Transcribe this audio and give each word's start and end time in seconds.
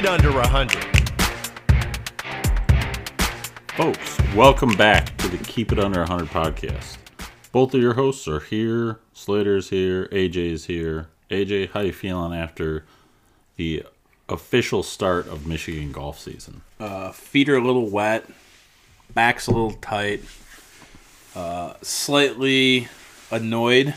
it 0.00 0.06
under 0.06 0.32
100. 0.32 0.82
Folks, 3.72 4.18
welcome 4.34 4.74
back 4.76 5.14
to 5.18 5.28
the 5.28 5.36
Keep 5.44 5.72
It 5.72 5.78
Under 5.78 6.00
100 6.00 6.28
podcast. 6.28 6.96
Both 7.52 7.74
of 7.74 7.82
your 7.82 7.92
hosts 7.92 8.26
are 8.26 8.40
here. 8.40 9.00
Slater's 9.12 9.68
here. 9.68 10.06
AJ's 10.06 10.64
here. 10.64 11.08
AJ, 11.30 11.72
how 11.72 11.80
you 11.80 11.92
feeling 11.92 12.32
after 12.32 12.86
the 13.56 13.84
official 14.26 14.82
start 14.82 15.28
of 15.28 15.46
Michigan 15.46 15.92
golf 15.92 16.18
season? 16.18 16.62
Uh, 16.78 17.12
feet 17.12 17.50
are 17.50 17.56
a 17.56 17.62
little 17.62 17.90
wet, 17.90 18.24
back's 19.12 19.48
a 19.48 19.50
little 19.50 19.72
tight, 19.72 20.22
uh, 21.34 21.74
slightly 21.82 22.88
annoyed 23.30 23.92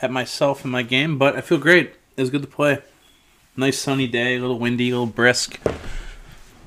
at 0.00 0.12
myself 0.12 0.62
and 0.62 0.70
my 0.70 0.82
game, 0.82 1.18
but 1.18 1.34
I 1.34 1.40
feel 1.40 1.58
great. 1.58 1.94
It 2.16 2.20
was 2.20 2.30
good 2.30 2.42
to 2.42 2.48
play. 2.48 2.82
Nice 3.56 3.78
sunny 3.78 4.08
day, 4.08 4.36
a 4.36 4.40
little 4.40 4.58
windy, 4.58 4.90
a 4.90 4.92
little 4.92 5.06
brisk. 5.06 5.60
But 5.62 5.76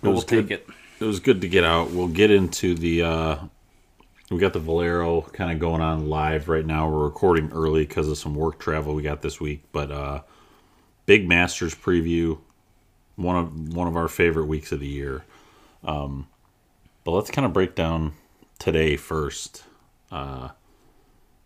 we'll 0.04 0.14
was 0.14 0.26
take 0.26 0.52
it. 0.52 0.68
It 1.00 1.04
was 1.04 1.20
good 1.20 1.42
to 1.42 1.50
get 1.50 1.66
out. 1.66 1.92
We'll 1.92 2.08
get 2.08 2.32
into 2.32 2.76
the. 2.76 3.04
Uh, 3.04 3.38
we 4.32 4.38
got 4.38 4.54
the 4.54 4.60
Valero 4.60 5.22
kind 5.22 5.52
of 5.52 5.60
going 5.60 5.82
on 5.82 6.10
live 6.10 6.48
right 6.48 6.66
now. 6.66 6.90
We're 6.90 7.04
recording 7.04 7.52
early 7.52 7.86
because 7.86 8.08
of 8.08 8.18
some 8.18 8.36
work 8.36 8.58
travel 8.60 8.94
we 8.94 9.04
got 9.04 9.22
this 9.22 9.40
week, 9.40 9.64
but 9.74 9.92
uh, 9.92 10.22
big 11.06 11.28
Masters 11.28 11.76
preview. 11.76 12.40
One 13.18 13.36
of 13.36 13.76
one 13.76 13.88
of 13.88 13.98
our 13.98 14.08
favorite 14.08 14.46
weeks 14.46 14.72
of 14.72 14.80
the 14.80 14.88
year. 14.88 15.26
Um, 15.84 16.28
but 17.04 17.12
let's 17.12 17.32
kind 17.32 17.46
of 17.46 17.52
break 17.52 17.76
down 17.76 18.14
today 18.60 18.96
first. 18.96 19.64
Uh, 20.10 20.50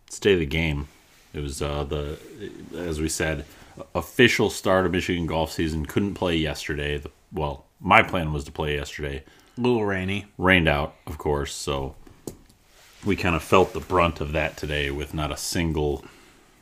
of 0.08 0.22
the 0.22 0.46
game. 0.46 0.86
It 1.34 1.40
was 1.40 1.62
uh, 1.62 1.82
the 1.82 2.18
as 2.76 3.00
we 3.00 3.08
said 3.08 3.44
official 3.94 4.50
start 4.50 4.86
of 4.86 4.92
Michigan 4.92 5.26
golf 5.26 5.52
season. 5.52 5.86
Couldn't 5.86 6.14
play 6.14 6.36
yesterday. 6.36 6.98
The, 6.98 7.10
well, 7.32 7.66
my 7.80 8.02
plan 8.02 8.32
was 8.32 8.44
to 8.44 8.52
play 8.52 8.76
yesterday 8.76 9.24
A 9.56 9.60
little 9.60 9.84
rainy. 9.84 10.26
rained 10.38 10.68
out, 10.68 10.94
of 11.06 11.18
course, 11.18 11.54
so 11.54 11.94
we 13.04 13.16
kind 13.16 13.34
of 13.34 13.42
felt 13.42 13.72
the 13.72 13.80
brunt 13.80 14.20
of 14.20 14.32
that 14.32 14.56
today 14.56 14.90
with 14.90 15.12
not 15.14 15.32
a 15.32 15.36
single 15.36 16.04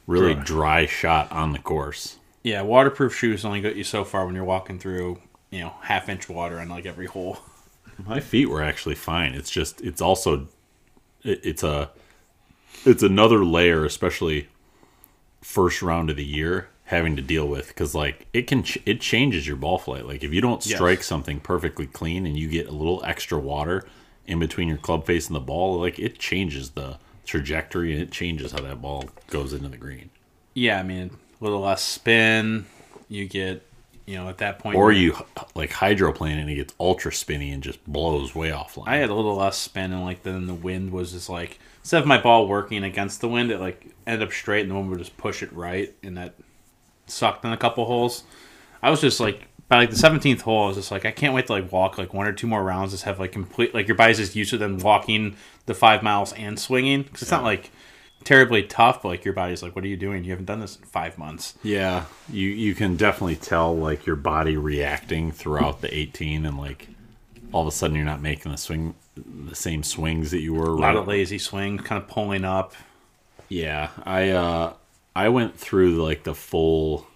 really 0.06 0.34
Dry. 0.34 0.44
dry 0.44 0.86
shot 0.86 1.30
on 1.30 1.52
the 1.52 1.58
course. 1.58 2.16
Yeah, 2.42 2.62
waterproof 2.62 3.14
shoes 3.14 3.44
only 3.44 3.60
get 3.60 3.76
you 3.76 3.84
so 3.84 4.02
far 4.04 4.24
when 4.24 4.34
you're 4.34 4.44
walking 4.44 4.78
through, 4.78 5.20
you 5.50 5.60
know, 5.60 5.74
half 5.82 6.08
inch 6.08 6.28
water 6.28 6.58
on 6.58 6.68
like 6.70 6.86
every 6.86 7.06
hole. 7.06 7.38
My 8.06 8.18
feet 8.20 8.46
were 8.48 8.62
actually 8.62 8.94
fine. 8.94 9.34
It's 9.34 9.50
just 9.50 9.82
it's 9.82 10.00
also 10.00 10.46
it, 11.22 11.40
it's 11.44 11.62
a 11.62 11.90
it's 12.86 13.02
another 13.02 13.44
layer, 13.44 13.84
especially 13.84 14.48
first 15.42 15.82
round 15.82 16.08
of 16.08 16.16
the 16.16 16.24
year 16.24 16.68
having 16.90 17.16
to 17.16 17.22
deal 17.22 17.46
with 17.48 17.68
because 17.68 17.94
like 17.94 18.26
it 18.32 18.46
can 18.46 18.62
ch- 18.62 18.78
it 18.84 19.00
changes 19.00 19.46
your 19.46 19.56
ball 19.56 19.78
flight. 19.78 20.06
Like 20.06 20.22
if 20.22 20.32
you 20.32 20.40
don't 20.40 20.64
Yes. 20.66 20.76
strike 20.76 21.02
something 21.02 21.40
perfectly 21.40 21.86
clean 21.86 22.26
and 22.26 22.36
you 22.36 22.48
get 22.48 22.68
a 22.68 22.72
little 22.72 23.02
extra 23.04 23.38
water 23.38 23.86
in 24.26 24.38
between 24.38 24.68
your 24.68 24.76
club 24.76 25.06
face 25.06 25.26
and 25.28 25.34
the 25.36 25.40
ball, 25.40 25.78
like 25.80 25.98
it 25.98 26.18
changes 26.18 26.70
the 26.70 26.98
trajectory 27.24 27.92
and 27.92 28.02
it 28.02 28.10
changes 28.10 28.52
how 28.52 28.60
that 28.60 28.82
ball 28.82 29.08
goes 29.28 29.52
into 29.52 29.68
the 29.68 29.76
green. 29.76 30.10
Yeah, 30.54 30.78
I 30.80 30.82
mean, 30.82 31.10
a 31.40 31.44
little 31.44 31.60
less 31.60 31.82
spin. 31.82 32.66
You 33.08 33.26
get, 33.26 33.64
you 34.06 34.16
know, 34.16 34.28
at 34.28 34.38
that 34.38 34.58
point. 34.58 34.76
Or 34.76 34.90
you 34.90 35.16
like 35.54 35.70
hydroplane 35.70 36.38
and 36.38 36.50
it 36.50 36.56
gets 36.56 36.74
ultra 36.80 37.12
spinny 37.12 37.50
and 37.52 37.62
just 37.62 37.84
blows 37.86 38.34
way 38.34 38.50
offline. 38.50 38.88
I 38.88 38.96
had 38.96 39.10
a 39.10 39.14
little 39.14 39.36
less 39.36 39.56
spin, 39.56 39.92
and 39.92 40.02
like 40.04 40.22
then 40.24 40.46
the 40.46 40.54
wind 40.54 40.90
was 40.90 41.12
just 41.12 41.28
like 41.28 41.58
instead 41.82 42.00
of 42.02 42.06
my 42.08 42.20
ball 42.20 42.48
working 42.48 42.82
against 42.82 43.20
the 43.20 43.28
wind, 43.28 43.50
it 43.52 43.60
like 43.60 43.86
ended 44.08 44.26
up 44.26 44.32
straight, 44.32 44.62
and 44.62 44.70
the 44.72 44.74
wind 44.74 44.90
would 44.90 44.98
just 44.98 45.16
push 45.16 45.42
it 45.42 45.52
right, 45.52 45.94
and 46.02 46.16
that 46.16 46.34
sucked 47.10 47.44
in 47.44 47.52
a 47.52 47.56
couple 47.56 47.84
holes. 47.86 48.24
I 48.82 48.90
was 48.90 49.00
just 49.00 49.20
like 49.20 49.46
by 49.68 49.76
like 49.78 49.90
the 49.90 49.96
seventeenth 49.96 50.42
hole, 50.42 50.64
I 50.64 50.66
was 50.68 50.76
just 50.76 50.90
like 50.90 51.04
I 51.04 51.10
can't 51.10 51.34
wait 51.34 51.46
to 51.46 51.52
like 51.52 51.70
walk 51.70 51.98
like 51.98 52.12
one 52.14 52.26
or 52.26 52.32
two 52.32 52.46
more 52.46 52.62
rounds, 52.62 52.92
just 52.92 53.04
have 53.04 53.20
like 53.20 53.32
complete 53.32 53.74
like 53.74 53.86
your 53.88 53.96
body's 53.96 54.18
just 54.18 54.34
used 54.34 54.50
to 54.50 54.58
them 54.58 54.78
walking 54.78 55.36
the 55.66 55.74
five 55.74 56.02
miles 56.02 56.32
and 56.32 56.58
swinging 56.58 57.02
because 57.02 57.22
it's 57.22 57.30
not 57.30 57.44
like 57.44 57.70
terribly 58.24 58.62
tough, 58.62 59.02
but 59.02 59.08
like 59.08 59.24
your 59.24 59.34
body's 59.34 59.62
like, 59.62 59.74
what 59.74 59.84
are 59.84 59.88
you 59.88 59.96
doing? 59.96 60.24
You 60.24 60.30
haven't 60.30 60.46
done 60.46 60.60
this 60.60 60.76
in 60.76 60.82
five 60.82 61.18
months. 61.18 61.54
Yeah, 61.62 62.06
you 62.30 62.48
you 62.48 62.74
can 62.74 62.96
definitely 62.96 63.36
tell 63.36 63.76
like 63.76 64.06
your 64.06 64.16
body 64.16 64.56
reacting 64.56 65.32
throughout 65.32 65.80
the 65.80 65.94
18 65.94 66.46
and 66.46 66.58
like 66.58 66.88
all 67.52 67.62
of 67.62 67.68
a 67.68 67.72
sudden 67.72 67.96
you're 67.96 68.04
not 68.04 68.20
making 68.22 68.52
the 68.52 68.58
swing 68.58 68.94
the 69.16 69.54
same 69.54 69.82
swings 69.82 70.30
that 70.30 70.40
you 70.40 70.54
were 70.54 70.68
A 70.68 70.72
lot 70.72 70.96
of 70.96 71.06
lazy 71.06 71.38
swings, 71.38 71.82
kind 71.82 72.02
of 72.02 72.08
pulling 72.08 72.44
up. 72.44 72.74
Yeah, 73.48 73.90
I 74.04 74.30
uh 74.30 74.72
I 75.20 75.28
went 75.28 75.54
through 75.54 76.02
like 76.02 76.22
the 76.22 76.34
full 76.34 77.06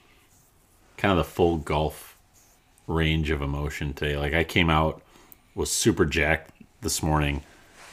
kind 0.98 1.12
of 1.12 1.16
the 1.16 1.32
full 1.32 1.56
golf 1.56 2.18
range 2.86 3.30
of 3.30 3.40
emotion 3.40 3.94
today. 3.94 4.18
Like 4.18 4.34
I 4.34 4.44
came 4.44 4.68
out 4.68 5.00
was 5.54 5.72
super 5.72 6.04
jacked 6.04 6.50
this 6.82 7.02
morning. 7.02 7.42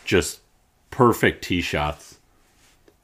Just 0.04 0.42
perfect 0.90 1.46
tee 1.46 1.62
shots 1.62 2.20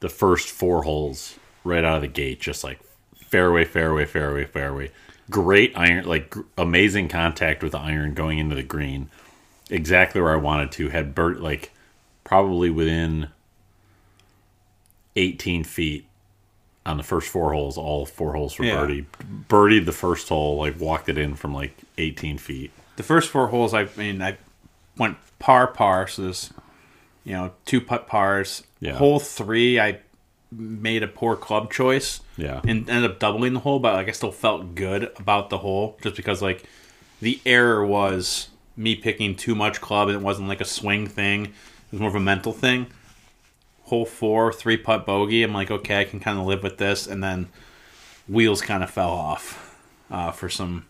the 0.00 0.10
first 0.10 0.50
four 0.50 0.82
holes 0.82 1.38
right 1.64 1.82
out 1.82 1.96
of 1.96 2.02
the 2.02 2.08
gate 2.08 2.42
just 2.42 2.62
like 2.62 2.78
fairway 3.16 3.64
fairway 3.64 4.04
fairway 4.04 4.44
fairway. 4.44 4.90
Great 5.30 5.72
iron 5.76 6.04
like 6.04 6.28
gr- 6.28 6.42
amazing 6.58 7.08
contact 7.08 7.62
with 7.62 7.72
the 7.72 7.78
iron 7.78 8.12
going 8.12 8.38
into 8.38 8.54
the 8.54 8.62
green. 8.62 9.08
Exactly 9.70 10.20
where 10.20 10.34
I 10.34 10.36
wanted 10.36 10.72
to. 10.72 10.90
Had 10.90 11.14
bird 11.14 11.40
like 11.40 11.72
probably 12.22 12.68
within 12.68 13.30
18 15.16 15.64
feet 15.64 16.04
on 16.88 16.96
the 16.96 17.02
first 17.02 17.28
four 17.28 17.52
holes, 17.52 17.76
all 17.76 18.06
four 18.06 18.32
holes 18.32 18.54
for 18.54 18.64
Yeah. 18.64 18.76
birdie. 18.80 19.06
Birdied 19.48 19.84
the 19.84 19.92
first 19.92 20.28
hole, 20.28 20.56
like 20.58 20.80
walked 20.80 21.08
it 21.08 21.18
in 21.18 21.34
from 21.34 21.54
like 21.54 21.76
18 21.98 22.38
feet. 22.38 22.70
the 22.96 23.02
first 23.04 23.30
four 23.30 23.46
holes, 23.48 23.72
I 23.74 23.86
mean, 23.96 24.20
I 24.20 24.36
went 24.96 25.18
par 25.38 25.68
par, 25.68 26.08
so 26.08 26.22
there's 26.22 26.52
you 27.24 27.32
know 27.34 27.52
two 27.64 27.80
putt 27.80 28.08
pars. 28.08 28.64
Yeah. 28.80 28.94
Hole 28.94 29.20
three, 29.20 29.78
I 29.78 29.98
made 30.50 31.02
a 31.04 31.08
poor 31.08 31.36
club 31.36 31.70
choice. 31.72 32.20
Yeah. 32.36 32.60
and 32.66 32.88
ended 32.88 33.10
up 33.10 33.18
doubling 33.18 33.52
the 33.52 33.60
hole, 33.60 33.78
but 33.80 33.94
like 33.94 34.08
I 34.08 34.12
still 34.12 34.32
felt 34.32 34.74
good 34.74 35.10
about 35.16 35.50
the 35.50 35.58
hole 35.58 35.96
just 36.02 36.16
because 36.16 36.40
like 36.42 36.64
the 37.20 37.40
error 37.44 37.84
was 37.84 38.48
me 38.76 38.94
picking 38.94 39.34
too 39.36 39.54
much 39.56 39.80
club 39.80 40.08
and 40.08 40.16
it 40.16 40.22
wasn't 40.22 40.48
like 40.48 40.60
a 40.60 40.64
swing 40.64 41.06
thing. 41.06 41.46
It 41.46 41.52
was 41.92 42.00
more 42.00 42.10
of 42.10 42.14
a 42.16 42.20
mental 42.20 42.52
thing. 42.52 42.86
Hole 43.88 44.04
four, 44.04 44.52
three 44.52 44.76
putt 44.76 45.06
bogey. 45.06 45.42
I'm 45.42 45.54
like, 45.54 45.70
okay, 45.70 46.00
I 46.00 46.04
can 46.04 46.20
kind 46.20 46.38
of 46.38 46.46
live 46.46 46.62
with 46.62 46.78
this, 46.78 47.06
and 47.06 47.22
then 47.22 47.48
wheels 48.28 48.60
kind 48.60 48.82
of 48.82 48.90
fell 48.90 49.10
off 49.10 49.76
uh, 50.10 50.30
for 50.30 50.48
some 50.48 50.86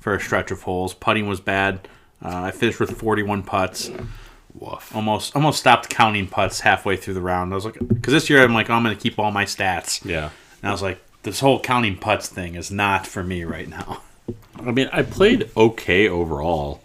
for 0.00 0.14
a 0.14 0.20
stretch 0.20 0.50
of 0.50 0.62
holes. 0.62 0.94
Putting 0.94 1.26
was 1.26 1.40
bad. 1.40 1.88
Uh, 2.22 2.44
I 2.44 2.50
finished 2.50 2.80
with 2.80 2.96
41 2.98 3.42
putts. 3.42 3.90
Woof. 4.54 4.94
Almost 4.94 5.34
almost 5.36 5.58
stopped 5.58 5.90
counting 5.90 6.26
putts 6.28 6.60
halfway 6.60 6.96
through 6.96 7.14
the 7.14 7.20
round. 7.20 7.52
I 7.52 7.56
was 7.56 7.64
like, 7.64 7.78
because 7.78 8.12
this 8.12 8.30
year 8.30 8.42
I'm 8.42 8.54
like, 8.54 8.70
I'm 8.70 8.82
going 8.82 8.96
to 8.96 9.02
keep 9.02 9.18
all 9.18 9.30
my 9.30 9.44
stats. 9.44 10.04
Yeah. 10.04 10.30
And 10.62 10.68
I 10.68 10.72
was 10.72 10.82
like, 10.82 11.00
this 11.24 11.40
whole 11.40 11.60
counting 11.60 11.96
putts 11.98 12.28
thing 12.28 12.54
is 12.54 12.70
not 12.70 13.06
for 13.06 13.22
me 13.22 13.44
right 13.44 13.68
now. 13.68 14.02
I 14.56 14.70
mean, 14.70 14.88
I 14.92 15.02
played 15.02 15.50
okay 15.56 16.08
overall. 16.08 16.82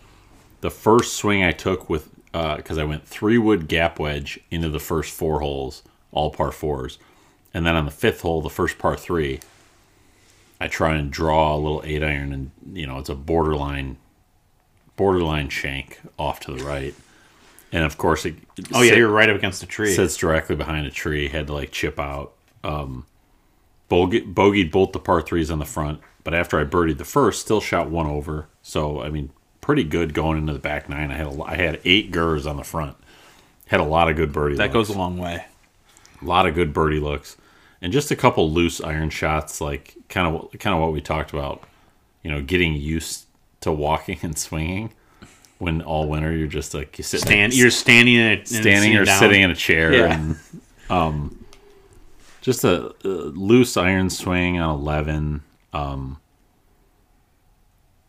The 0.61 0.71
first 0.71 1.15
swing 1.15 1.43
I 1.43 1.51
took 1.51 1.89
with, 1.89 2.09
because 2.31 2.77
I 2.77 2.83
went 2.83 3.07
three 3.07 3.37
wood 3.37 3.67
gap 3.67 3.99
wedge 3.99 4.39
into 4.49 4.69
the 4.69 4.79
first 4.79 5.13
four 5.13 5.39
holes, 5.41 5.83
all 6.11 6.31
par 6.31 6.51
fours. 6.51 6.97
And 7.53 7.65
then 7.65 7.75
on 7.75 7.85
the 7.85 7.91
fifth 7.91 8.21
hole, 8.21 8.41
the 8.41 8.49
first 8.49 8.77
par 8.77 8.95
three, 8.95 9.39
I 10.59 10.67
try 10.67 10.95
and 10.95 11.11
draw 11.11 11.55
a 11.55 11.57
little 11.57 11.81
eight 11.85 12.03
iron, 12.03 12.31
and, 12.31 12.51
you 12.71 12.87
know, 12.87 12.99
it's 12.99 13.09
a 13.09 13.15
borderline, 13.15 13.97
borderline 14.95 15.49
shank 15.49 15.99
off 16.17 16.39
to 16.41 16.53
the 16.53 16.63
right. 16.63 16.93
And 17.73 17.83
of 17.85 17.97
course, 17.97 18.25
it, 18.25 18.35
Oh 18.73 18.81
yeah, 18.81 18.89
sit- 18.91 18.97
you're 18.97 19.09
right 19.09 19.29
up 19.29 19.37
against 19.37 19.63
a 19.63 19.65
tree. 19.65 19.93
sits 19.93 20.15
directly 20.17 20.55
behind 20.55 20.85
a 20.85 20.91
tree. 20.91 21.29
Had 21.29 21.47
to 21.47 21.53
like 21.53 21.71
chip 21.71 21.99
out. 21.99 22.33
Um, 22.63 23.05
bogey, 23.89 24.21
bogeyed 24.21 24.71
both 24.71 24.91
the 24.91 24.99
par 24.99 25.21
threes 25.21 25.49
on 25.49 25.59
the 25.59 25.65
front, 25.65 25.99
but 26.23 26.33
after 26.33 26.59
I 26.59 26.63
birdied 26.65 26.97
the 26.99 27.05
first, 27.05 27.41
still 27.41 27.61
shot 27.61 27.89
one 27.89 28.07
over. 28.07 28.47
So 28.61 29.01
I 29.01 29.09
mean, 29.09 29.31
pretty 29.61 29.83
good 29.83 30.13
going 30.13 30.37
into 30.37 30.53
the 30.53 30.59
back 30.59 30.89
nine. 30.89 31.11
I 31.11 31.15
had 31.15 31.27
a, 31.27 31.43
I 31.43 31.55
had 31.55 31.79
eight 31.85 32.11
gurs 32.11 32.45
on 32.45 32.57
the 32.57 32.63
front. 32.63 32.97
Had 33.67 33.79
a 33.79 33.83
lot 33.85 34.09
of 34.09 34.15
good 34.17 34.33
birdie. 34.33 34.55
that 34.57 34.73
looks. 34.73 34.89
goes 34.89 34.95
a 34.95 34.97
long 34.99 35.17
way. 35.17 35.45
a 36.21 36.25
lot 36.25 36.45
of 36.45 36.55
good 36.55 36.73
birdie 36.73 36.99
looks, 36.99 37.37
and 37.81 37.93
just 37.93 38.11
a 38.11 38.15
couple 38.15 38.51
loose 38.51 38.81
iron 38.81 39.09
shots, 39.09 39.61
like 39.61 39.95
kind 40.09 40.27
of 40.35 40.51
kind 40.59 40.73
of 40.75 40.81
what 40.81 40.91
we 40.93 40.99
talked 41.01 41.31
about. 41.31 41.63
You 42.23 42.31
know, 42.31 42.41
getting 42.41 42.73
used 42.75 43.25
to 43.61 43.71
walking 43.71 44.19
and 44.23 44.37
swinging. 44.37 44.93
When 45.59 45.83
all 45.83 46.09
winter 46.09 46.35
you're 46.35 46.47
just 46.47 46.73
like 46.73 46.97
you 46.97 47.03
sit 47.03 47.21
Stand, 47.21 47.53
you're 47.53 47.69
standing 47.69 48.15
in 48.15 48.39
a, 48.39 48.45
standing 48.47 48.95
or 48.97 49.05
down. 49.05 49.19
sitting 49.19 49.43
in 49.43 49.51
a 49.51 49.55
chair 49.55 49.93
Yeah. 49.93 50.13
and 50.19 50.35
um 50.89 51.45
just 52.41 52.63
a, 52.63 52.95
a 53.05 53.07
loose 53.07 53.77
iron 53.77 54.09
swing 54.09 54.59
on 54.59 54.79
11 54.79 55.43
um 55.73 56.17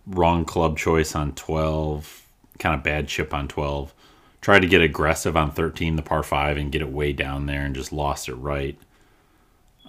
wrong 0.07 0.45
club 0.45 0.77
choice 0.79 1.15
on 1.15 1.33
12 1.35 2.23
kind 2.59 2.75
of 2.75 2.83
bad 2.83 3.09
chip 3.09 3.33
on 3.33 3.49
12 3.49 3.95
tried 4.41 4.61
to 4.61 4.67
get 4.67 4.83
aggressive 4.83 5.37
on 5.37 5.51
13 5.51 5.97
the 5.97 6.03
par 6.03 6.23
5 6.23 6.57
and 6.57 6.73
get 6.73 6.83
it 6.83 6.91
way 6.91 7.13
down 7.13 7.47
there 7.47 7.63
and 7.65 7.75
just 7.75 7.93
lost 7.93 8.29
it 8.29 8.35
right 8.35 8.77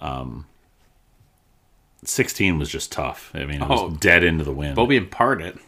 um 0.00 0.46
16 2.04 2.58
was 2.58 2.68
just 2.68 2.92
tough 2.92 3.30
i 3.34 3.44
mean 3.44 3.62
it 3.62 3.68
was 3.68 3.80
Oh. 3.82 3.90
dead 3.90 4.22
into 4.22 4.44
the 4.44 4.52
wind 4.52 4.76
Bobby 4.76 4.96
and 4.96 5.10
part 5.10 5.40
it. 5.42 5.58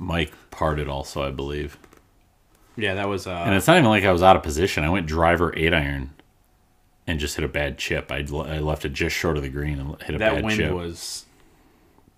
Mike 0.00 0.32
parted 0.52 0.88
also, 0.88 1.22
I 1.26 1.32
believe. 1.32 1.76
Yeah, 2.76 2.94
that 2.94 3.08
was. 3.08 3.26
And 3.26 3.52
Uh, 3.52 3.56
it's 3.56 3.66
not 3.66 3.78
even 3.78 3.88
like 3.88 4.04
I 4.04 4.12
was 4.12 4.22
out 4.22 4.36
of 4.36 4.44
position. 4.44 4.84
I 4.84 4.88
went 4.90 5.08
driver 5.08 5.52
eight 5.56 5.74
iron 5.74 6.10
and 7.04 7.18
just 7.18 7.34
hit 7.34 7.44
a 7.44 7.48
bad 7.48 7.78
chip. 7.78 8.12
I, 8.12 8.18
I 8.18 8.60
left 8.60 8.84
it 8.84 8.92
just 8.92 9.16
short 9.16 9.36
of 9.36 9.42
the 9.42 9.48
green 9.48 9.80
and 9.80 10.00
hit 10.02 10.14
a 10.14 10.18
that 10.18 10.34
bad 10.42 10.50
chip. 10.50 10.58
That 10.68 10.74
wind 10.74 10.76
was 10.76 11.26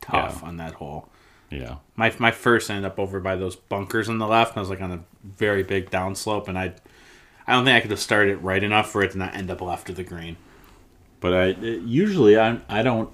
tough 0.03 0.41
Yeah. 0.43 0.49
on 0.49 0.59
that 0.59 0.75
hole. 0.75 1.09
Yeah. 1.50 1.76
My 1.97 2.14
my 2.19 2.31
first 2.31 2.70
ended 2.70 2.85
up 2.85 2.99
over 2.99 3.20
by 3.20 3.37
those 3.37 3.56
bunkers 3.56 4.08
on 4.08 4.19
the 4.19 4.26
left. 4.26 4.52
And 4.52 4.58
I 4.58 4.61
was 4.61 4.70
like 4.70 4.81
on 4.81 4.93
a 4.93 5.00
very 5.25 5.62
big 5.62 5.91
downslope, 5.91 6.49
and 6.49 6.58
I, 6.58 6.75
I 7.47 7.52
don't 7.52 7.64
think 7.64 7.76
I 7.76 7.81
could 7.81 7.91
have 7.91 8.00
started 8.00 8.32
it 8.32 8.43
right 8.43 8.62
enough 8.62 8.91
for 8.91 9.02
it 9.02 9.12
to 9.12 9.19
not 9.19 9.35
end 9.35 9.50
up 9.50 9.61
left 9.61 9.91
of 9.91 9.97
the 9.97 10.05
green. 10.05 10.37
But 11.20 11.35
I 11.35 11.47
usually 11.61 12.38
I 12.38 12.61
I 12.69 12.82
don't 12.82 13.12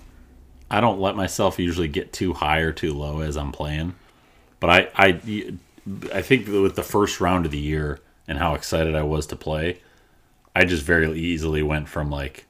I 0.71 0.81
don't 0.81 1.01
let 1.01 1.17
myself 1.17 1.59
usually 1.59 1.89
get 1.89 2.13
too 2.13 2.35
high 2.35 2.61
or 2.61 2.73
too 2.73 2.93
low 2.93 3.21
as 3.21 3.37
I'm 3.37 3.53
playing. 3.53 3.95
But 4.61 4.71
I 4.71 4.89
I 4.95 5.57
I 6.13 6.23
think 6.23 6.47
with 6.47 6.77
the 6.77 6.83
first 6.83 7.21
round 7.21 7.47
of 7.47 7.53
the 7.53 7.59
year 7.59 8.01
and 8.29 8.39
how 8.39 8.55
excited 8.55 8.95
I 8.95 9.03
was 9.03 9.27
to 9.29 9.37
play, 9.37 9.81
I 10.55 10.65
just 10.65 10.83
very 10.83 11.11
easily 11.19 11.63
went 11.63 11.89
from 11.89 12.11
like 12.11 12.47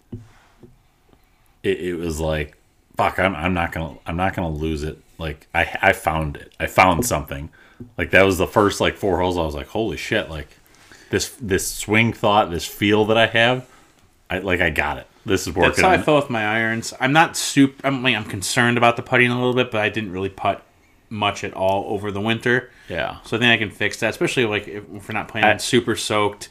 it, 1.62 1.80
it 1.80 1.94
was 1.94 2.18
like 2.18 2.56
fuck 2.96 3.18
I'm 3.18 3.36
I'm 3.36 3.54
not 3.54 3.72
gonna 3.72 3.98
I'm 4.06 4.16
not 4.16 4.34
gonna 4.34 4.50
lose 4.50 4.82
it. 4.82 4.98
Like 5.18 5.46
I 5.54 5.78
I 5.82 5.92
found 5.92 6.36
it. 6.36 6.52
I 6.58 6.66
found 6.66 7.06
something. 7.06 7.50
Like 7.98 8.10
that 8.10 8.22
was 8.24 8.38
the 8.38 8.46
first 8.46 8.80
like 8.80 8.96
four 8.96 9.20
holes. 9.20 9.36
I 9.36 9.42
was 9.42 9.54
like 9.54 9.68
holy 9.68 9.96
shit 9.96 10.30
like 10.30 10.48
this 11.10 11.30
this 11.40 11.66
swing 11.68 12.12
thought 12.12 12.50
this 12.50 12.66
feel 12.66 13.04
that 13.06 13.16
I 13.16 13.26
have. 13.26 13.66
I 14.30 14.38
like 14.38 14.60
I 14.60 14.70
got 14.70 14.98
it. 14.98 15.06
This 15.24 15.46
is 15.46 15.54
working. 15.54 15.70
That's 15.70 15.80
how 15.80 15.90
I 15.90 15.98
felt 15.98 16.24
with 16.24 16.30
my 16.30 16.44
irons. 16.44 16.94
I'm 17.00 17.12
not 17.12 17.36
super. 17.36 17.86
I'm 17.86 18.02
like 18.02 18.14
I'm 18.14 18.24
concerned 18.24 18.78
about 18.78 18.96
the 18.96 19.02
putting 19.02 19.30
a 19.30 19.34
little 19.34 19.54
bit, 19.54 19.70
but 19.70 19.80
I 19.80 19.88
didn't 19.88 20.12
really 20.12 20.28
putt 20.28 20.62
much 21.08 21.44
at 21.44 21.52
all 21.54 21.84
over 21.92 22.10
the 22.10 22.20
winter. 22.20 22.70
Yeah. 22.88 23.18
So 23.24 23.36
I 23.36 23.40
think 23.40 23.52
I 23.52 23.56
can 23.56 23.70
fix 23.70 24.00
that, 24.00 24.10
especially 24.10 24.44
like 24.46 24.66
if, 24.68 24.84
if 24.92 25.08
we're 25.08 25.14
not 25.14 25.28
playing 25.28 25.46
I- 25.46 25.56
super 25.58 25.96
soaked 25.96 26.48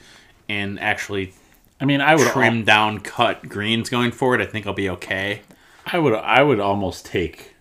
and 0.48 0.80
actually 0.80 1.34
I 1.80 1.86
mean, 1.86 2.02
I 2.02 2.16
would 2.16 2.28
trim 2.28 2.64
down 2.64 3.00
cut 3.00 3.48
greens 3.50 3.90
going 3.90 4.12
forward. 4.12 4.42
I 4.42 4.46
think 4.46 4.66
I'll 4.66 4.74
be 4.74 4.90
okay. 4.92 5.42
I 5.86 6.00
would 6.00 6.14
I 6.14 6.42
would 6.42 6.60
almost 6.60 7.06
take 7.06 7.55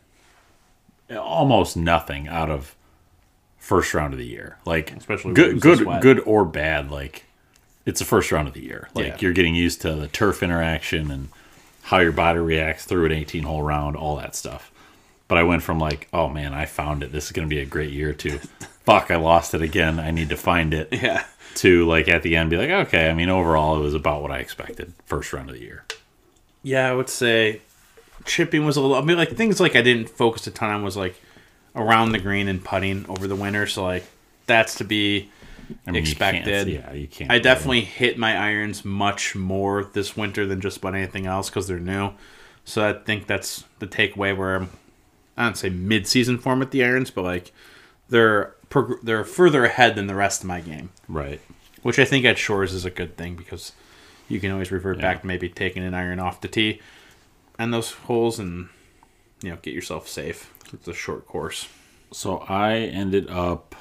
almost 1.10 1.76
nothing 1.76 2.28
out 2.28 2.50
of 2.50 2.74
first 3.58 3.94
round 3.94 4.12
of 4.14 4.18
the 4.18 4.26
year. 4.26 4.58
Like 4.64 4.92
Especially 4.92 5.32
good 5.34 5.60
good 5.60 5.86
good 6.00 6.20
or 6.20 6.44
bad, 6.44 6.90
like 6.90 7.24
it's 7.86 7.98
the 7.98 8.04
first 8.06 8.32
round 8.32 8.48
of 8.48 8.54
the 8.54 8.62
year. 8.62 8.88
Like 8.94 9.06
Yeah. 9.06 9.16
you're 9.20 9.32
getting 9.32 9.54
used 9.54 9.80
to 9.82 9.94
the 9.94 10.08
turf 10.08 10.42
interaction 10.42 11.10
and 11.10 11.28
how 11.84 11.98
your 11.98 12.12
body 12.12 12.38
reacts 12.38 12.84
through 12.84 13.04
an 13.06 13.12
18 13.12 13.42
hole 13.44 13.62
round, 13.62 13.96
all 13.96 14.16
that 14.16 14.34
stuff. 14.34 14.70
But 15.28 15.38
I 15.38 15.42
went 15.42 15.62
from 15.62 15.78
like, 15.78 16.08
oh 16.12 16.28
man, 16.28 16.52
I 16.54 16.66
found 16.66 17.02
it. 17.02 17.12
This 17.12 17.26
is 17.26 17.32
going 17.32 17.48
to 17.48 17.54
be 17.54 17.60
a 17.60 17.66
great 17.66 17.90
year 17.90 18.12
to 18.14 18.38
fuck, 18.84 19.10
I 19.10 19.16
lost 19.16 19.54
it 19.54 19.62
again. 19.62 19.98
I 19.98 20.10
need 20.10 20.28
to 20.30 20.36
find 20.36 20.72
it. 20.74 20.88
Yeah. 20.92 21.24
To 21.56 21.86
like 21.86 22.08
at 22.08 22.22
the 22.22 22.34
end 22.36 22.50
be 22.50 22.56
like, 22.56 22.70
okay, 22.70 23.08
I 23.08 23.14
mean 23.14 23.28
overall 23.28 23.76
it 23.78 23.80
was 23.82 23.94
about 23.94 24.22
what 24.22 24.30
I 24.32 24.38
expected 24.38 24.92
first 25.06 25.32
round 25.32 25.48
of 25.50 25.54
the 25.54 25.62
year. 25.62 25.84
Yeah, 26.62 26.90
I 26.90 26.94
would 26.94 27.08
say 27.08 27.60
chipping 28.24 28.64
was 28.64 28.76
a 28.76 28.80
little. 28.80 28.96
I 28.96 29.02
mean, 29.02 29.16
like 29.16 29.30
things 29.36 29.60
like 29.60 29.76
I 29.76 29.82
didn't 29.82 30.08
focus 30.10 30.46
a 30.46 30.50
ton 30.50 30.70
on 30.70 30.82
was 30.82 30.96
like 30.96 31.20
around 31.76 32.12
the 32.12 32.18
green 32.18 32.48
and 32.48 32.64
putting 32.64 33.04
over 33.08 33.26
the 33.26 33.36
winter. 33.36 33.66
So 33.66 33.82
like 33.84 34.04
that's 34.46 34.76
to 34.76 34.84
be 34.84 35.30
I 35.86 35.90
mean, 35.90 35.94
you 35.96 36.00
expected. 36.00 36.68
yeah, 36.68 36.92
you 36.92 37.06
can't. 37.06 37.30
I 37.30 37.38
definitely 37.38 37.82
hit 37.82 38.18
my 38.18 38.36
irons 38.36 38.84
much 38.84 39.34
more 39.34 39.84
this 39.84 40.16
winter 40.16 40.46
than 40.46 40.60
just 40.60 40.78
about 40.78 40.94
anything 40.94 41.26
else 41.26 41.48
because 41.50 41.66
they're 41.66 41.78
new. 41.80 42.12
So 42.64 42.88
I 42.88 42.92
think 42.94 43.26
that's 43.26 43.64
the 43.78 43.86
takeaway 43.86 44.36
where 44.36 44.56
I'm, 44.56 44.70
I 45.36 45.44
don't 45.44 45.56
say 45.56 45.68
mid-season 45.68 46.38
form 46.38 46.60
with 46.60 46.70
the 46.70 46.82
irons, 46.84 47.10
but 47.10 47.22
like 47.24 47.52
they're 48.08 48.54
prog- 48.70 49.02
they're 49.02 49.24
further 49.24 49.64
ahead 49.64 49.96
than 49.96 50.06
the 50.06 50.14
rest 50.14 50.42
of 50.42 50.46
my 50.48 50.60
game, 50.60 50.90
right. 51.08 51.40
which 51.82 51.98
I 51.98 52.04
think 52.04 52.24
at 52.24 52.38
Shores 52.38 52.72
is 52.72 52.84
a 52.84 52.90
good 52.90 53.16
thing 53.16 53.34
because 53.34 53.72
you 54.28 54.40
can 54.40 54.50
always 54.50 54.70
revert 54.70 54.96
Yeah. 54.96 55.02
back 55.02 55.20
to 55.22 55.26
maybe 55.26 55.48
taking 55.48 55.82
an 55.82 55.92
iron 55.94 56.20
off 56.20 56.40
the 56.40 56.48
tee 56.48 56.80
and 57.58 57.72
those 57.72 57.92
holes 57.92 58.38
and 58.38 58.68
you 59.42 59.50
know 59.50 59.58
get 59.62 59.74
yourself 59.74 60.08
safe. 60.08 60.52
It's 60.72 60.88
a 60.88 60.94
short 60.94 61.26
course. 61.26 61.68
So 62.12 62.38
I 62.48 62.76
ended 62.76 63.28
up 63.28 63.74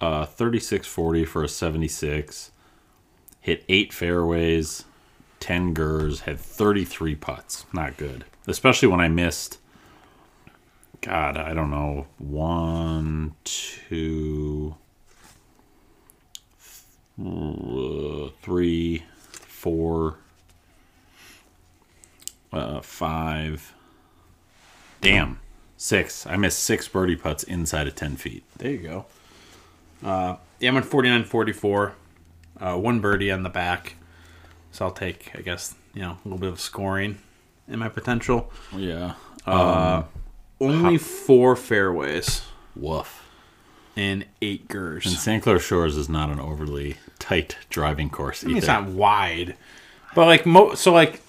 uh, 0.00 0.26
3640 0.26 1.24
for 1.24 1.44
a 1.44 1.48
76. 1.48 2.50
Hit 3.40 3.64
eight 3.68 3.92
fairways, 3.92 4.84
10 5.40 5.74
gers, 5.74 6.20
had 6.20 6.40
33 6.40 7.14
putts. 7.16 7.66
Not 7.72 7.96
good. 7.96 8.24
Especially 8.46 8.88
when 8.88 9.00
I 9.00 9.08
missed, 9.08 9.58
God, 11.02 11.36
I 11.36 11.52
don't 11.52 11.70
know, 11.70 12.06
one, 12.18 13.34
two, 13.44 14.76
th- 17.16 18.32
three, 18.42 19.04
four, 19.30 20.18
uh, 22.54 22.80
five. 22.80 23.74
Damn. 25.00 25.40
Six. 25.76 26.26
I 26.26 26.36
missed 26.36 26.60
six 26.60 26.88
birdie 26.88 27.16
putts 27.16 27.42
inside 27.42 27.86
of 27.86 27.94
10 27.94 28.16
feet. 28.16 28.44
There 28.56 28.70
you 28.70 28.78
go. 28.78 29.06
Uh, 30.02 30.36
yeah, 30.60 30.70
I'm 30.70 30.76
on 30.76 30.82
49 30.82 31.24
44. 31.24 31.94
Uh, 32.60 32.76
one 32.76 33.00
birdie 33.00 33.30
on 33.30 33.42
the 33.42 33.50
back. 33.50 33.96
So 34.72 34.84
I'll 34.86 34.92
take, 34.92 35.30
I 35.34 35.40
guess, 35.40 35.74
you 35.92 36.02
know, 36.02 36.12
a 36.12 36.20
little 36.24 36.38
bit 36.38 36.50
of 36.50 36.60
scoring 36.60 37.18
in 37.68 37.78
my 37.78 37.88
potential. 37.88 38.50
Yeah. 38.74 39.14
Only 40.60 40.98
four 40.98 41.56
fairways 41.56 42.42
Woof. 42.74 43.28
and 43.96 44.24
eight 44.40 44.68
gers. 44.68 45.06
And. 45.06 45.14
St. 45.16 45.42
Clair 45.42 45.58
Shores 45.58 45.96
is 45.96 46.08
not 46.08 46.30
an 46.30 46.40
overly 46.40 46.96
tight 47.18 47.56
driving 47.70 48.10
course 48.10 48.44
I 48.44 48.48
mean, 48.48 48.56
it's 48.56 48.66
not 48.66 48.86
wide. 48.86 49.56
But, 50.14 50.26
like, 50.26 50.46
mo- 50.46 50.74
so, 50.74 50.92
like, 50.92 51.20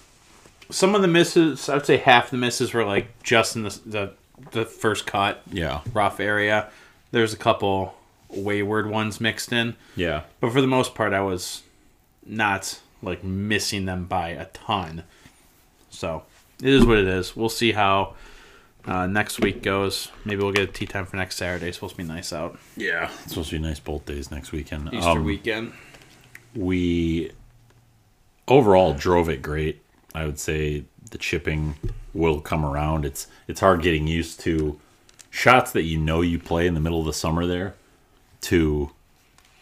some 0.69 0.95
of 0.95 1.01
the 1.01 1.07
misses, 1.07 1.69
I 1.69 1.75
would 1.75 1.85
say 1.85 1.97
half 1.97 2.29
the 2.29 2.37
misses 2.37 2.73
were, 2.73 2.85
like, 2.85 3.21
just 3.23 3.55
in 3.55 3.63
the, 3.63 3.79
the, 3.85 4.13
the 4.51 4.65
first 4.65 5.05
cut, 5.05 5.41
yeah. 5.51 5.81
rough 5.93 6.19
area. 6.19 6.69
There's 7.11 7.33
a 7.33 7.37
couple 7.37 7.95
wayward 8.29 8.89
ones 8.89 9.21
mixed 9.21 9.53
in. 9.53 9.75
Yeah. 9.95 10.23
But 10.41 10.51
for 10.51 10.61
the 10.61 10.67
most 10.67 10.95
part, 10.95 11.13
I 11.13 11.21
was 11.21 11.63
not 12.25 12.79
like 13.01 13.23
missing 13.23 13.85
them 13.85 14.05
by 14.05 14.29
a 14.29 14.45
ton. 14.45 15.03
So 15.89 16.23
it 16.61 16.69
is 16.69 16.85
what 16.85 16.97
it 16.97 17.07
is. 17.07 17.35
We'll 17.35 17.49
see 17.49 17.71
how 17.71 18.15
uh, 18.85 19.07
next 19.07 19.39
week 19.39 19.61
goes. 19.61 20.11
Maybe 20.25 20.41
we'll 20.41 20.51
get 20.51 20.69
a 20.69 20.71
tea 20.71 20.87
time 20.87 21.05
for 21.05 21.15
next 21.15 21.37
Saturday. 21.37 21.67
It's 21.67 21.77
supposed 21.77 21.95
to 21.95 22.01
be 22.01 22.07
nice 22.07 22.33
out. 22.33 22.57
Yeah. 22.75 23.09
It's 23.23 23.29
supposed 23.29 23.51
to 23.51 23.59
be 23.59 23.63
nice 23.63 23.79
both 23.79 24.05
days 24.05 24.31
next 24.31 24.51
weekend. 24.51 24.89
Easter 24.93 25.09
Um, 25.11 25.23
weekend. 25.23 25.73
We 26.55 27.31
overall 28.47 28.93
drove 28.93 29.29
it 29.29 29.41
great. 29.41 29.81
I 30.15 30.25
would 30.25 30.39
say 30.39 30.85
the 31.11 31.17
chipping 31.17 31.75
will 32.13 32.41
come 32.41 32.65
around. 32.65 33.05
It's 33.05 33.27
it's 33.47 33.59
hard 33.59 33.81
getting 33.81 34.07
used 34.07 34.39
to 34.41 34.79
shots 35.29 35.71
that 35.73 35.83
you 35.83 35.97
know 35.97 36.21
you 36.21 36.39
play 36.39 36.65
in 36.65 36.73
the 36.73 36.79
middle 36.79 36.99
of 36.99 37.05
the 37.05 37.13
summer 37.13 37.45
there 37.45 37.75
to 38.41 38.91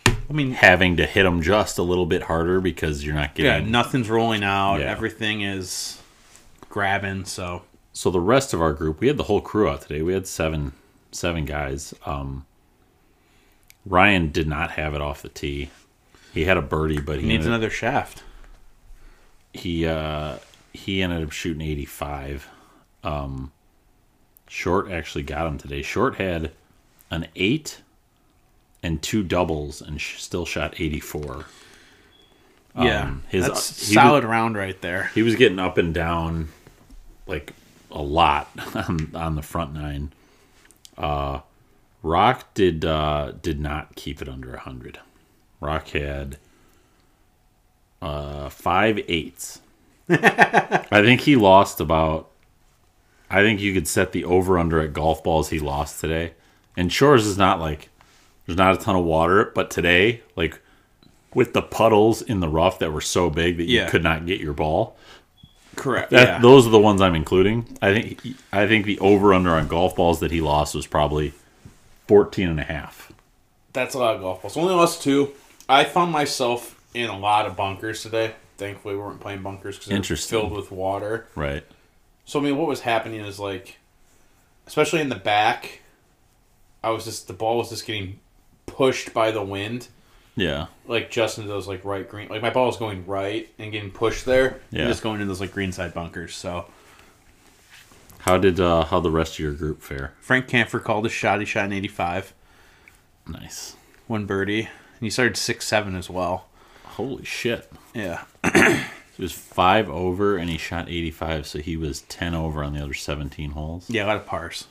I 0.05 0.33
mean, 0.33 0.51
having 0.51 0.98
to 0.98 1.05
hit 1.05 1.24
them 1.24 1.41
just 1.41 1.77
a 1.77 1.83
little 1.83 2.05
bit 2.05 2.24
harder 2.24 2.62
because 2.62 3.05
you're 3.05 3.15
not 3.15 3.36
getting 3.36 3.65
yeah, 3.65 3.69
nothing's 3.69 4.10
rolling 4.10 4.43
out. 4.43 4.77
Yeah. 4.77 4.86
Everything 4.86 5.41
is 5.41 6.01
grabbing. 6.69 7.25
So 7.25 7.63
so 7.91 8.10
the 8.10 8.19
rest 8.19 8.53
of 8.53 8.62
our 8.62 8.74
group, 8.74 9.00
we 9.00 9.07
had 9.07 9.17
the 9.17 9.24
whole 9.24 9.41
crew 9.41 9.69
out 9.69 9.81
today. 9.81 10.01
We 10.01 10.13
had 10.13 10.27
seven 10.27 10.74
seven 11.12 11.45
guys. 11.45 11.93
Um, 12.05 12.45
Ryan 13.86 14.31
did 14.31 14.48
not 14.48 14.72
have 14.72 14.93
it 14.93 15.01
off 15.01 15.22
the 15.22 15.29
tee. 15.29 15.69
He 16.33 16.45
had 16.45 16.57
a 16.57 16.62
birdie, 16.62 17.01
but 17.01 17.17
he 17.17 17.24
he 17.24 17.27
needs 17.27 17.45
ended, 17.45 17.60
another 17.60 17.69
shaft. 17.69 18.24
He 19.53 19.86
uh, 19.86 20.38
he 20.74 21.01
ended 21.01 21.24
up 21.24 21.31
shooting 21.31 21.62
eighty 21.62 21.86
five. 21.86 22.48
Um, 23.03 23.51
Short 24.48 24.91
actually 24.91 25.24
got 25.24 25.48
him 25.48 25.57
today. 25.57 25.81
Short 25.81 26.15
had 26.15 26.51
an 27.10 27.27
eight 27.36 27.81
and 28.83 29.01
two 29.01 29.24
doubles, 29.24 29.81
and 29.81 30.00
sh- 30.00 30.19
still 30.22 30.45
shot 30.45 30.75
eighty 30.79 31.00
four. 31.00 31.45
Yeah, 32.75 33.03
Um, 33.03 33.24
his- 33.29 33.45
that's 33.48 33.88
he 33.88 33.93
solid 33.93 34.24
round 34.24 34.55
right 34.57 34.79
there. 34.81 35.12
He 35.15 35.22
was 35.24 35.36
getting 35.36 35.60
up 35.60 35.77
and 35.77 35.93
down 35.93 36.50
like 37.27 37.53
a 37.91 38.01
lot 38.01 38.50
on, 38.75 39.12
on 39.15 39.36
the 39.36 39.41
front 39.43 39.74
nine. 39.74 40.12
Uh, 40.98 41.39
Rock 42.01 42.53
did 42.53 42.83
uh, 42.86 43.33
did 43.41 43.60
not 43.60 43.95
keep 43.95 44.22
it 44.22 44.27
under 44.29 44.55
hundred. 44.57 45.00
Rock 45.60 45.88
had 45.89 46.38
uh, 48.03 48.50
five 48.50 49.00
eights. 49.07 49.62
I 50.10 51.01
think 51.01 51.22
he 51.22 51.36
lost 51.36 51.79
about. 51.79 52.29
I 53.29 53.41
think 53.41 53.60
you 53.62 53.74
could 53.74 53.88
set 53.88 54.12
the 54.12 54.25
over 54.25 54.60
under 54.60 54.79
at 54.79 54.93
golf 54.93 55.24
balls 55.24 55.50
he 55.50 55.60
lost 55.60 56.00
today. 56.01 56.33
And 56.77 56.91
Shores 56.91 57.25
is 57.25 57.38
not 57.38 57.60
like 57.60 57.89
there's 58.45 58.57
not 58.57 58.75
a 58.75 58.77
ton 58.77 58.95
of 58.95 59.05
water, 59.05 59.51
but 59.55 59.72
today, 59.72 60.22
like 60.36 60.60
with 61.33 61.53
the 61.53 61.62
puddles 61.63 62.22
in 62.22 62.41
the 62.41 62.48
rough 62.50 62.77
that 62.79 62.91
were 62.91 63.01
so 63.01 63.29
big 63.29 63.57
that 63.57 63.63
you 63.65 63.79
Yeah. 63.79 63.89
could 63.89 64.03
not 64.03 64.25
get 64.27 64.39
your 64.39 64.53
ball. 64.53 64.95
Correct. 65.75 66.12
That, 66.12 66.27
yeah. 66.27 66.39
Those 66.39 66.67
are 66.67 66.69
the 66.69 66.77
ones 66.79 67.01
I'm 67.01 67.15
including. 67.15 67.75
I 67.81 67.93
think 67.93 68.22
I 68.51 68.67
think 68.67 68.86
the 68.86 69.00
over 69.00 69.33
under 69.33 69.51
on 69.51 69.67
golf 69.67 69.95
balls 69.95 70.19
that 70.19 70.29
he 70.31 70.41
lost 70.41 70.75
was 70.75 70.86
probably 70.86 71.33
14 72.07 72.50
and 72.50 72.60
a 72.60 72.63
half. 72.63 73.12
That's 73.72 73.95
a 73.95 74.00
lot 74.00 74.15
of 74.15 74.22
golf 74.22 74.43
balls. 74.43 74.55
Only 74.57 74.75
lost 74.75 75.01
two. 75.01 75.31
I 75.67 75.86
found 75.86 76.12
myself 76.12 76.79
in 76.93 77.09
a 77.09 77.17
lot 77.17 77.45
of 77.45 77.55
bunkers 77.55 78.01
today. 78.03 78.33
Thankfully, 78.57 78.95
we 78.95 79.01
weren't 79.01 79.19
playing 79.19 79.41
bunkers 79.41 79.75
because 79.75 79.88
they're 79.89 79.97
Interesting. 79.97 80.39
filled 80.39 80.51
with 80.53 80.71
water. 80.71 81.27
Right. 81.35 81.63
So 82.25 82.39
I 82.39 82.43
mean, 82.43 82.57
what 82.57 82.67
was 82.67 82.81
happening 82.81 83.19
is 83.21 83.39
like, 83.39 83.77
especially 84.67 85.01
in 85.01 85.09
the 85.09 85.15
back, 85.15 85.81
I 86.83 86.91
was 86.91 87.05
just 87.05 87.27
the 87.27 87.33
ball 87.33 87.57
was 87.57 87.69
just 87.69 87.85
getting 87.85 88.19
pushed 88.65 89.13
by 89.13 89.31
the 89.31 89.41
wind, 89.43 89.88
Yeah. 90.35 90.67
like 90.88 91.09
just 91.12 91.38
into 91.38 91.50
those 91.50 91.67
like 91.67 91.83
right 91.83 92.07
green. 92.07 92.29
Like 92.29 92.41
my 92.41 92.50
ball 92.50 92.67
was 92.67 92.77
going 92.77 93.05
right 93.07 93.50
and 93.59 93.71
getting 93.71 93.91
pushed 93.91 94.25
there, 94.25 94.59
Yeah. 94.71 94.81
and 94.83 94.89
just 94.89 95.01
going 95.03 95.15
into 95.15 95.25
those 95.25 95.41
like 95.41 95.51
green 95.51 95.71
side 95.71 95.93
bunkers. 95.93 96.35
So 96.35 96.65
How 98.19 98.38
did 98.38 98.59
uh 98.59 98.85
how 98.85 99.00
the 99.01 99.12
rest 99.12 99.33
of 99.33 99.39
your 99.39 99.53
group 99.53 99.81
fare? 99.81 100.13
Frank 100.21 100.47
Camphor 100.47 100.79
called 100.79 101.05
a 101.05 101.09
shot. 101.09 101.39
He 101.39 101.45
shot 101.45 101.65
an 101.65 101.73
eighty-five, 101.73 102.33
Nice. 103.27 103.75
one 104.07 104.25
birdie, 104.25 104.62
and 104.62 105.01
he 105.01 105.09
started 105.09 105.35
six 105.35 105.67
seven 105.67 105.95
as 105.95 106.09
well. 106.09 106.47
Holy 106.93 107.23
shit. 107.25 107.71
Yeah, 107.93 108.23
It 108.43 109.19
was 109.19 109.31
five 109.31 109.89
over 109.89 110.38
and 110.38 110.50
he 110.50 110.57
shot 110.57 110.89
85, 110.89 111.45
so 111.45 111.59
he 111.59 111.77
was 111.77 112.01
10 112.01 112.33
over 112.33 112.63
on 112.63 112.73
the 112.73 112.83
other 112.83 112.93
17 112.95 113.51
holes. 113.51 113.89
yeah, 113.89 114.05
a 114.05 114.07
lot 114.07 114.15
of 114.17 114.25
pars. 114.25 114.67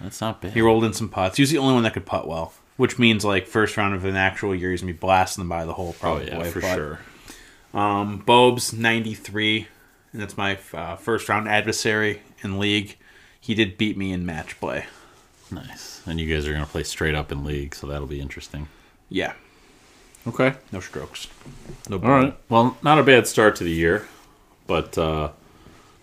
That's 0.00 0.20
not 0.20 0.40
bad. 0.40 0.52
He 0.52 0.60
rolled 0.60 0.84
in 0.84 0.92
some 0.92 1.08
putts. 1.08 1.36
He 1.36 1.42
was 1.42 1.50
the 1.50 1.58
only 1.58 1.74
one 1.74 1.82
that 1.84 1.92
could 1.94 2.06
putt 2.06 2.26
well, 2.28 2.52
which 2.76 2.98
means 2.98 3.24
like 3.24 3.46
first 3.46 3.76
round 3.76 3.94
of 3.94 4.04
an 4.04 4.16
actual 4.16 4.54
year, 4.54 4.70
he's 4.72 4.80
gonna 4.80 4.92
be 4.92 4.98
blasting 4.98 5.42
them 5.42 5.48
by 5.48 5.64
the 5.64 5.72
hole 5.74 5.90
oh, 5.96 6.00
probably. 6.00 6.26
yeah, 6.28 6.42
for 6.44 6.60
but- 6.60 6.74
sure. 6.74 6.98
Um, 7.74 8.18
Bob's 8.18 8.72
93, 8.72 9.68
and 10.12 10.22
that's 10.22 10.36
my 10.36 10.58
uh, 10.72 10.96
first 10.96 11.28
round 11.28 11.48
adversary 11.48 12.22
in 12.42 12.58
league. 12.58 12.96
He 13.40 13.54
did 13.54 13.76
beat 13.78 13.96
me 13.96 14.10
in 14.12 14.24
match 14.24 14.58
play. 14.58 14.86
Nice. 15.50 16.02
And 16.06 16.18
you 16.18 16.32
guys 16.34 16.46
are 16.46 16.52
going 16.52 16.64
to 16.64 16.70
play 16.70 16.82
straight 16.82 17.14
up 17.14 17.30
in 17.30 17.44
league, 17.44 17.74
so 17.74 17.86
that'll 17.86 18.06
be 18.06 18.20
interesting. 18.20 18.68
Yeah, 19.10 19.34
Okay. 20.26 20.54
no 20.72 20.80
strokes. 20.80 21.28
No 21.88 21.96
All 21.96 22.10
right. 22.10 22.36
Well, 22.48 22.76
not 22.82 22.98
a 22.98 23.02
bad 23.02 23.26
start 23.26 23.56
to 23.56 23.64
the 23.64 23.70
year, 23.70 24.06
but 24.66 24.98
uh, 24.98 25.30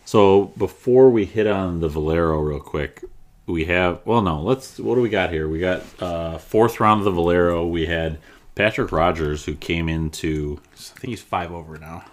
so 0.06 0.54
before 0.58 1.10
we 1.10 1.26
hit 1.26 1.48
on 1.48 1.80
the 1.80 1.90
Valero 1.90 2.40
real 2.40 2.60
quick, 2.60 3.04
we 3.46 3.66
have 3.66 4.02
well, 4.06 4.22
no, 4.22 4.42
let's. 4.42 4.80
What 4.80 4.96
do 4.96 5.02
we 5.02 5.10
got 5.10 5.32
here? 5.32 5.48
We 5.48 5.60
got 5.60 5.84
uh, 6.02 6.38
fourth 6.38 6.80
round 6.80 7.02
of 7.02 7.06
the 7.06 7.12
Valero. 7.12 7.68
We 7.68 7.86
had 7.86 8.20
Patrick 8.56 8.92
Rodgers 8.92 9.46
who 9.46 9.56
came 9.56 9.88
into. 9.90 10.60
I 10.74 10.78
think 10.78 11.10
he's 11.10 11.22
five 11.22 11.52
over 11.52 11.78
now. 11.78 12.06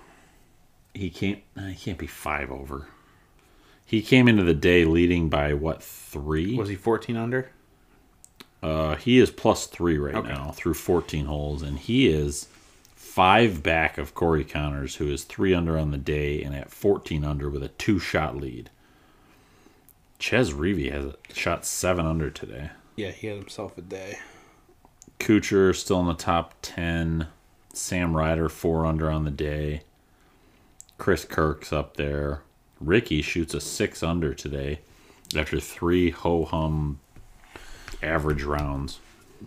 He 0.93 1.09
can't. 1.09 1.41
He 1.59 1.75
can't 1.75 1.99
be 1.99 2.07
five 2.07 2.51
over. 2.51 2.89
He 3.87 4.03
came 4.03 4.29
into 4.29 4.43
the 4.43 4.55
day 4.55 4.85
leading 4.85 5.29
by 5.29 5.55
what 5.55 5.83
three? 5.83 6.57
Was 6.57 6.69
he 6.69 6.77
14 6.77 7.17
under? 7.17 7.51
Uh, 8.63 8.95
he 8.97 9.19
is 9.19 9.31
plus 9.31 9.67
three 9.67 9.99
right 9.99 10.15
Okay. 10.15 10.29
now 10.29 10.53
through 10.53 10.75
14 10.75 11.27
holes, 11.27 11.63
and 11.63 11.79
he 11.79 12.07
is 12.09 12.47
five 12.95 13.63
back 13.63 13.99
of 13.99 14.15
Corey 14.15 14.45
Conners, 14.45 14.97
who 14.97 15.09
is 15.09 15.25
three 15.25 15.53
under 15.53 15.77
on 15.77 15.91
the 15.91 15.99
day 15.99 16.43
and 16.43 16.55
at 16.55 16.71
14 16.71 17.25
under 17.25 17.51
with 17.51 17.63
a 17.63 17.69
two 17.69 17.99
shot 17.99 18.37
lead. 18.37 18.71
Chez 20.19 20.53
Reavie 20.53 20.93
has 20.93 21.13
shot 21.35 21.65
seven 21.67 22.07
under 22.07 22.31
today. 22.31 22.71
Yeah, 22.95 23.11
he 23.11 23.27
had 23.27 23.39
himself 23.39 23.77
a 23.77 23.83
day. 23.83 24.19
Kuchar 25.19 25.75
still 25.75 26.01
in 26.01 26.07
the 26.07 26.15
top 26.15 26.55
10. 26.63 27.27
Sam 27.75 28.17
Ryder 28.17 28.49
four 28.49 28.87
under 28.87 29.11
on 29.11 29.25
the 29.25 29.31
day. 29.31 29.83
Chris 30.99 31.25
Kirk's 31.25 31.73
up 31.73 31.97
there. 31.97 32.43
Ricky 32.81 33.23
shoots 33.23 33.55
a 33.55 33.61
six 33.61 34.03
under 34.03 34.35
today 34.35 34.81
after 35.37 35.59
three 35.59 36.11
ho 36.11 36.45
hum 36.45 37.01
average 38.03 38.43
rounds. 38.43 38.99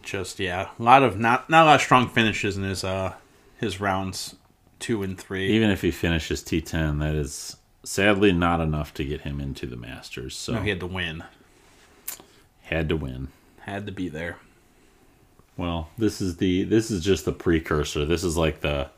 Just 0.02 0.40
yeah, 0.40 0.70
a 0.78 0.84
lot 0.84 1.04
of 1.04 1.18
not 1.18 1.50
not 1.50 1.64
a 1.64 1.66
lot 1.66 1.76
of 1.76 1.82
strong 1.82 2.10
finishes 2.10 2.58
in 2.58 2.64
his 2.64 2.84
uh 2.84 3.14
his 3.58 3.80
rounds 3.80 4.36
two 4.80 5.04
and 5.04 5.18
three. 5.18 5.48
Even 5.52 5.70
if 5.70 5.82
he 5.82 5.92
finishes 5.92 6.44
T10, 6.44 7.00
that 7.00 7.16
is 7.16 7.58
sadly 7.84 8.32
not 8.32 8.60
enough 8.60 8.94
to 8.96 9.06
get 9.06 9.22
him 9.22 9.40
into 9.40 9.66
the 9.66 9.78
Masters. 9.78 10.36
So 10.36 10.54
no, 10.54 10.62
he 10.62 10.70
had 10.70 10.80
to 10.82 10.88
win. 10.88 11.24
had 12.64 12.90
to 12.90 12.98
win. 12.98 13.30
Had 13.62 13.86
to 13.86 13.92
be 13.92 14.10
there. 14.10 14.38
Well, 15.58 15.90
this 15.98 16.20
is 16.20 16.38
the 16.38 16.64
this 16.64 16.92
is 16.92 17.04
just 17.04 17.26
the 17.26 17.32
precursor. 17.32 18.06
This 18.06 18.24
is 18.24 18.36
like 18.36 18.62
the 18.62 18.90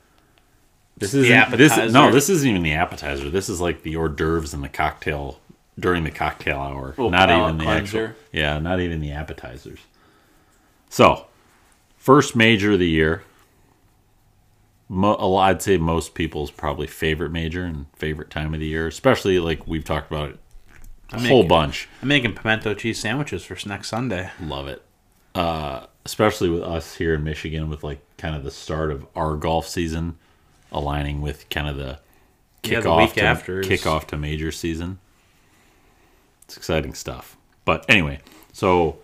this 0.97 1.13
is 1.13 1.27
this 1.51 1.93
no, 1.93 2.11
this 2.11 2.29
isn't 2.29 2.49
even 2.49 2.63
the 2.63 2.73
appetizer. 2.73 3.29
This 3.29 3.49
is 3.49 3.61
like 3.61 3.83
the 3.83 3.95
hors 3.95 4.09
d'oeuvres 4.09 4.53
and 4.53 4.63
the 4.63 4.69
cocktail 4.69 5.39
during 5.79 6.03
the 6.03 6.11
cocktail 6.11 6.57
hour. 6.59 6.87
Little 6.89 7.09
not 7.11 7.29
even 7.29 7.57
the 7.57 7.63
cleanser. 7.65 8.05
actual. 8.07 8.23
Yeah, 8.31 8.59
not 8.59 8.79
even 8.79 8.99
the 8.99 9.11
appetizers. 9.11 9.79
So, 10.89 11.27
first 11.97 12.35
major 12.35 12.73
of 12.73 12.79
the 12.79 12.87
year. 12.89 13.23
Mo- 14.89 15.35
I'd 15.37 15.61
say 15.61 15.77
most 15.77 16.13
people's 16.15 16.49
probably 16.49 16.87
favorite 16.87 17.31
major 17.31 17.63
and 17.65 17.87
favorite 17.97 18.29
time 18.29 18.53
of 18.53 18.59
the 18.61 18.67
year, 18.67 18.87
especially 18.87 19.37
like 19.39 19.67
we've 19.67 19.83
talked 19.83 20.09
about 20.09 20.29
it 20.29 20.39
a 21.11 21.15
I'm 21.15 21.19
whole 21.25 21.37
making- 21.39 21.47
bunch. 21.49 21.89
I'm 22.01 22.07
making 22.07 22.33
pimento 22.35 22.73
cheese 22.73 22.99
sandwiches 22.99 23.43
for 23.43 23.57
next 23.67 23.89
Sunday. 23.89 24.29
Love 24.41 24.67
it. 24.69 24.81
Uh, 25.35 25.87
especially 26.05 26.49
with 26.49 26.63
us 26.63 26.95
here 26.95 27.13
in 27.15 27.23
Michigan, 27.23 27.69
with 27.69 27.83
like 27.83 27.99
kind 28.17 28.33
of 28.35 28.43
the 28.45 28.51
start 28.51 28.91
of 28.91 29.05
our 29.15 29.35
golf 29.35 29.67
season, 29.67 30.15
aligning 30.71 31.21
with 31.21 31.49
kind 31.49 31.67
of 31.67 31.75
the 31.75 31.99
Yeah, 32.63 32.79
kickoff 32.79 32.83
the 32.83 32.95
week 32.95 33.13
to 33.15 33.23
after 33.23 33.61
kickoff 33.61 34.05
to 34.07 34.17
major 34.17 34.51
season. 34.53 34.99
It's 36.47 36.55
exciting 36.55 36.93
stuff. 36.93 37.35
But 37.65 37.85
anyway, 37.89 38.19
so 38.53 38.99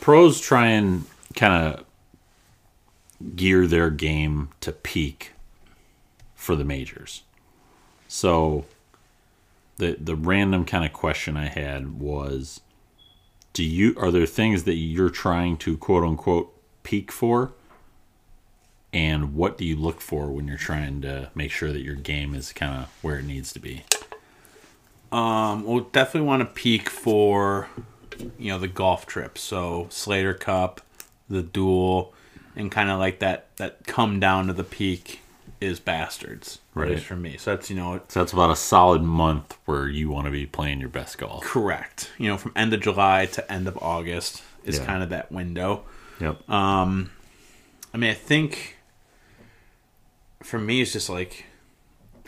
pros 0.00 0.40
try 0.40 0.68
and 0.68 1.04
kind 1.34 1.74
of 1.74 1.84
gear 3.34 3.66
their 3.66 3.90
game 3.90 4.50
to 4.60 4.70
peak 4.70 5.32
for 6.36 6.54
the 6.54 6.64
majors. 6.64 7.22
So 8.06 8.66
the 9.78 9.96
the 10.00 10.14
random 10.14 10.64
kind 10.64 10.84
of 10.84 10.92
question 10.92 11.36
I 11.36 11.46
had 11.46 11.98
was 11.98 12.60
do 13.52 13.64
you 13.64 13.94
are 13.96 14.12
there 14.12 14.26
things 14.26 14.62
that 14.64 14.74
you're 14.74 15.10
trying 15.10 15.56
to 15.58 15.76
quote 15.76 16.04
unquote 16.04 16.52
peak 16.84 17.10
for 17.10 17.52
and 18.92 19.34
what 19.34 19.58
do 19.58 19.64
you 19.64 19.74
look 19.74 20.00
for 20.00 20.30
when 20.30 20.46
you're 20.46 20.56
trying 20.56 21.00
to 21.02 21.30
make 21.34 21.50
sure 21.50 21.72
that 21.72 21.82
your 21.82 21.96
game 21.96 22.34
is 22.34 22.52
kind 22.52 22.82
of 22.82 22.88
where 23.02 23.18
it 23.18 23.24
needs 23.24 23.52
to 23.52 23.58
be 23.58 23.82
Um, 25.14 25.64
we'll 25.64 25.80
definitely 25.84 26.26
want 26.26 26.40
to 26.40 26.46
peak 26.46 26.88
for, 26.90 27.68
you 28.38 28.50
know, 28.50 28.58
the 28.58 28.68
golf 28.68 29.06
trip. 29.06 29.38
So 29.38 29.86
Slater 29.90 30.34
Cup, 30.34 30.80
the 31.28 31.42
duel, 31.42 32.12
and 32.56 32.70
kind 32.70 32.90
of 32.90 32.98
like 32.98 33.20
that 33.20 33.46
that 33.56 33.86
come 33.86 34.18
down 34.20 34.46
to 34.48 34.52
the 34.52 34.64
peak 34.64 35.20
is 35.60 35.78
bastards. 35.80 36.58
Right. 36.74 36.98
For 36.98 37.14
me. 37.16 37.36
So 37.36 37.54
that's 37.54 37.70
you 37.70 37.76
know 37.76 38.00
so 38.08 38.20
that's 38.20 38.32
about 38.32 38.50
a 38.50 38.56
solid 38.56 39.02
month 39.02 39.56
where 39.64 39.86
you 39.88 40.10
want 40.10 40.24
to 40.26 40.32
be 40.32 40.44
playing 40.46 40.80
your 40.80 40.88
best 40.88 41.16
golf 41.18 41.44
correct. 41.44 42.10
You 42.18 42.28
know, 42.28 42.36
from 42.36 42.52
end 42.56 42.74
of 42.74 42.80
July 42.80 43.26
to 43.26 43.52
end 43.52 43.68
of 43.68 43.78
August 43.80 44.42
is 44.64 44.78
Yeah. 44.78 44.84
kind 44.86 45.02
of 45.04 45.10
that 45.10 45.30
window. 45.30 45.84
yep 46.20 46.48
Um, 46.50 47.10
I 47.92 47.98
mean, 47.98 48.10
I 48.10 48.14
think 48.14 48.78
for 50.42 50.58
me, 50.58 50.82
it's 50.82 50.92
just 50.92 51.08
like 51.08 51.44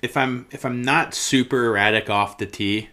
if 0.07 0.17
I'm 0.17 0.47
if 0.53 0.65
I'm 0.65 0.83
not 0.83 1.15
super 1.15 1.67
erratic 1.67 2.09
off 2.09 2.39
the 2.39 2.47
tee, 2.47 2.91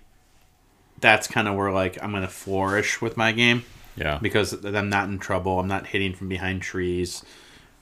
that's 1.00 1.28
kind 1.28 1.48
of 1.48 1.56
where 1.56 1.72
like 1.72 2.02
I'm 2.04 2.12
gonna 2.12 2.28
flourish 2.28 3.02
with 3.02 3.16
my 3.18 3.32
game 3.32 3.64
yeah 3.96 4.18
because 4.20 4.66
I'm 4.66 4.90
not 4.90 5.10
in 5.10 5.20
trouble. 5.20 5.60
I'm 5.60 5.68
not 5.68 5.86
hitting 5.86 6.16
from 6.16 6.28
behind 6.28 6.64
trees. 6.64 7.24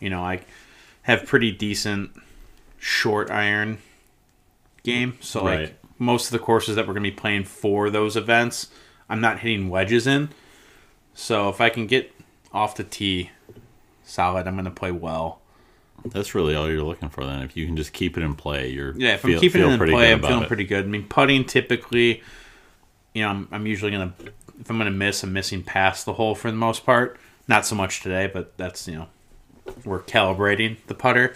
You 0.02 0.10
know, 0.10 0.22
I 0.22 0.42
have 1.04 1.26
pretty 1.26 1.52
decent 1.52 2.12
short 2.78 3.32
iron 3.32 3.78
game. 4.84 5.18
So 5.22 5.44
like 5.46 5.80
most 5.98 6.26
of 6.26 6.34
the 6.34 6.40
courses 6.40 6.76
that 6.76 6.86
we're 6.86 6.94
gonna 6.94 7.04
be 7.04 7.12
playing 7.12 7.46
for 7.46 7.90
those 7.90 8.18
events, 8.18 8.68
I'm 9.08 9.22
not 9.22 9.40
hitting 9.40 9.70
wedges 9.70 10.08
in. 10.08 10.30
So 11.14 11.48
if 11.48 11.62
I 11.62 11.70
can 11.70 11.88
get 11.88 12.12
off 12.52 12.76
the 12.76 12.84
tee 12.84 13.32
solid, 14.04 14.46
I'm 14.46 14.58
gonna 14.58 14.72
play 14.72 14.92
well. 14.92 15.41
That's 16.06 16.34
really 16.36 16.56
all 16.56 16.70
you're 16.70 16.84
looking 16.84 17.10
for 17.10 17.24
then 17.26 17.42
if 17.44 17.56
you 17.56 17.66
can 17.66 17.76
just 17.78 17.94
keep 17.94 18.18
it 18.18 18.24
in 18.24 18.34
play 18.36 18.70
you're 18.70 18.94
Yeah, 18.98 19.14
if 19.16 19.22
feel- 19.22 19.36
I'm 19.36 19.40
keeping 19.40 19.62
it 19.62 19.68
in 19.68 19.78
play, 19.80 20.12
I'm 20.12 20.22
feeling 20.22 20.44
it. 20.44 20.48
pretty 20.48 20.64
good. 20.66 20.86
I 20.86 20.88
mean, 20.88 21.06
putting 21.08 21.46
typically, 21.46 22.22
you 23.14 23.22
know, 23.24 23.30
I'm, 23.30 23.48
I'm 23.52 23.66
usually 23.68 23.92
gonna 23.92 24.14
if 24.60 24.70
I'm 24.70 24.78
gonna 24.78 24.92
miss, 24.92 25.24
I'm 25.24 25.34
missing 25.34 25.64
past 25.64 26.06
the 26.06 26.14
hole 26.14 26.36
for 26.36 26.50
the 26.52 26.58
most 26.58 26.86
part. 26.86 27.18
Not 27.48 27.66
so 27.66 27.76
much 27.76 28.02
today, 28.02 28.30
but 28.32 28.56
that's 28.58 28.88
you 28.88 28.96
know, 28.96 29.08
we're 29.86 30.00
calibrating 30.02 30.78
the 30.88 30.94
putter, 30.96 31.36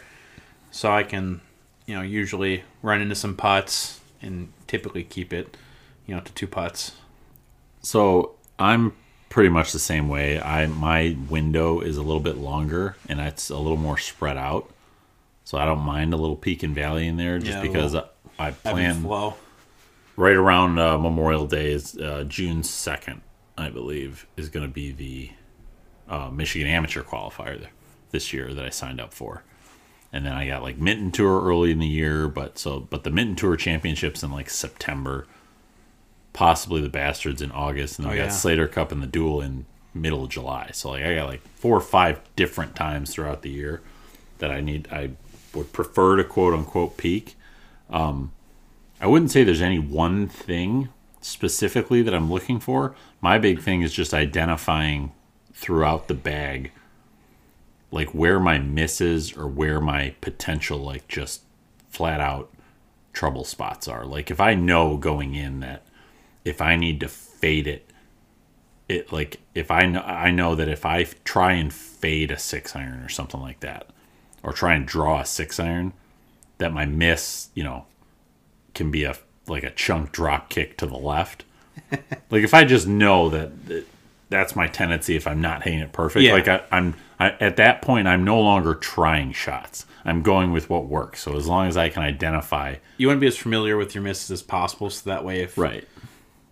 so 0.72 0.91
I 0.91 1.03
can, 1.03 1.41
you 1.86 1.95
know, 1.95 2.01
usually 2.01 2.63
run 2.81 3.01
into 3.01 3.15
some 3.15 3.36
putts 3.36 4.00
and 4.22 4.51
typically 4.67 5.03
keep 5.03 5.34
it, 5.34 5.57
you 6.05 6.15
know, 6.15 6.22
to 6.22 6.31
two 6.34 6.48
putts. 6.48 6.93
So 7.81 8.36
I'm 8.57 8.93
pretty 9.29 9.50
much 9.50 9.72
the 9.72 9.79
same 9.79 10.08
way. 10.10 10.39
I 10.39 10.67
my 10.67 11.17
window 11.29 11.82
is 11.82 11.98
a 11.98 12.01
little 12.03 12.20
bit 12.22 12.38
longer 12.38 12.96
and 13.10 13.20
it's 13.20 13.50
a 13.50 13.58
little 13.58 13.77
more 13.77 13.98
spread 13.98 14.38
out. 14.38 14.70
So 15.44 15.58
I 15.58 15.65
don't 15.65 15.79
mind 15.82 16.13
a 16.13 16.17
little 16.17 16.36
peak 16.36 16.63
and 16.63 16.74
valley 16.74 17.08
in 17.08 17.17
there 17.17 17.38
just 17.39 17.58
Yeah, 17.58 17.62
because 17.62 17.94
little 17.94 18.10
I 18.39 18.51
plan 18.51 19.01
flow. 19.01 19.36
right 20.17 20.36
around 20.36 20.79
uh, 20.79 20.98
Memorial 20.98 21.46
Day 21.48 21.72
is 21.72 21.96
uh, 21.98 22.25
June 22.27 22.63
second, 22.63 23.22
I 23.58 23.70
believe, 23.70 24.25
is 24.38 24.50
going 24.50 24.65
to 24.65 24.72
be 24.74 24.91
the 24.91 25.32
uh, 26.10 26.29
Michigan 26.32 26.67
Amateur 26.67 27.03
Qualifier 27.03 27.67
this 28.12 28.34
year 28.34 28.53
that 28.53 28.65
I 28.65 28.70
signed 28.70 29.00
up 29.00 29.13
for, 29.13 29.44
and 30.12 30.25
then 30.25 30.34
I 30.34 30.48
got 30.48 30.63
like 30.63 30.77
Mitten 30.77 31.12
Tour 31.12 31.44
early 31.44 31.72
in 31.72 31.79
the 31.79 31.88
year, 31.88 32.27
but 32.27 32.58
so 32.58 32.79
but 32.79 33.03
the 33.03 33.12
Mitten 33.12 33.36
Tour 33.36 33.55
Championships 33.55 34.24
in 34.24 34.32
like 34.32 34.50
September, 34.50 35.27
possibly 36.36 36.82
the 36.82 36.89
Bastards 36.89 37.42
in 37.42 37.50
August, 37.51 37.98
and 37.98 38.06
then 38.06 38.12
Oh, 38.12 38.15
we 38.15 38.20
got 38.20 38.25
yeah. 38.25 38.30
Slater 38.32 38.68
Cup 38.68 38.92
and 38.92 39.01
the 39.01 39.08
Duel 39.08 39.42
in 39.42 39.65
middle 39.94 40.25
of 40.25 40.30
July. 40.30 40.70
So 40.74 40.92
like 40.92 41.04
I 41.04 41.15
got 41.15 41.30
like 41.30 41.42
four 41.56 41.77
or 41.77 41.82
five 41.82 42.20
different 42.36 42.75
times 42.75 43.13
throughout 43.13 43.42
the 43.42 43.50
year 43.50 43.82
that 44.39 44.51
I 44.51 44.60
need. 44.60 44.89
I 44.92 45.12
would 45.54 45.72
prefer 45.72 46.18
to 46.18 46.25
quote 46.25 46.54
unquote 46.54 46.98
peak. 46.98 47.36
Um, 47.89 48.34
I 49.00 49.08
wouldn't 49.08 49.32
say 49.32 49.44
there's 49.46 49.62
any 49.62 49.80
one 49.80 50.27
thing 50.27 50.89
specifically 51.22 52.01
that 52.01 52.13
I'm 52.13 52.30
looking 52.30 52.60
for. 52.60 52.94
My 53.22 53.38
big 53.38 53.62
thing 53.62 53.82
is 53.82 53.94
just 53.94 54.13
identifying 54.13 55.13
throughout 55.54 56.10
the 56.10 56.13
bag, 56.13 56.72
like 57.92 58.10
where 58.10 58.42
my 58.42 58.60
misses 58.60 59.36
or 59.38 59.48
where 59.48 59.80
my 59.80 60.13
potential, 60.20 60.80
like 60.80 61.08
just 61.08 61.44
flat 61.89 62.20
out 62.20 62.51
trouble 63.13 63.46
spots 63.46 63.88
are. 63.88 64.04
Like 64.06 64.30
if 64.30 64.42
I 64.42 64.54
know 64.54 64.98
going 64.98 65.34
in 65.34 65.62
that 65.62 65.86
if 66.46 66.62
I 66.62 66.75
need 66.75 67.00
to 67.02 67.10
fade 67.10 67.68
it, 67.68 67.90
it 68.88 69.12
like 69.12 69.40
if 69.56 69.72
I 69.72 69.86
know 69.86 70.02
I 70.02 70.32
know 70.32 70.56
that 70.56 70.70
if 70.70 70.86
I 70.86 71.04
try 71.24 71.54
and 71.54 71.74
fade 71.74 72.32
a 72.32 72.38
six 72.38 72.75
iron 72.75 73.02
or 73.02 73.10
something 73.10 73.42
like 73.42 73.60
that, 73.62 73.90
or 74.44 74.54
try 74.54 74.75
and 74.75 74.86
draw 74.86 75.22
a 75.22 75.25
six 75.25 75.60
iron, 75.60 75.94
that 76.60 76.72
my 76.72 76.86
miss, 76.86 77.50
you 77.56 77.64
know, 77.64 77.86
can 78.74 78.92
be 78.92 79.04
a 79.04 79.16
like 79.48 79.64
a 79.64 79.72
chunk 79.72 80.12
drop 80.12 80.50
kick 80.50 80.78
to 80.78 80.86
the 80.86 80.98
left. 80.98 81.44
like 81.92 82.44
if 82.44 82.54
I 82.54 82.64
just 82.64 82.88
know 82.88 83.30
that, 83.30 83.66
that 83.68 83.86
that's 84.30 84.56
my 84.56 84.68
tendency 84.68 85.16
if 85.16 85.28
I'm 85.28 85.42
not 85.42 85.64
hitting 85.64 85.80
it 85.80 85.92
perfect. 85.92 86.24
Yeah. 86.24 86.34
Like 86.34 86.48
I, 86.48 86.62
I'm 86.72 86.96
I, 87.20 87.30
at 87.40 87.58
that 87.58 87.82
point, 87.82 88.08
I'm 88.08 88.24
no 88.24 88.40
longer 88.42 88.75
trying 88.75 89.32
shots. 89.32 89.86
I'm 90.04 90.22
going 90.22 90.52
with 90.52 90.70
what 90.70 90.86
works. 90.86 91.22
So 91.22 91.36
as 91.36 91.48
long 91.48 91.68
as 91.68 91.78
I 91.78 91.90
can 91.90 92.04
identify, 92.04 92.75
You 92.98 93.08
want 93.08 93.18
to 93.18 93.22
be 93.22 93.28
as 93.28 93.38
familiar 93.38 93.78
with 93.78 93.96
your 93.96 94.04
misses 94.04 94.30
as 94.32 94.42
possible, 94.44 94.90
so 94.90 95.10
that 95.10 95.24
way, 95.24 95.42
if 95.42 95.58
right? 95.58 95.88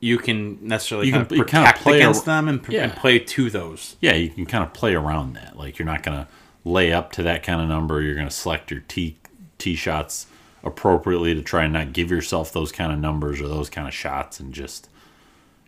You 0.03 0.17
can 0.17 0.57
necessarily 0.67 1.07
You 1.07 1.13
kind 1.13 1.27
can- 1.29 1.33
of 1.33 1.37
you 1.39 1.45
kinda 1.45 1.73
play 1.77 1.97
against 1.97 2.27
ar- 2.27 2.35
them 2.35 2.47
and, 2.49 2.65
Yeah. 2.67 2.83
and 2.83 2.93
play 2.95 3.19
to 3.19 3.49
those. 3.49 3.95
Yeah, 4.01 4.13
you 4.15 4.29
can 4.29 4.45
kind 4.45 4.63
of 4.63 4.73
play 4.73 4.93
around 4.95 5.33
that. 5.33 5.57
Like 5.57 5.79
you're 5.79 5.85
not 5.85 6.03
gonna 6.03 6.27
lay 6.65 6.91
up 6.91 7.11
to 7.13 7.23
that 7.23 7.41
kind 7.43 7.61
of 7.61 7.67
number. 7.69 8.01
You're 8.01 8.15
gonna 8.15 8.29
select 8.29 8.69
your 8.71 8.81
tee 8.87 9.15
tee 9.57 9.75
shots 9.75 10.27
appropriately 10.63 11.33
to 11.35 11.41
try 11.41 11.63
and 11.63 11.71
not 11.73 11.93
give 11.93 12.11
yourself 12.11 12.51
those 12.51 12.71
kind 12.71 12.91
of 12.91 12.99
numbers 12.99 13.39
or 13.39 13.47
those 13.47 13.69
kind 13.69 13.87
of 13.87 13.93
shots, 13.93 14.39
and 14.39 14.53
just 14.53 14.89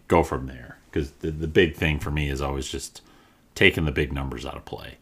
go 0.07 0.21
from 0.23 0.47
there. 0.47 0.77
Because 0.91 1.11
the 1.21 1.31
the 1.31 1.47
big 1.47 1.75
thing 1.75 1.99
for 1.99 2.11
me 2.11 2.29
is 2.29 2.41
always 2.41 2.67
just 2.67 3.01
taking 3.55 3.85
the 3.85 3.91
big 3.91 4.11
numbers 4.11 4.45
out 4.45 4.55
of 4.57 4.65
play. 4.65 4.97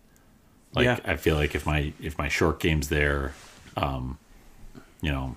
Like 0.75 0.85
Yeah. 0.85 0.99
I 1.05 1.15
feel 1.15 1.35
like 1.35 1.55
if 1.55 1.65
my 1.65 1.93
if 2.01 2.17
my 2.19 2.27
short 2.27 2.59
game's 2.59 2.89
there, 2.89 3.33
um, 3.77 4.17
you 5.01 5.11
know, 5.11 5.35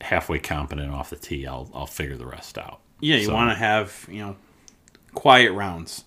halfway 0.00 0.38
competent 0.38 0.90
off 0.92 1.10
the 1.10 1.16
tee, 1.16 1.46
I'll 1.46 1.70
I'll 1.74 1.86
figure 1.86 2.16
the 2.16 2.26
rest 2.26 2.56
out. 2.56 2.80
Yeah, 3.00 3.16
you 3.16 3.26
So- 3.26 3.34
want 3.34 3.50
to 3.50 3.56
have 3.56 4.06
you 4.10 4.18
know 4.20 4.36
quiet 5.14 5.52
rounds 5.52 6.04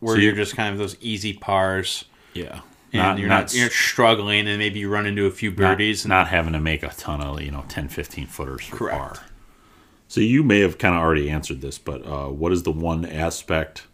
where 0.00 0.14
So 0.16 0.20
you're 0.22 0.30
you- 0.32 0.36
just 0.36 0.56
kind 0.56 0.72
of 0.72 0.78
those 0.78 0.96
easy 1.00 1.32
pars, 1.32 2.04
Yeah. 2.34 2.60
and 2.92 3.18
you're 3.18 3.28
not, 3.28 3.52
you're 3.54 3.68
struggling, 3.68 4.46
and 4.48 4.58
maybe 4.58 4.78
you 4.78 4.88
run 4.88 5.06
into 5.06 5.26
a 5.26 5.30
few 5.30 5.50
not, 5.50 5.56
birdies. 5.56 6.04
and, 6.04 6.10
not 6.10 6.28
having 6.28 6.52
to 6.52 6.60
make 6.60 6.82
a 6.82 6.88
ton 6.96 7.20
of 7.20 7.42
you 7.42 7.50
know 7.50 7.64
10 7.68 7.88
15 7.88 8.26
footers 8.26 8.64
for 8.64 8.76
Correct. 8.76 8.96
par 8.98 9.16
so 10.10 10.20
you 10.22 10.42
may 10.42 10.60
have 10.60 10.78
kind 10.78 10.94
of 10.94 11.00
already 11.02 11.28
answered 11.28 11.60
this 11.60 11.78
but 11.78 12.06
uh, 12.06 12.28
what 12.28 12.50
is 12.52 12.62
the 12.62 12.70
one 12.70 13.04
aspect 13.04 13.86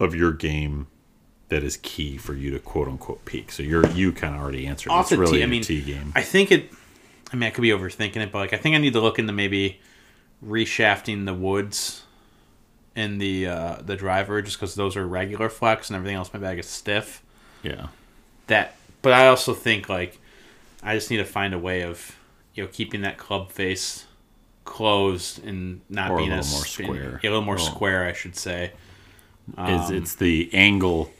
of 0.00 0.14
your 0.14 0.32
game 0.32 0.86
that 1.48 1.62
is 1.62 1.76
key 1.78 2.16
for 2.16 2.34
you 2.34 2.50
to 2.50 2.58
quote 2.58 2.88
unquote 2.88 3.24
peak 3.24 3.50
so 3.52 3.62
you're 3.62 3.86
you 3.88 4.12
kind 4.12 4.34
of 4.34 4.40
already 4.40 4.66
answered 4.66 4.90
off 4.90 5.02
it's 5.02 5.10
the 5.10 5.18
really 5.18 5.38
tee, 5.38 5.42
I 5.42 5.46
mean, 5.46 5.62
tee 5.62 5.82
game 5.82 6.12
I 6.16 6.22
think 6.22 6.50
it. 6.52 6.72
I 7.32 7.36
mean, 7.36 7.46
I 7.46 7.50
could 7.50 7.60
be 7.60 7.68
overthinking 7.68 8.16
it, 8.16 8.32
but 8.32 8.38
like 8.38 8.52
I 8.54 8.56
think 8.56 8.74
I 8.74 8.78
need 8.78 8.94
to 8.94 9.00
look 9.00 9.18
into 9.18 9.32
maybe 9.34 9.80
reshafting 10.44 11.24
the 11.26 11.34
woods 11.34 12.02
in 12.94 13.18
the 13.18 13.46
uh, 13.46 13.76
the 13.82 13.96
driver 13.96 14.40
just 14.42 14.56
because 14.58 14.74
those 14.74 14.96
are 14.96 15.06
regular 15.06 15.48
flex 15.48 15.88
and 15.90 15.96
everything 15.96 16.16
else 16.16 16.32
my 16.32 16.38
bag 16.38 16.58
is 16.58 16.66
stiff. 16.66 17.22
yeah 17.62 17.88
that 18.46 18.76
but 19.02 19.12
I 19.12 19.28
also 19.28 19.54
think 19.54 19.88
like 19.88 20.18
I 20.82 20.94
just 20.94 21.10
need 21.10 21.18
to 21.18 21.24
find 21.24 21.54
a 21.54 21.58
way 21.58 21.82
of 21.82 22.16
you 22.54 22.62
know 22.64 22.68
keeping 22.72 23.02
that 23.02 23.18
club 23.18 23.50
face 23.50 24.04
closed 24.64 25.44
and 25.44 25.80
not 25.88 26.10
Or 26.10 26.18
a 26.18 26.22
little 26.22 26.38
as 26.38 26.52
more 26.52 26.64
square. 26.64 27.20
a 27.22 27.26
little 27.26 27.42
more 27.42 27.58
square 27.58 28.04
I 28.06 28.12
should 28.12 28.36
say 28.36 28.72
is 29.58 29.90
it's 29.90 30.14
the 30.16 30.50
angle 30.52 31.10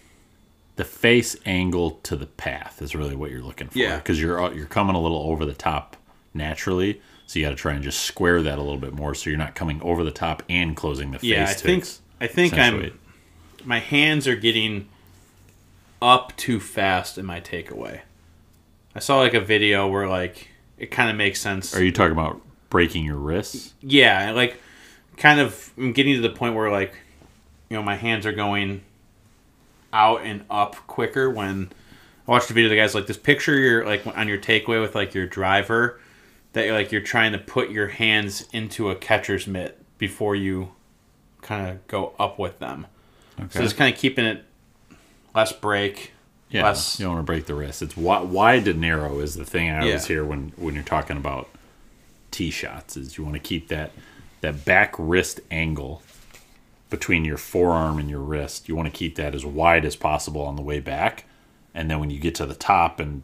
the 0.76 0.84
face 0.84 1.34
angle 1.46 1.92
to 2.04 2.14
the 2.14 2.26
path 2.26 2.80
is 2.82 2.94
really 2.94 3.16
what 3.16 3.30
you're 3.30 3.42
looking 3.42 3.68
for 3.68 3.78
Yeah. 3.78 3.96
because 3.96 4.20
you're 4.20 4.52
you're 4.54 4.66
coming 4.66 4.94
a 4.96 5.00
little 5.00 5.22
over 5.30 5.44
the 5.44 5.54
top 5.54 5.96
naturally 6.34 7.00
so 7.28 7.38
you 7.38 7.44
got 7.44 7.50
to 7.50 7.56
try 7.56 7.74
and 7.74 7.84
just 7.84 8.00
square 8.00 8.42
that 8.42 8.58
a 8.58 8.62
little 8.62 8.80
bit 8.80 8.92
more 8.92 9.14
so 9.14 9.30
you're 9.30 9.38
not 9.38 9.54
coming 9.54 9.80
over 9.82 10.02
the 10.02 10.10
top 10.10 10.42
and 10.48 10.74
closing 10.74 11.12
the 11.12 11.20
face 11.20 11.30
yeah 11.30 11.44
I 11.44 11.52
think 11.52 11.86
I 12.20 12.26
think 12.26 12.54
I'm 12.54 12.98
my 13.64 13.78
hands 13.78 14.26
are 14.26 14.34
getting 14.34 14.88
up 16.00 16.36
too 16.36 16.60
fast 16.60 17.18
in 17.18 17.26
my 17.26 17.40
takeaway. 17.40 18.00
I 18.94 19.00
saw 19.00 19.18
like 19.18 19.34
a 19.34 19.40
video 19.40 19.86
where 19.86 20.08
like 20.08 20.48
it 20.78 20.90
kind 20.90 21.10
of 21.10 21.16
makes 21.16 21.40
sense. 21.40 21.74
Are 21.76 21.84
you 21.84 21.92
talking 21.92 22.12
about 22.12 22.40
breaking 22.70 23.04
your 23.04 23.16
wrists? 23.16 23.74
yeah, 23.82 24.32
like 24.32 24.60
kind 25.16 25.40
of 25.40 25.72
I'm 25.76 25.92
getting 25.92 26.14
to 26.14 26.20
the 26.20 26.30
point 26.30 26.54
where 26.54 26.70
like 26.70 26.94
you 27.68 27.76
know 27.76 27.82
my 27.82 27.96
hands 27.96 28.26
are 28.26 28.32
going 28.32 28.82
out 29.92 30.22
and 30.22 30.44
up 30.50 30.76
quicker 30.86 31.30
when 31.30 31.70
I 32.26 32.30
watched 32.30 32.50
a 32.50 32.52
video 32.52 32.66
of 32.66 32.70
the 32.70 32.76
guys 32.76 32.94
like 32.94 33.06
this 33.06 33.16
picture 33.16 33.56
you're 33.56 33.86
like 33.86 34.06
on 34.06 34.28
your 34.28 34.38
takeaway 34.38 34.80
with 34.80 34.94
like 34.94 35.14
your 35.14 35.26
driver 35.26 35.98
that 36.58 36.66
you're 36.66 36.74
like 36.74 36.92
you're 36.92 37.00
trying 37.00 37.32
to 37.32 37.38
put 37.38 37.70
your 37.70 37.88
hands 37.88 38.46
into 38.52 38.90
a 38.90 38.94
catcher's 38.96 39.46
mitt 39.46 39.82
before 39.98 40.36
you 40.36 40.72
kind 41.42 41.68
of 41.68 41.86
go 41.88 42.12
up 42.18 42.38
with 42.38 42.58
them. 42.58 42.86
Okay. 43.38 43.48
So 43.50 43.60
just 43.62 43.76
kind 43.76 43.92
of 43.92 43.98
keeping 43.98 44.24
it 44.24 44.44
less 45.34 45.52
break. 45.52 46.12
yeah, 46.50 46.64
less- 46.64 46.98
you 46.98 47.04
don't 47.06 47.14
want 47.14 47.26
to 47.26 47.30
break 47.32 47.46
the 47.46 47.54
wrist. 47.54 47.82
It's 47.82 47.96
wide, 47.96 48.28
wide 48.28 48.64
to 48.66 48.74
narrow 48.74 49.20
is 49.20 49.34
the 49.34 49.44
thing 49.44 49.70
I 49.70 49.80
always 49.80 50.02
Yeah. 50.04 50.08
hear 50.16 50.24
when 50.24 50.52
when 50.56 50.74
you're 50.74 50.82
talking 50.84 51.16
about 51.16 51.48
tee 52.30 52.50
shots. 52.50 52.96
Is 52.96 53.16
you 53.16 53.24
want 53.24 53.34
to 53.34 53.40
keep 53.40 53.68
that 53.68 53.92
that 54.40 54.64
back 54.64 54.94
wrist 54.98 55.40
angle 55.50 56.02
between 56.90 57.24
your 57.24 57.36
forearm 57.36 57.98
and 57.98 58.08
your 58.08 58.20
wrist. 58.20 58.68
You 58.68 58.74
want 58.74 58.86
to 58.86 58.96
keep 58.96 59.16
that 59.16 59.34
as 59.34 59.44
wide 59.44 59.84
as 59.84 59.94
possible 59.96 60.42
on 60.42 60.56
the 60.56 60.62
way 60.62 60.80
back, 60.80 61.24
and 61.74 61.90
then 61.90 61.98
when 62.00 62.10
you 62.10 62.18
get 62.18 62.34
to 62.36 62.46
the 62.46 62.54
top 62.54 62.98
and 62.98 63.22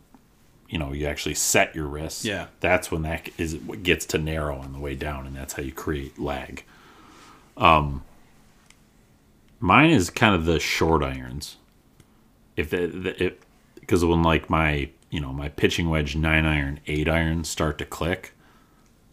you 0.68 0.78
know 0.78 0.92
you 0.92 1.06
actually 1.06 1.34
set 1.34 1.74
your 1.74 1.86
wrist. 1.86 2.24
Yeah. 2.24 2.46
that's 2.60 2.90
when 2.90 3.02
that 3.02 3.28
is 3.38 3.56
what 3.56 3.82
gets 3.82 4.06
to 4.06 4.18
narrow 4.18 4.56
on 4.58 4.72
the 4.72 4.78
way 4.78 4.94
down, 4.94 5.26
and 5.26 5.36
that's 5.36 5.54
how 5.54 5.62
you 5.62 5.72
create 5.72 6.18
lag. 6.18 6.64
Um, 7.56 8.02
mine 9.60 9.90
is 9.90 10.10
kind 10.10 10.34
of 10.34 10.44
the 10.44 10.58
short 10.60 11.02
irons. 11.02 11.56
If 12.56 12.70
the, 12.70 12.86
the 12.86 13.24
it 13.24 13.40
because 13.80 14.04
when 14.04 14.22
like 14.22 14.48
my 14.48 14.90
you 15.10 15.20
know 15.20 15.32
my 15.32 15.48
pitching 15.48 15.90
wedge 15.90 16.16
nine 16.16 16.44
iron 16.44 16.80
eight 16.86 17.08
iron 17.08 17.44
start 17.44 17.78
to 17.78 17.84
click, 17.84 18.32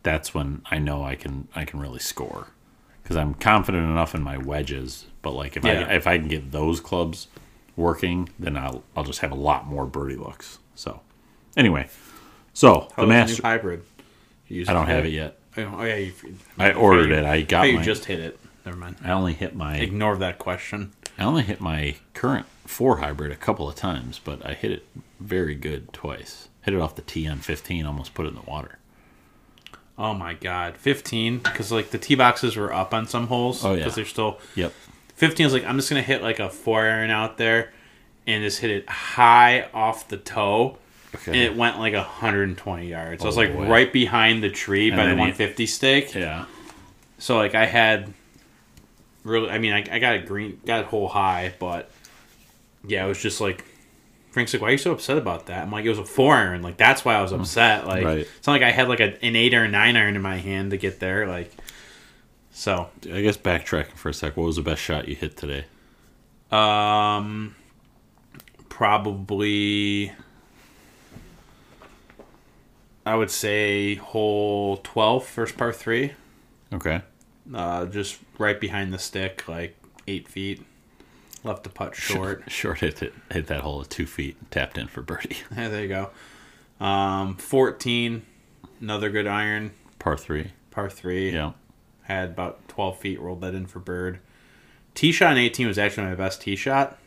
that's 0.03 0.33
when 0.33 0.61
I 0.71 0.77
know 0.77 1.03
I 1.03 1.15
can 1.15 1.47
I 1.55 1.65
can 1.65 1.79
really 1.79 1.99
score 1.99 2.47
because 3.03 3.17
I'm 3.17 3.33
confident 3.33 3.83
enough 3.89 4.13
in 4.15 4.21
my 4.21 4.37
wedges. 4.37 5.05
But 5.21 5.31
like 5.31 5.57
if 5.57 5.63
Yeah. 5.65 5.87
I 5.89 5.93
if 5.95 6.07
I 6.07 6.17
can 6.17 6.27
get 6.27 6.51
those 6.51 6.79
clubs 6.79 7.27
working, 7.75 8.29
then 8.39 8.57
I'll 8.57 8.83
I'll 8.95 9.03
just 9.03 9.19
have 9.19 9.31
a 9.31 9.35
lot 9.35 9.67
more 9.67 9.85
birdie 9.85 10.15
looks. 10.15 10.59
So 10.75 11.01
anyway, 11.57 11.87
so 12.53 12.87
How 12.95 13.03
the 13.03 13.07
master 13.07 13.41
hybrid? 13.41 13.83
I 14.49 14.63
don't 14.73 14.87
have 14.87 15.05
it 15.05 15.13
yet. 15.13 15.37
Oh, 15.57 15.75
oh 15.79 15.83
yeah, 15.83 15.95
you, 15.95 16.13
I 16.57 16.73
ordered 16.73 17.11
it. 17.11 17.23
I 17.25 17.41
got 17.41 17.63
Oh, 17.63 17.67
you 17.67 17.77
my. 17.77 17.83
just 17.83 18.05
hit 18.05 18.19
it. 18.19 18.39
Never 18.65 18.77
mind. 18.77 18.97
I 19.03 19.11
only 19.11 19.33
hit 19.33 19.55
my. 19.55 19.77
Ignore 19.77 20.17
that 20.17 20.37
question. 20.39 20.91
I 21.17 21.23
only 21.23 21.43
hit 21.43 21.59
my 21.61 21.95
current 22.13 22.45
four 22.65 22.97
hybrid 22.97 23.31
a 23.31 23.35
couple 23.35 23.67
of 23.67 23.75
times, 23.75 24.19
but 24.23 24.45
I 24.45 24.53
hit 24.53 24.71
it 24.71 24.85
very 25.19 25.55
good 25.55 25.91
twice. 25.93 26.47
Hit 26.61 26.73
it 26.73 26.79
off 26.79 26.95
the 26.95 27.01
tee 27.01 27.27
on 27.27 27.39
15, 27.39 27.85
almost 27.85 28.13
put 28.13 28.25
it 28.25 28.29
in 28.29 28.35
the 28.35 28.41
water. 28.41 28.77
Oh 29.97 30.13
my 30.13 30.33
god, 30.33 30.77
fifteen 30.77 31.39
because 31.39 31.71
like 31.71 31.91
the 31.91 31.97
tee 31.97 32.15
boxes 32.15 32.55
were 32.55 32.73
up 32.73 32.93
on 32.93 33.07
some 33.07 33.27
holes. 33.27 33.63
Oh, 33.63 33.71
yeah. 33.71 33.77
because 33.79 33.95
they're 33.95 34.05
still 34.05 34.39
Yep. 34.55 34.73
fifteen. 35.15 35.45
is 35.45 35.53
like 35.53 35.65
I'm 35.65 35.75
just 35.77 35.89
gonna 35.89 36.01
hit 36.01 36.21
like 36.23 36.39
a 36.39 36.49
four 36.49 36.81
iron 36.81 37.09
out 37.11 37.37
there, 37.37 37.71
and 38.25 38.43
just 38.43 38.59
hit 38.59 38.71
it 38.71 38.89
high 38.89 39.69
off 39.73 40.07
the 40.07 40.17
toe, 40.17 40.77
Okay. 41.15 41.45
it 41.45 41.55
went 41.55 41.77
like 41.79 41.93
120 41.93 42.87
yards. 42.87 43.21
I 43.23 43.25
was 43.27 43.37
Oh, 43.37 43.41
like 43.41 43.53
boy. 43.53 43.67
right 43.67 43.91
behind 43.91 44.41
the 44.43 44.49
tree 44.49 44.87
And 44.89 44.97
by 44.97 45.03
the 45.03 45.09
then 45.09 45.17
you- 45.17 45.23
150 45.23 45.65
stake. 45.65 46.15
yeah. 46.15 46.45
So 47.17 47.35
like 47.37 47.53
I 47.55 47.65
had 47.65 48.13
really, 49.23 49.49
I 49.49 49.57
mean, 49.59 49.73
I, 49.73 49.85
I 49.91 49.99
got 49.99 50.15
a 50.15 50.19
green, 50.19 50.59
got 50.65 50.83
a 50.85 50.87
hole 50.87 51.07
high, 51.09 51.53
but 51.59 51.91
yeah, 52.87 53.05
it 53.05 53.07
was 53.07 53.21
just 53.21 53.41
like. 53.41 53.65
Frank's 54.31 54.53
like, 54.53 54.61
why 54.61 54.69
are 54.69 54.71
you 54.71 54.77
so 54.77 54.93
upset 54.93 55.17
about 55.17 55.47
that? 55.47 55.61
I'm 55.61 55.71
like, 55.73 55.83
it 55.83 55.89
was 55.89 55.99
a 55.99 56.05
four 56.05 56.33
iron. 56.33 56.61
Like 56.61 56.77
that's 56.77 57.03
why 57.03 57.15
I 57.15 57.21
was 57.21 57.33
upset. 57.33 57.85
Like 57.85 58.05
Right. 58.05 58.19
it's 58.19 58.47
not 58.47 58.53
like 58.53 58.61
I 58.63 58.71
had 58.71 58.87
like 58.87 59.01
a, 59.01 59.21
an 59.25 59.35
eight 59.35 59.53
or 59.53 59.65
a 59.65 59.67
nine 59.67 59.97
iron 59.97 60.15
in 60.15 60.21
my 60.21 60.37
hand 60.37 60.71
to 60.71 60.77
get 60.77 61.01
there. 61.01 61.27
Like 61.27 61.51
so, 62.49 62.87
I 63.11 63.19
guess 63.21 63.35
backtracking 63.35 63.97
for 63.97 64.07
a 64.07 64.13
sec. 64.13 64.37
What 64.37 64.45
was 64.45 64.55
the 64.55 64.61
best 64.61 64.81
shot 64.81 65.09
you 65.09 65.15
hit 65.15 65.35
today? 65.35 65.65
Um, 66.49 67.55
probably. 68.69 70.13
I 73.05 73.15
would 73.15 73.31
say 73.31 73.95
hole 73.95 74.77
12, 74.77 75.25
first 75.25 75.57
par 75.57 75.73
three. 75.73 76.13
Okay. 76.73 77.01
Uh, 77.53 77.85
just 77.85 78.19
right 78.37 78.59
behind 78.59 78.93
the 78.93 78.99
stick, 78.99 79.47
like 79.47 79.75
eight 80.07 80.27
feet. 80.27 80.63
Left 81.43 81.63
the 81.63 81.69
putt 81.69 81.95
short. 81.95 82.43
Short 82.51 82.79
hit 82.81 83.01
it, 83.01 83.13
hit 83.31 83.47
that 83.47 83.61
hole 83.61 83.81
at 83.81 83.89
two 83.89 84.05
feet, 84.05 84.37
tapped 84.51 84.77
in 84.77 84.87
for 84.87 85.01
birdie. 85.01 85.37
Yeah, 85.57 85.67
there 85.69 85.81
you 85.81 85.87
go. 85.87 86.85
Um, 86.85 87.35
14, 87.37 88.21
another 88.79 89.09
good 89.09 89.25
iron, 89.25 89.71
Par 89.97 90.17
three. 90.17 90.51
par 90.69 90.87
three. 90.89 91.31
Yeah. 91.31 91.53
Had 92.03 92.29
about 92.29 92.67
12 92.67 92.99
feet, 92.99 93.19
rolled 93.19 93.41
that 93.41 93.55
in 93.55 93.65
for 93.65 93.79
bird. 93.79 94.19
Tee 94.93 95.11
shot 95.11 95.31
in 95.31 95.37
18 95.39 95.65
was 95.67 95.79
actually 95.79 96.07
my 96.07 96.15
best 96.15 96.41
tee 96.43 96.55
shot. 96.55 96.99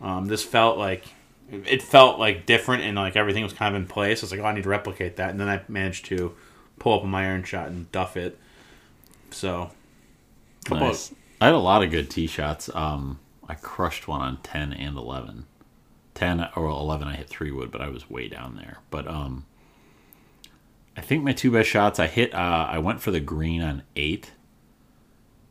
Um, 0.00 0.26
this 0.28 0.42
felt 0.42 0.78
like 0.78 1.04
it 1.50 1.82
felt 1.82 2.18
like 2.18 2.46
different 2.46 2.82
and 2.82 2.96
like 2.96 3.16
everything 3.16 3.42
was 3.42 3.52
kind 3.52 3.74
of 3.74 3.80
in 3.80 3.88
place. 3.88 4.22
I 4.22 4.24
was 4.24 4.32
like, 4.32 4.40
oh, 4.40 4.44
I 4.44 4.52
need 4.54 4.64
to 4.64 4.68
replicate 4.68 5.16
that, 5.16 5.30
and 5.30 5.40
then 5.40 5.48
I 5.48 5.62
managed 5.68 6.06
to 6.06 6.34
pull 6.78 6.98
up 6.98 7.04
my 7.04 7.24
iron 7.26 7.44
shot 7.44 7.68
and 7.68 7.90
duff 7.92 8.16
it. 8.16 8.38
So, 9.30 9.70
Nice. 10.70 11.14
I 11.40 11.46
had 11.46 11.54
a 11.54 11.58
lot 11.58 11.82
of 11.82 11.90
good 11.90 12.10
tee 12.10 12.26
shots. 12.26 12.68
Um, 12.74 13.18
I 13.48 13.54
crushed 13.54 14.08
one 14.08 14.20
on 14.20 14.38
ten 14.42 14.72
and 14.72 14.96
eleven. 14.96 15.46
Ten 16.14 16.48
or 16.56 16.66
eleven, 16.66 17.06
I 17.08 17.14
hit 17.16 17.28
three 17.28 17.50
wood, 17.50 17.70
but 17.70 17.80
I 17.82 17.88
was 17.88 18.08
way 18.08 18.28
down 18.28 18.56
there. 18.56 18.78
But 18.90 19.06
um, 19.06 19.44
I 20.96 21.02
think 21.02 21.22
my 21.22 21.32
two 21.32 21.50
best 21.50 21.68
shots, 21.68 21.98
I 22.00 22.06
hit. 22.06 22.34
Uh, 22.34 22.66
I 22.70 22.78
went 22.78 23.00
for 23.00 23.10
the 23.10 23.20
green 23.20 23.62
on 23.62 23.82
eight, 23.96 24.32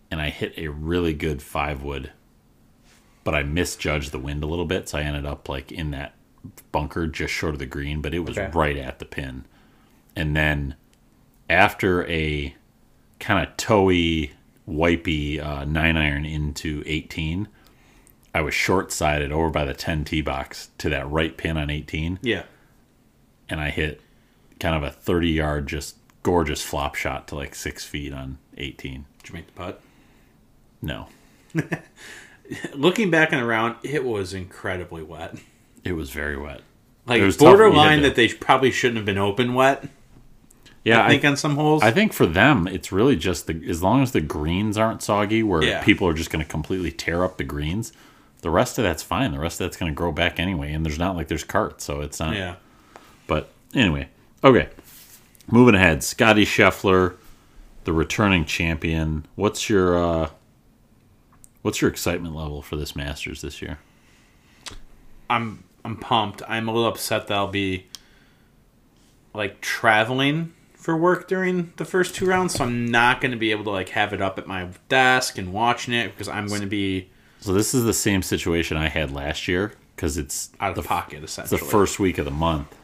and 0.10 0.20
I 0.20 0.30
hit 0.30 0.54
a 0.58 0.70
really 0.70 1.14
good 1.14 1.42
five 1.44 1.84
wood, 1.84 2.12
but 3.26 3.36
I 3.36 3.44
misjudged 3.44 4.12
the 4.14 4.20
wind 4.20 4.42
a 4.44 4.48
little 4.48 4.66
bit, 4.66 4.88
so 4.88 4.98
I 4.98 5.02
ended 5.02 5.26
up 5.26 5.50
like 5.50 5.72
in 5.74 5.92
that 5.92 6.14
bunker 6.72 7.08
just 7.08 7.34
short 7.34 7.54
of 7.54 7.60
the 7.60 7.66
green, 7.66 8.02
but 8.02 8.14
it 8.14 8.20
was 8.20 8.38
Okay. 8.38 8.50
right 8.58 8.78
at 8.78 9.00
the 9.00 9.06
pin. 9.06 9.44
And 10.16 10.34
then 10.36 10.76
after 11.50 12.08
a 12.10 12.56
kind 13.20 13.46
of 13.46 13.58
toey, 13.58 14.32
wipey 14.70 15.44
uh, 15.44 15.66
nine 15.66 15.98
iron 15.98 16.24
into 16.26 16.82
18, 16.86 17.48
I 18.34 18.42
was 18.42 18.54
short 18.54 18.92
sided 18.92 19.32
over 19.32 19.50
by 19.50 19.66
the 19.66 19.74
10 19.74 20.06
tee 20.06 20.22
box 20.22 20.70
to 20.78 20.90
that 20.90 21.10
right 21.10 21.36
pin 21.36 21.58
on 21.58 21.70
18, 21.70 22.20
yeah, 22.22 22.44
and 23.50 23.60
I 23.60 23.70
hit 23.72 24.02
kind 24.60 24.76
of 24.76 24.84
a 24.84 24.92
30 24.92 25.30
yard, 25.30 25.68
just 25.68 25.98
gorgeous 26.24 26.62
flop 26.62 26.96
shot 26.96 27.28
to 27.30 27.36
like 27.36 27.56
six 27.56 27.86
feet 27.86 28.12
on 28.14 28.38
18. 28.58 29.06
did 29.20 29.30
you 29.30 29.34
make 29.36 29.48
the 29.48 29.54
putt? 29.54 29.82
No, 30.82 31.08
Looking 32.74 33.10
back 33.10 33.34
on 33.34 33.40
the 33.40 33.46
round, 33.46 33.76
it 33.84 34.04
was 34.04 34.34
incredibly 34.34 35.04
wet. 35.04 35.36
it 35.84 35.94
was 35.94 36.12
very 36.12 36.38
wet. 36.38 36.62
Like 37.08 37.22
It 37.22 37.26
was 37.26 37.38
tough. 37.38 37.44
You 37.44 37.50
had 37.52 37.58
borderline 37.58 38.02
that 38.04 38.16
they 38.16 38.28
probably 38.30 38.72
shouldn't 38.72 38.98
have 38.98 39.06
been 39.06 39.18
open 39.18 39.54
wet. 39.54 39.88
Yeah, 40.84 41.04
I 41.04 41.10
think 41.10 41.26
on 41.26 41.36
some 41.36 41.56
holes. 41.56 41.82
I 41.82 41.90
think 41.90 42.14
for 42.14 42.28
them, 42.28 42.68
it's 42.68 42.92
really 42.92 43.16
just 43.16 43.48
the 43.48 43.60
as 43.68 43.82
long 43.82 44.04
as 44.04 44.12
the 44.12 44.22
greens 44.22 44.78
aren't 44.78 45.02
soggy, 45.02 45.42
where 45.42 45.64
Yeah. 45.64 45.84
people 45.84 46.08
are 46.08 46.14
just 46.14 46.30
going 46.30 46.44
to 46.46 46.50
completely 46.50 46.92
tear 46.92 47.24
up 47.24 47.38
the 47.38 47.44
greens. 47.44 47.92
The 48.42 48.52
rest 48.52 48.78
of 48.78 48.84
that's 48.84 49.02
fine. 49.02 49.32
The 49.32 49.40
rest 49.40 49.60
of 49.60 49.66
that's 49.66 49.78
going 49.78 49.92
to 49.92 49.96
grow 49.96 50.12
back 50.12 50.40
anyway, 50.40 50.72
and 50.74 50.86
there's 50.86 51.00
not 51.00 51.16
like 51.16 51.28
there's 51.28 51.44
carts, 51.44 51.84
so 51.86 52.02
it's 52.02 52.20
not. 52.20 52.36
yeah. 52.36 52.56
But 53.26 53.50
anyway, 53.74 54.10
okay. 54.44 54.70
Moving 55.48 55.74
ahead, 55.74 56.04
Scotty 56.04 56.46
Scheffler, 56.46 57.16
the 57.86 57.94
returning 57.94 58.46
champion. 58.46 59.26
What's 59.34 59.68
your 59.70 59.98
uh, 59.98 60.30
what's 61.65 61.82
your 61.82 61.89
excitement 61.89 62.36
level 62.36 62.62
for 62.62 62.75
this 62.75 62.95
Masters 62.95 63.41
this 63.41 63.60
year? 63.60 63.80
I'm 65.28 65.63
I'm 65.84 65.97
pumped. 65.97 66.43
I'm 66.47 66.67
a 66.67 66.71
little 66.71 66.88
upset 66.88 67.25
that 67.28 67.36
I'll 67.36 67.47
be 67.47 67.88
like 69.34 69.62
traveling 69.62 70.54
for 70.75 70.95
work 70.95 71.28
during 71.28 71.73
the 71.78 71.86
first 71.86 72.13
two 72.13 72.28
rounds, 72.28 72.54
so 72.54 72.65
I'm 72.65 72.86
not 72.86 73.19
going 73.19 73.32
to 73.32 73.38
be 73.38 73.49
able 73.49 73.63
to 73.63 73.71
like 73.71 73.89
have 73.89 74.13
it 74.13 74.21
up 74.21 74.38
at 74.38 74.45
my 74.45 74.67
desk 74.89 75.39
and 75.39 75.51
watching 75.51 75.95
it 75.95 76.12
because 76.12 76.28
I'm 76.28 76.45
going 76.45 76.62
to 76.62 76.67
be 76.67 77.10
So 77.39 77.51
this 77.51 77.73
is 77.73 77.84
the 77.84 77.93
same 77.93 78.21
situation 78.21 78.78
I 78.78 78.89
had 78.89 79.12
last 79.12 79.47
year 79.47 79.73
because 79.95 80.19
it's 80.19 80.51
out 80.60 80.69
of 80.69 80.75
the 80.75 80.88
pocket 80.88 81.23
It's 81.23 81.32
essentially. 81.32 81.60
the 81.60 81.65
first 81.65 81.99
week 81.99 82.19
of 82.19 82.25
the 82.25 82.32
month. 82.32 82.75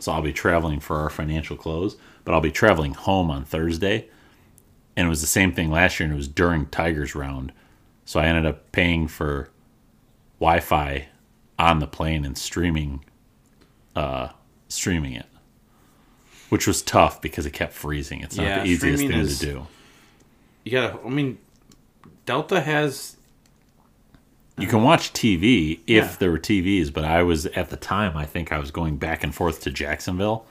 So 0.00 0.10
I'll 0.10 0.22
be 0.22 0.32
traveling 0.32 0.80
for 0.80 0.96
our 0.96 1.08
financial 1.08 1.56
close, 1.56 1.96
but 2.24 2.34
I'll 2.34 2.40
be 2.40 2.50
traveling 2.50 2.94
home 2.94 3.30
on 3.30 3.44
Thursday. 3.44 4.08
And 4.96 5.06
it 5.06 5.08
was 5.08 5.20
the 5.20 5.28
same 5.28 5.52
thing 5.52 5.70
last 5.70 6.00
year, 6.00 6.06
and 6.06 6.14
it 6.14 6.16
was 6.16 6.28
during 6.28 6.66
Tigers 6.66 7.14
round. 7.14 7.52
So 8.04 8.20
I 8.20 8.26
ended 8.26 8.46
up 8.46 8.70
paying 8.72 9.08
for 9.08 9.50
Wi 10.40 10.60
Fi 10.60 11.08
on 11.58 11.78
the 11.78 11.86
plane 11.86 12.24
and 12.24 12.36
streaming 12.36 13.04
uh 13.96 14.28
streaming 14.68 15.12
it. 15.14 15.26
Which 16.48 16.66
was 16.66 16.82
tough 16.82 17.20
because 17.22 17.46
it 17.46 17.52
kept 17.52 17.72
freezing. 17.72 18.20
It's 18.20 18.36
not 18.36 18.44
Yeah, 18.46 18.58
the 18.62 18.68
easiest 18.68 19.02
thing 19.02 19.12
is- 19.12 19.38
to 19.40 19.46
do. 19.46 19.66
You 20.64 20.72
gotta. 20.72 20.98
I 21.04 21.08
mean, 21.08 21.38
Delta 22.26 22.60
has 22.60 23.16
You 24.56 24.68
can 24.68 24.82
watch 24.84 25.12
TV 25.12 25.80
if 25.86 26.04
Yeah. 26.04 26.16
there 26.20 26.30
were 26.30 26.38
TVs, 26.38 26.92
but 26.92 27.04
I 27.04 27.22
was 27.24 27.46
at 27.46 27.70
the 27.70 27.76
time 27.76 28.16
I 28.16 28.24
think 28.24 28.52
I 28.52 28.58
was 28.60 28.70
going 28.70 28.98
back 28.98 29.24
and 29.24 29.34
forth 29.34 29.60
to 29.62 29.70
Jacksonville. 29.70 30.46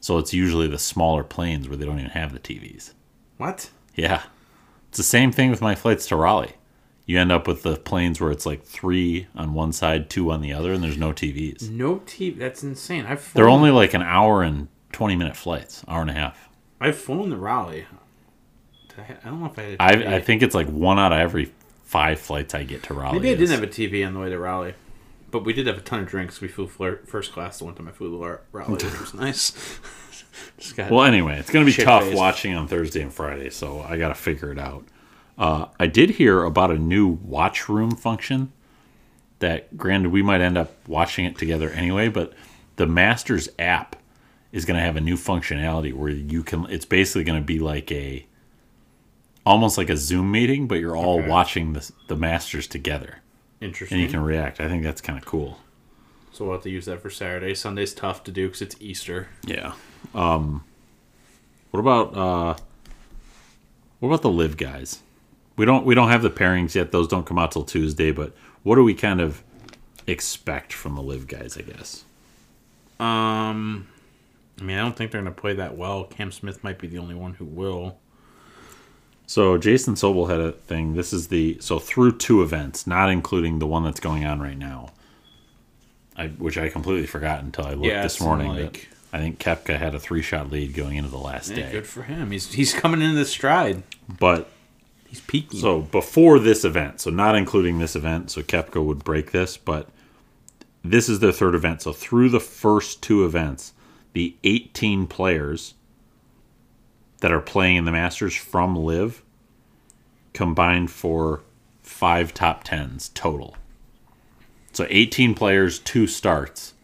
So 0.00 0.16
it's 0.18 0.32
usually 0.32 0.66
the 0.66 0.78
smaller 0.78 1.24
planes 1.24 1.68
where 1.68 1.76
they 1.76 1.84
don't 1.84 1.98
even 1.98 2.12
have 2.12 2.32
the 2.32 2.38
TVs. 2.38 2.92
what? 3.36 3.70
Yeah. 3.94 4.22
It's 4.88 4.96
the 4.96 5.02
same 5.04 5.30
thing 5.30 5.50
with 5.50 5.60
my 5.60 5.74
flights 5.74 6.06
to 6.06 6.16
Raleigh. 6.16 6.54
You 7.08 7.18
end 7.18 7.32
up 7.32 7.48
with 7.48 7.62
the 7.62 7.76
planes 7.76 8.20
where 8.20 8.30
it's 8.30 8.44
like 8.44 8.64
three 8.64 9.28
on 9.34 9.54
one 9.54 9.72
side, 9.72 10.10
two 10.10 10.30
on 10.30 10.42
the 10.42 10.52
other, 10.52 10.74
and 10.74 10.84
there's 10.84 10.98
no 10.98 11.10
TVs. 11.10 11.70
No 11.70 12.00
TV. 12.00 12.38
That's 12.38 12.62
insane. 12.62 13.06
I've 13.06 13.22
flown, 13.22 13.32
They're 13.42 13.48
only 13.48 13.70
like 13.70 13.94
an 13.94 14.02
hour 14.02 14.42
and 14.42 14.68
20 14.92 15.16
minute 15.16 15.34
flights, 15.34 15.82
hour 15.88 16.02
and 16.02 16.10
a 16.10 16.12
half. 16.12 16.50
I've 16.78 16.98
flown 16.98 17.30
to 17.30 17.36
Raleigh. 17.38 17.86
Did 18.90 18.98
I, 19.00 19.16
I 19.24 19.30
don't 19.30 19.40
know 19.40 19.46
if 19.46 19.58
I 19.58 19.62
had. 19.62 19.72
a 19.72 19.76
TV. 19.76 20.06
I, 20.06 20.16
I 20.16 20.20
think 20.20 20.42
it's 20.42 20.54
like 20.54 20.68
one 20.68 20.98
out 20.98 21.12
of 21.12 21.18
every 21.18 21.50
five 21.82 22.20
flights 22.20 22.54
I 22.54 22.64
get 22.64 22.82
to 22.84 22.94
Raleigh. 22.94 23.14
Maybe 23.14 23.30
I 23.30 23.36
didn't 23.36 23.58
have 23.58 23.62
a 23.62 23.66
TV 23.68 24.06
on 24.06 24.12
the 24.12 24.20
way 24.20 24.28
to 24.28 24.38
Raleigh, 24.38 24.74
but 25.30 25.46
we 25.46 25.54
did 25.54 25.66
have 25.66 25.78
a 25.78 25.80
ton 25.80 26.00
of 26.00 26.06
drinks. 26.08 26.42
We 26.42 26.48
flew 26.48 26.66
first 26.66 27.32
class 27.32 27.58
the 27.58 27.64
one 27.64 27.74
time 27.74 27.88
I 27.88 27.92
flew 27.92 28.10
to 28.10 28.40
Raleigh, 28.52 28.70
which 28.70 28.84
was 28.84 29.14
nice. 29.14 29.52
Just 30.58 30.76
got 30.76 30.90
Well, 30.90 31.04
anyway, 31.04 31.38
it's 31.38 31.50
going 31.50 31.64
to 31.64 31.74
be 31.74 31.82
tough 31.82 32.12
watching 32.12 32.54
on 32.54 32.68
Thursday 32.68 33.00
and 33.00 33.14
Friday, 33.14 33.48
so 33.48 33.80
I 33.80 33.96
got 33.96 34.08
to 34.08 34.14
figure 34.14 34.52
it 34.52 34.58
out. 34.58 34.84
Uh, 35.38 35.66
I 35.78 35.86
did 35.86 36.10
hear 36.10 36.42
about 36.42 36.70
a 36.70 36.78
new 36.78 37.06
watch 37.06 37.68
room 37.68 37.92
function 37.92 38.52
that, 39.38 39.76
granted, 39.76 40.10
we 40.10 40.22
might 40.22 40.40
end 40.40 40.58
up 40.58 40.72
watching 40.88 41.24
it 41.24 41.38
together 41.38 41.70
anyway, 41.70 42.08
but 42.08 42.32
the 42.76 42.86
Masters 42.86 43.48
app 43.58 43.94
is 44.50 44.64
going 44.64 44.76
to 44.78 44.84
have 44.84 44.96
a 44.96 45.00
new 45.00 45.14
functionality 45.16 45.92
where 45.92 46.08
you 46.10 46.42
can, 46.42 46.66
it's 46.70 46.84
basically 46.84 47.22
going 47.22 47.40
to 47.40 47.44
be 47.46 47.58
like 47.60 47.92
a, 47.92 48.26
almost 49.46 49.78
like 49.78 49.90
a 49.90 49.96
Zoom 49.96 50.32
meeting, 50.32 50.66
but 50.66 50.76
you're 50.76 50.96
all 50.96 51.20
Okay. 51.20 51.28
watching 51.28 51.72
the, 51.74 51.88
the 52.08 52.16
Masters 52.16 52.66
together 52.66 53.18
interesting. 53.60 53.96
and 53.98 54.04
you 54.04 54.10
can 54.10 54.20
react. 54.20 54.60
I 54.60 54.68
think 54.68 54.82
that's 54.82 55.00
kind 55.00 55.18
of 55.18 55.24
cool. 55.24 55.58
so 56.32 56.44
we'll 56.46 56.54
have 56.54 56.62
to 56.64 56.70
use 56.70 56.86
that 56.86 57.00
for 57.00 57.10
Saturday. 57.10 57.54
Sunday's 57.54 57.94
tough 57.94 58.24
to 58.24 58.32
do 58.32 58.46
because 58.48 58.62
it's 58.62 58.76
Easter. 58.80 59.28
Yeah. 59.46 59.74
Um, 60.14 60.64
what 61.70 61.80
about 61.80 62.16
uh, 62.16 62.54
what 64.00 64.08
about 64.08 64.22
the 64.22 64.30
LIV 64.30 64.56
guys? 64.56 65.00
We 65.58 65.64
don't 65.66 65.84
we 65.84 65.94
don't 65.94 66.08
have 66.08 66.22
the 66.22 66.30
pairings 66.30 66.74
yet. 66.74 66.92
Those 66.92 67.08
don't 67.08 67.26
come 67.26 67.38
out 67.38 67.52
till 67.52 67.64
Tuesday. 67.64 68.10
But 68.12 68.32
what 68.62 68.76
do 68.76 68.84
we 68.84 68.94
kind 68.94 69.20
of 69.20 69.42
expect 70.06 70.72
from 70.72 70.94
the 70.94 71.02
LIV 71.02 71.26
guys? 71.26 71.58
I 71.58 71.62
guess. 71.62 72.04
Um, 73.00 73.86
I 74.60 74.64
mean, 74.64 74.76
I 74.78 74.82
don't 74.82 74.96
think 74.96 75.10
they're 75.12 75.20
going 75.22 75.32
to 75.34 75.40
play 75.40 75.54
that 75.54 75.76
well. 75.76 76.04
Cam 76.04 76.32
Smith 76.32 76.64
might 76.64 76.78
be 76.78 76.86
the 76.88 76.98
only 76.98 77.14
one 77.14 77.34
who 77.34 77.44
will. 77.44 77.98
So 79.26 79.58
Jason 79.58 79.94
Sobel 79.94 80.30
had 80.30 80.40
a 80.40 80.52
thing. 80.52 80.94
This 80.94 81.12
is 81.12 81.28
the 81.28 81.58
so 81.60 81.78
through 81.78 82.16
two 82.18 82.42
events, 82.42 82.86
not 82.86 83.10
including 83.10 83.58
the 83.58 83.66
one 83.66 83.84
that's 83.84 84.00
going 84.00 84.24
on 84.24 84.40
right 84.40 84.56
now. 84.56 84.90
I 86.16 86.28
which 86.28 86.56
I 86.58 86.68
completely 86.68 87.06
forgot 87.06 87.42
until 87.42 87.66
I 87.66 87.70
looked 87.74 87.86
Yeah, 87.86 88.02
this 88.02 88.20
morning. 88.20 88.48
like- 88.54 88.88
I 89.10 89.20
think 89.20 89.38
Koepka 89.38 89.78
had 89.78 89.94
a 89.94 89.98
three 90.00 90.20
shot 90.20 90.50
lead 90.50 90.74
going 90.74 90.96
into 90.96 91.08
the 91.10 91.16
last 91.16 91.48
Yeah, 91.50 91.56
day. 91.66 91.72
good 91.72 91.86
for 91.86 92.02
him. 92.02 92.30
He's 92.30 92.52
he's 92.52 92.74
coming 92.74 93.00
into 93.00 93.16
the 93.16 93.24
stride. 93.24 93.82
But 94.18 94.50
He's 95.08 95.20
peaking. 95.22 95.58
So 95.58 95.80
before 95.80 96.38
this 96.38 96.64
event, 96.64 97.00
so 97.00 97.10
not 97.10 97.34
including 97.34 97.78
this 97.78 97.96
event, 97.96 98.30
so 98.30 98.42
Koepka 98.42 98.84
would 98.84 99.04
break 99.04 99.32
this, 99.32 99.56
but 99.56 99.88
this 100.84 101.08
is 101.08 101.20
their 101.20 101.32
third 101.32 101.54
event. 101.54 101.82
So 101.82 101.92
through 101.92 102.28
the 102.28 102.40
first 102.40 103.02
two 103.02 103.24
events, 103.24 103.72
the 104.12 104.36
18 104.44 105.06
players 105.06 105.74
that 107.20 107.32
are 107.32 107.40
playing 107.40 107.76
in 107.76 107.84
the 107.84 107.92
Masters 107.92 108.34
from 108.34 108.76
LIV 108.76 109.22
combined 110.32 110.90
for 110.90 111.42
five 111.82 112.34
top 112.34 112.64
tens 112.64 113.08
total. 113.10 113.56
So 114.72 114.86
18 114.88 115.34
players, 115.34 115.78
two 115.78 116.06
starts. 116.06 116.74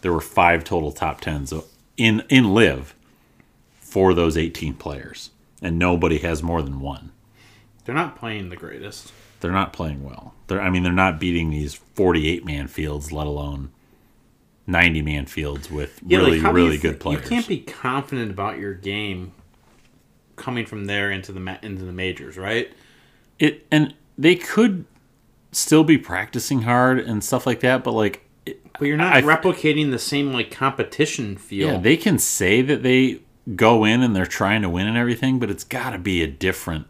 There 0.00 0.12
were 0.12 0.20
five 0.20 0.64
total 0.64 0.92
top 0.92 1.20
tens 1.20 1.52
in 1.96 2.22
in 2.28 2.54
LIV 2.54 2.94
for 3.80 4.14
those 4.14 4.36
18 4.36 4.74
players, 4.74 5.30
and 5.60 5.78
nobody 5.78 6.18
has 6.18 6.42
more 6.42 6.62
than 6.62 6.80
one. 6.80 7.11
They're 7.84 7.94
not 7.94 8.16
playing 8.16 8.48
the 8.50 8.56
greatest. 8.56 9.12
they're 9.40 9.50
not 9.52 9.72
playing 9.72 10.02
well. 10.04 10.34
They're 10.46 10.60
I 10.60 10.70
mean 10.70 10.82
they're 10.82 10.92
not 10.92 11.18
beating 11.20 11.50
these 11.50 11.74
48 11.74 12.44
man 12.44 12.68
fields, 12.68 13.10
let 13.12 13.26
alone 13.26 13.70
90 14.66 15.02
man 15.02 15.26
fields 15.26 15.70
with 15.70 16.00
Yeah, 16.06 16.18
really 16.18 16.40
do 16.40 16.50
really 16.52 16.78
good 16.78 16.94
thi- 16.94 16.98
players. 17.00 17.22
You 17.24 17.28
can't 17.28 17.48
be 17.48 17.58
confident 17.58 18.30
about 18.30 18.58
your 18.58 18.74
game 18.74 19.32
coming 20.36 20.64
from 20.66 20.86
there 20.86 21.10
into 21.10 21.32
the 21.32 21.40
ma- 21.40 21.58
into 21.62 21.84
the 21.84 21.92
majors, 21.92 22.36
right? 22.38 22.72
it 23.38 23.66
and 23.72 23.94
they 24.16 24.36
could 24.36 24.84
still 25.50 25.82
be 25.84 25.98
practicing 25.98 26.62
hard 26.62 26.98
and 27.00 27.22
stuff 27.24 27.46
like 27.46 27.60
that, 27.60 27.82
but 27.82 27.92
like 27.92 28.22
But 28.78 28.82
you're 28.86 28.96
not 28.96 29.14
I- 29.16 29.22
replicating 29.22 29.90
the 29.90 29.98
same 29.98 30.32
like 30.32 30.50
competition 30.50 31.36
feel. 31.36 31.72
yeah, 31.72 31.78
they 31.78 31.96
can 31.96 32.18
say 32.18 32.62
that 32.62 32.82
they 32.82 33.20
go 33.56 33.84
in 33.84 34.02
and 34.02 34.14
they're 34.14 34.24
trying 34.26 34.62
to 34.62 34.68
win 34.68 34.86
and 34.86 34.96
everything, 34.96 35.38
but 35.40 35.50
it's 35.50 35.64
got 35.64 35.90
to 35.90 35.98
be 35.98 36.22
a 36.22 36.26
different 36.28 36.86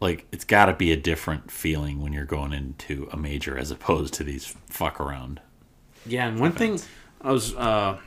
like 0.00 0.26
it's 0.32 0.44
got 0.44 0.66
to 0.66 0.72
be 0.74 0.90
a 0.92 0.96
different 0.96 1.50
feeling 1.50 2.00
when 2.00 2.12
you're 2.12 2.24
going 2.24 2.52
into 2.52 3.08
a 3.12 3.16
major 3.16 3.56
as 3.58 3.70
opposed 3.70 4.14
to 4.14 4.24
these 4.24 4.46
fuck 4.66 4.98
around. 5.00 5.40
Yeah, 6.06 6.26
and 6.26 6.40
one 6.40 6.52
thing 6.52 6.80
I 7.20 7.30
was 7.32 7.54
uh, 7.54 7.98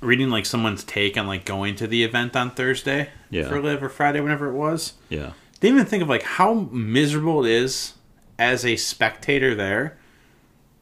reading 0.00 0.30
like 0.30 0.46
someone's 0.46 0.84
take 0.84 1.16
on 1.18 1.26
like 1.26 1.44
going 1.44 1.74
to 1.76 1.86
the 1.86 2.04
event 2.04 2.36
on 2.36 2.50
Thursday 2.52 3.10
Yeah. 3.30 3.48
for 3.48 3.60
LIV 3.60 3.82
or 3.82 3.88
Friday, 3.88 4.20
whenever 4.20 4.48
it 4.48 4.54
was. 4.54 4.94
Yeah. 5.08 5.32
They 5.60 5.68
even 5.68 5.84
think 5.84 6.02
of 6.02 6.08
like 6.08 6.22
how 6.22 6.54
miserable 6.70 7.44
it 7.44 7.50
is 7.50 7.94
as 8.38 8.64
a 8.64 8.76
spectator 8.76 9.54
there 9.54 9.96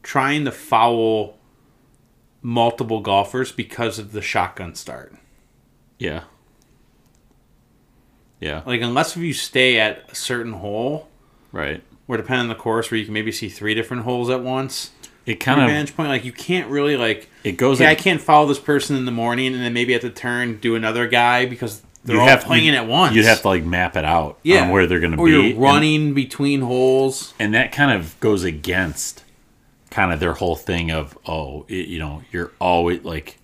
trying 0.03 0.45
to 0.45 0.51
foul 0.51 1.37
multiple 2.41 3.01
golfers 3.01 3.51
because 3.51 3.99
of 3.99 4.11
the 4.11 4.21
shotgun 4.21 4.73
start. 4.75 5.15
Yeah. 5.99 6.23
Yeah. 8.41 8.63
Like 8.65 8.81
unless 8.81 9.15
if 9.15 9.21
you 9.23 9.33
stay 9.33 9.79
at 9.79 10.03
a 10.11 10.15
certain 10.15 10.51
hole, 10.53 11.07
Right. 11.53 11.81
or 12.09 12.17
depending 12.17 12.41
on 12.43 12.47
the 12.49 12.55
course 12.55 12.91
where 12.91 12.97
you 12.97 13.05
can 13.05 13.13
maybe 13.13 13.31
see 13.31 13.47
three 13.47 13.73
different 13.73 14.03
holes 14.03 14.29
at 14.29 14.41
once. 14.41 14.91
It 15.25 15.35
kind 15.35 15.61
of 15.61 15.69
vantage 15.69 15.95
point, 15.95 16.09
like 16.09 16.25
you 16.25 16.31
can't 16.33 16.67
really 16.69 16.97
like 16.97 17.29
it 17.43 17.53
goes 17.53 17.79
okay, 17.79 17.89
I 17.89 17.95
can't 17.95 18.19
follow 18.19 18.47
this 18.47 18.57
person 18.59 18.95
in 18.97 19.05
the 19.05 19.11
morning 19.11 19.53
and 19.53 19.61
then 19.63 19.71
maybe 19.71 19.93
at 19.93 20.01
the 20.01 20.09
turn 20.09 20.57
do 20.57 20.75
another 20.75 21.07
guy 21.07 21.45
because 21.45 21.83
they're 22.03 22.19
all 22.19 22.27
have- 22.27 22.43
playing 22.43 22.65
you- 22.65 22.73
at 22.73 22.87
once. 22.87 23.15
You'd 23.15 23.25
have 23.25 23.41
to 23.43 23.47
like 23.47 23.63
map 23.63 23.95
it 23.95 24.03
out 24.03 24.39
yeah. 24.41 24.63
on 24.63 24.69
where 24.69 24.87
they're 24.87 24.99
going 24.99 25.11
to 25.11 25.19
or 25.19 25.25
be. 25.27 25.31
you're 25.33 25.43
and- 25.43 25.57
running 25.61 26.13
between 26.15 26.61
holes. 26.61 27.35
and 27.39 27.53
that 27.53 27.71
kind 27.71 27.91
of 27.91 28.19
goes 28.19 28.43
against 28.43 29.23
kind 29.91 30.11
of 30.11 30.19
their 30.19 30.33
whole 30.33 30.55
thing 30.55 30.89
of 30.89 31.15
oh 31.27 31.65
it, 31.67 31.87
you 31.87 31.99
know 31.99 32.23
you're 32.31 32.51
always 32.59 33.03
like 33.03 33.37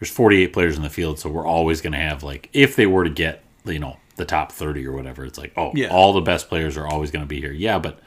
there's 0.00 0.10
48 0.10 0.52
players 0.52 0.76
in 0.76 0.82
the 0.82 0.90
field 0.90 1.18
so 1.20 1.30
we're 1.30 1.46
always 1.46 1.80
going 1.80 1.92
to 1.92 1.98
have 1.98 2.22
like 2.22 2.48
if 2.52 2.74
they 2.76 2.86
were 2.86 3.04
to 3.04 3.10
get 3.10 3.42
you 3.64 3.78
know 3.78 3.96
the 4.20 4.24
top 4.26 4.52
30 4.52 4.86
or 4.86 4.92
whatever 4.92 5.24
it's 5.24 5.38
like 5.38 5.52
oh 5.56 5.72
Yeah. 5.74 5.88
all 5.88 6.12
the 6.12 6.20
best 6.20 6.48
players 6.48 6.76
are 6.76 6.86
always 6.86 7.10
going 7.10 7.22
to 7.24 7.28
be 7.28 7.40
here 7.40 7.52
yeah 7.52 7.78
but 7.78 7.98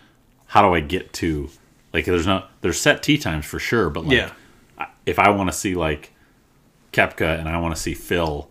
how 0.45 0.61
do 0.61 0.73
i 0.73 0.79
get 0.79 1.11
to 1.13 1.49
like 1.91 2.05
there's 2.05 2.25
not 2.27 2.51
there's 2.61 2.79
set 2.79 3.03
tee 3.03 3.17
times 3.17 3.45
for 3.45 3.59
sure 3.59 3.89
but 3.89 4.05
like 4.05 4.17
Yeah. 4.17 4.87
If 5.05 5.19
i 5.19 5.29
want 5.29 5.49
to 5.51 5.55
see 5.55 5.75
like 5.75 6.11
koepka 6.93 7.39
and 7.39 7.49
i 7.49 7.57
want 7.59 7.75
to 7.75 7.81
see 7.81 7.93
phil 7.93 8.49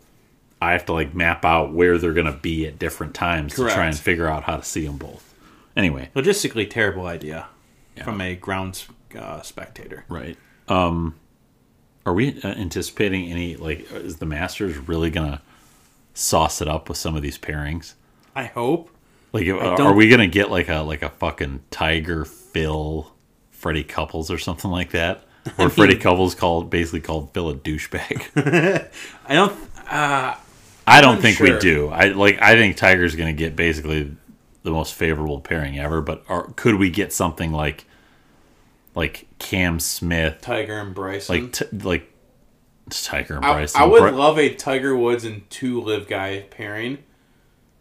i 0.60 0.72
have 0.72 0.84
to 0.86 0.92
like 0.92 1.14
map 1.14 1.44
out 1.44 1.72
where 1.72 1.96
they're 1.98 2.12
going 2.12 2.26
to 2.26 2.38
be 2.38 2.66
at 2.66 2.78
different 2.78 3.14
times 3.14 3.54
to 3.54 3.68
try 3.68 3.86
and 3.86 3.96
figure 3.98 4.26
out 4.26 4.42
how 4.44 4.56
to 4.56 4.62
see 4.64 4.84
them 4.86 4.96
both 4.98 5.34
anyway 5.76 6.10
Logistically, 6.14 6.68
terrible 6.68 7.06
idea 7.06 7.46
from 8.04 8.20
a 8.20 8.34
ground 8.34 8.84
uh, 9.18 9.42
spectator. 9.42 10.04
Right. 10.08 10.36
Um, 10.66 11.14
are 12.06 12.14
we 12.14 12.40
uh, 12.42 12.48
anticipating 12.48 13.30
any 13.30 13.56
like 13.56 13.90
is 13.92 14.16
the 14.16 14.26
Masters 14.26 14.76
really 14.88 15.10
gonna 15.10 15.40
sauce 16.14 16.60
it 16.60 16.68
up 16.68 16.88
with 16.88 16.98
some 16.98 17.16
of 17.16 17.22
these 17.22 17.38
pairings? 17.38 17.94
I 18.34 18.44
hope. 18.44 18.90
Like, 19.32 19.46
are, 19.48 19.80
are 19.80 19.94
we 19.94 20.08
gonna 20.08 20.26
get 20.26 20.50
like 20.50 20.68
a 20.68 20.80
like 20.80 21.02
a 21.02 21.08
fucking 21.08 21.60
Tiger 21.70 22.24
Phil, 22.24 23.12
Freddie 23.50 23.84
Couples 23.84 24.30
or 24.30 24.38
something 24.38 24.70
like 24.70 24.90
that? 24.90 25.24
Or 25.58 25.68
Freddie 25.68 25.96
Couples 25.96 26.36
called 26.36 26.70
basically 26.70 27.00
called 27.00 27.34
Phil 27.34 27.50
a 27.50 27.54
douchebag. 27.56 28.88
I 29.26 29.34
don't. 29.34 29.52
Uh, 29.90 30.36
I 30.86 31.00
don't 31.00 31.20
think 31.20 31.40
we 31.40 31.58
do. 31.58 31.88
I 31.88 32.08
like. 32.08 32.40
I 32.40 32.54
think 32.54 32.76
Tiger's 32.76 33.16
gonna 33.16 33.32
get 33.32 33.56
basically 33.56 34.14
the 34.62 34.70
most 34.70 34.94
favorable 34.94 35.40
pairing 35.40 35.80
ever. 35.80 36.00
But 36.00 36.22
are, 36.28 36.44
could 36.54 36.76
we 36.76 36.90
get 36.90 37.12
something 37.12 37.50
like 37.50 37.86
like 38.94 39.26
Cam 39.38 39.80
Smith, 39.80 40.38
Tiger 40.42 40.78
and 40.78 40.94
Bryson. 40.94 41.42
like 41.42 41.52
t- 41.52 41.76
like 41.78 42.11
Tiger 42.90 43.34
and 43.34 43.42
Bryson? 43.42 43.80
I 43.80 43.84
would 43.84 44.00
Bry- 44.00 44.10
love 44.10 44.38
a 44.38 44.54
Tiger 44.54 44.96
Woods 44.96 45.24
and 45.24 45.48
two 45.50 45.80
LIV 45.80 46.08
guy 46.08 46.40
pairing, 46.50 46.98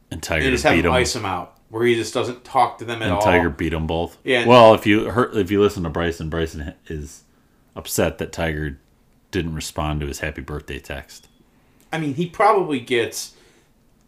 and 0.10 0.22
Tiger 0.22 0.46
and 0.46 0.54
just 0.54 0.64
have 0.64 0.76
beat 0.76 0.86
him, 0.86 0.92
ice 0.92 1.16
him 1.16 1.26
out, 1.26 1.58
where 1.70 1.86
he 1.86 1.96
just 1.96 2.14
doesn't 2.14 2.44
talk 2.44 2.78
to 2.80 2.86
them 2.86 3.02
at 3.02 3.08
and 3.08 3.14
all. 3.14 3.22
Tiger 3.22 3.50
beat 3.50 3.70
them 3.70 3.88
both. 3.88 4.18
Yeah. 4.24 4.46
Well, 4.46 4.74
if 4.74 4.86
you 4.86 5.10
heard, 5.10 5.36
if 5.36 5.52
you 5.52 5.62
listen 5.62 5.84
to 5.84 5.90
Bryson, 5.90 6.30
Bryson 6.30 6.74
is 6.88 7.24
upset 7.76 8.18
that 8.20 8.32
Tiger 8.32 8.80
didn't 9.32 9.56
respond 9.56 10.02
to 10.02 10.08
his 10.08 10.20
happy 10.20 10.42
birthday 10.42 10.80
text. 10.80 11.28
I 11.92 12.00
mean, 12.00 12.14
he 12.14 12.28
probably 12.28 12.80
gets 12.80 13.34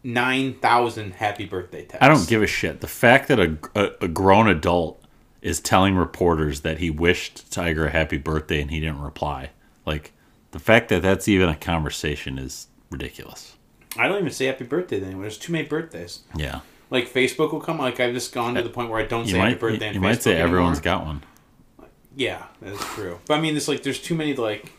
nine 0.02 0.54
thousand 0.54 1.14
happy 1.14 1.46
birthday 1.46 1.82
texts. 1.82 1.98
I 2.00 2.08
don't 2.08 2.28
give 2.28 2.42
a 2.42 2.46
shit. 2.46 2.80
The 2.80 2.86
fact 2.86 3.28
that 3.28 3.40
a, 3.40 3.58
a, 3.74 3.90
a 4.02 4.08
grown 4.08 4.48
adult 4.48 5.02
is 5.42 5.60
telling 5.60 5.94
reporters 5.94 6.60
that 6.60 6.78
he 6.78 6.88
wished 6.90 7.52
Tiger 7.52 7.86
a 7.86 7.90
happy 7.90 8.16
birthday 8.16 8.62
and 8.62 8.70
he 8.70 8.80
didn't 8.80 9.02
reply, 9.02 9.50
like 9.84 10.12
the 10.54 10.60
fact 10.60 10.88
that 10.90 11.02
that's 11.02 11.26
even 11.28 11.48
a 11.48 11.56
conversation 11.56 12.38
is 12.38 12.68
ridiculous. 12.90 13.56
I 13.98 14.06
don't 14.08 14.18
even 14.20 14.30
say 14.30 14.46
happy 14.46 14.64
birthday 14.64 15.02
anymore. 15.02 15.22
There's 15.22 15.36
too 15.36 15.52
many 15.52 15.66
birthdays. 15.66 16.20
Yeah, 16.36 16.60
Like 16.90 17.08
Facebook 17.12 17.52
will 17.52 17.60
come. 17.60 17.78
Like 17.78 17.98
I've 17.98 18.14
just 18.14 18.32
gone 18.32 18.54
to 18.54 18.62
the 18.62 18.70
point 18.70 18.88
where 18.90 19.00
I 19.00 19.04
don't 19.06 19.26
you 19.26 19.32
say 19.32 19.38
might 19.38 19.48
happy 19.48 19.60
birthday. 19.60 19.88
you, 19.88 19.94
you 19.94 20.00
might 20.00 20.22
say 20.22 20.32
anymore. 20.32 20.48
everyone's 20.48 20.80
got 20.80 21.04
one. 21.04 21.22
Yeah, 22.16 22.44
that's 22.62 22.84
true. 22.94 23.18
But 23.26 23.38
I 23.38 23.40
mean, 23.40 23.56
it's 23.56 23.66
like 23.66 23.82
there's 23.82 24.00
too 24.00 24.14
many 24.14 24.34
like 24.34 24.72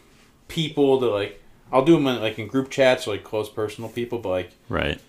people 0.47 0.99
to 1.01 1.07
like. 1.07 1.41
I'll 1.73 1.83
do 1.83 1.95
them 1.95 2.07
in, 2.07 2.21
like 2.21 2.39
in 2.39 2.47
group 2.47 2.69
chats 2.69 3.07
or 3.07 3.11
like 3.11 3.23
close 3.25 3.49
personal 3.49 3.89
people. 3.89 4.19
But 4.19 4.29
like, 4.29 4.51
Right. 4.69 5.01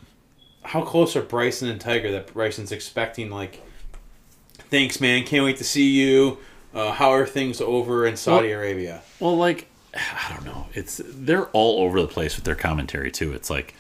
how 0.63 0.83
close 0.83 1.15
are 1.15 1.23
Bryson 1.23 1.69
and 1.69 1.81
Tiger 1.81 2.11
that 2.11 2.33
Bryson's 2.33 2.73
expecting 2.73 3.31
like, 3.31 3.61
thanks 4.71 5.01
man, 5.01 5.25
can't 5.25 5.45
wait 5.45 5.59
to 5.59 5.65
see 5.65 5.91
you. 5.91 6.39
Uh, 6.75 6.93
how 6.93 7.11
are 7.11 7.27
things 7.27 7.61
over 7.61 8.07
in 8.07 8.17
Saudi 8.17 8.51
Arabia? 8.51 9.03
Well, 9.21 9.37
like 9.37 9.69
I 9.97 10.33
don't 10.35 10.45
know. 10.45 10.67
It's 10.75 11.01
they're 11.05 11.47
all 11.47 11.83
over 11.83 12.01
the 12.01 12.09
place 12.09 12.37
with 12.37 12.45
their 12.45 12.55
commentary 12.55 13.11
too. 13.11 13.33
It's 13.33 13.51
like 13.51 13.75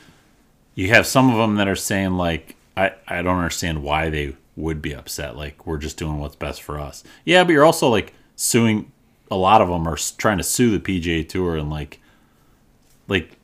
you 0.74 0.88
have 0.88 1.06
some 1.06 1.30
of 1.30 1.36
them 1.36 1.56
that 1.56 1.68
are 1.68 1.76
saying 1.76 2.16
like 2.16 2.56
I 2.76 2.92
I 3.06 3.22
don't 3.22 3.36
understand 3.36 3.82
why 3.82 4.10
they 4.10 4.36
would 4.56 4.80
be 4.80 4.94
upset. 4.94 5.36
Like 5.36 5.66
we're 5.66 5.78
just 5.78 5.96
doing 5.96 6.18
what's 6.18 6.36
best 6.36 6.62
for 6.62 6.80
us. 6.80 7.04
Yeah, 7.24 7.44
but 7.44 7.52
you're 7.52 7.64
also 7.64 7.88
like 7.88 8.14
suing. 8.36 8.92
A 9.30 9.36
lot 9.36 9.60
of 9.60 9.68
them 9.68 9.88
are 9.88 9.96
trying 9.96 10.38
to 10.38 10.44
sue 10.44 10.78
the 10.78 11.00
PGA 11.00 11.28
Tour 11.28 11.56
and 11.56 11.68
like 11.68 12.00
like 13.08 13.36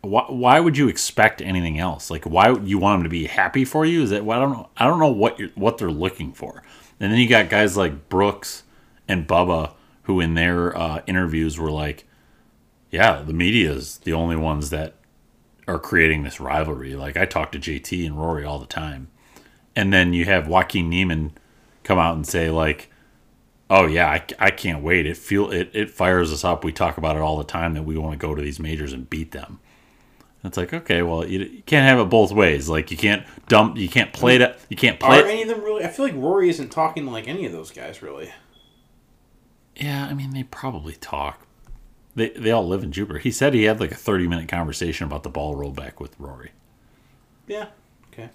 why, 0.00 0.24
why 0.28 0.60
would 0.60 0.76
you 0.76 0.88
expect 0.88 1.40
anything 1.40 1.78
else? 1.78 2.10
Like, 2.10 2.24
why 2.24 2.50
would 2.50 2.66
you 2.66 2.78
want 2.78 2.98
them 2.98 3.04
to 3.04 3.10
be 3.10 3.26
happy 3.26 3.64
for 3.64 3.84
you? 3.84 4.02
Is 4.02 4.10
that 4.10 4.24
well, 4.24 4.38
I 4.38 4.42
don't 4.42 4.52
know. 4.52 4.68
I 4.76 4.86
don't 4.86 4.98
know 4.98 5.10
what 5.10 5.38
you're, 5.38 5.50
what 5.50 5.78
they're 5.78 5.90
looking 5.90 6.32
for. 6.32 6.62
And 6.98 7.12
then 7.12 7.18
you 7.18 7.28
got 7.28 7.48
guys 7.48 7.76
like 7.76 8.08
Brooks 8.08 8.64
and 9.08 9.26
Bubba 9.26 9.72
who, 10.10 10.18
in 10.18 10.34
their 10.34 10.76
uh, 10.76 11.02
interviews, 11.06 11.56
were 11.56 11.70
like, 11.70 12.04
"Yeah, 12.90 13.22
the 13.22 13.32
media 13.32 13.70
is 13.70 13.98
the 13.98 14.12
only 14.12 14.34
ones 14.34 14.70
that 14.70 14.94
are 15.68 15.78
creating 15.78 16.24
this 16.24 16.40
rivalry." 16.40 16.96
Like, 16.96 17.16
I 17.16 17.26
talk 17.26 17.52
to 17.52 17.58
JT 17.60 18.04
and 18.04 18.18
Rory 18.18 18.44
all 18.44 18.58
the 18.58 18.66
time, 18.66 19.08
and 19.76 19.92
then 19.92 20.12
you 20.12 20.24
have 20.24 20.48
Joaquin 20.48 20.88
Niemann 20.88 21.32
come 21.84 22.00
out 22.00 22.16
and 22.16 22.26
say 22.26 22.50
like, 22.50 22.90
"Oh 23.70 23.86
yeah, 23.86 24.08
I, 24.08 24.24
I 24.40 24.50
can't 24.50 24.82
wait. 24.82 25.06
It 25.06 25.16
feel 25.16 25.52
it 25.52 25.70
it 25.72 25.90
fires 25.90 26.32
us 26.32 26.42
up. 26.44 26.64
We 26.64 26.72
talk 26.72 26.98
about 26.98 27.14
it 27.14 27.22
all 27.22 27.38
the 27.38 27.44
time 27.44 27.74
that 27.74 27.84
we 27.84 27.96
want 27.96 28.18
to 28.18 28.26
go 28.26 28.34
to 28.34 28.42
these 28.42 28.58
majors 28.58 28.92
and 28.92 29.08
beat 29.08 29.30
them." 29.30 29.60
It's 30.42 30.56
like 30.56 30.74
okay, 30.74 31.02
well, 31.02 31.24
you, 31.24 31.38
you 31.40 31.62
can't 31.66 31.86
have 31.86 32.04
it 32.04 32.10
both 32.10 32.32
ways. 32.32 32.68
Like 32.68 32.90
you 32.90 32.96
can't 32.96 33.24
dump, 33.46 33.76
you 33.76 33.88
can't 33.88 34.12
play 34.12 34.38
that, 34.38 34.58
you 34.68 34.76
can't 34.76 34.98
play. 34.98 35.20
Are 35.20 35.26
any 35.26 35.42
of 35.42 35.48
them 35.48 35.62
really? 35.62 35.84
I 35.84 35.88
feel 35.88 36.04
like 36.04 36.16
Rory 36.16 36.48
isn't 36.48 36.70
talking 36.70 37.04
to 37.04 37.10
like 37.10 37.28
any 37.28 37.46
of 37.46 37.52
those 37.52 37.70
guys 37.70 38.02
really. 38.02 38.32
Yeah, 39.80 40.06
I 40.06 40.14
mean 40.14 40.30
they 40.32 40.42
probably 40.44 40.94
talk. 40.94 41.46
They 42.14 42.30
they 42.30 42.50
all 42.50 42.66
live 42.66 42.82
in 42.82 42.92
Jupiter. 42.92 43.18
He 43.18 43.30
said 43.30 43.54
he 43.54 43.64
had 43.64 43.80
like 43.80 43.92
a 43.92 43.96
thirty 43.96 44.26
minute 44.28 44.48
conversation 44.48 45.06
about 45.06 45.22
the 45.22 45.28
ball 45.30 45.56
rollback 45.56 46.00
with 46.00 46.18
Rory. 46.18 46.50
Yeah. 47.46 47.66
Okay. 48.12 48.28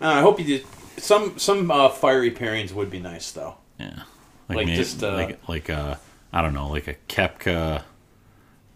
Uh, 0.00 0.06
I 0.06 0.20
hope 0.20 0.38
you 0.38 0.44
did. 0.46 0.66
Some 0.96 1.38
some 1.38 1.70
uh, 1.70 1.88
fiery 1.88 2.30
pairings 2.30 2.72
would 2.72 2.90
be 2.90 2.98
nice 3.00 3.30
though. 3.32 3.56
Yeah, 3.78 4.02
Like, 4.48 4.66
maybe- 4.66 4.74
just, 4.76 5.02
uh, 5.04 5.12
like 5.12 5.48
like 5.48 5.70
I 5.70 6.42
don't 6.42 6.54
know, 6.54 6.68
like 6.68 6.88
a 6.88 6.94
Koepka, 7.08 7.82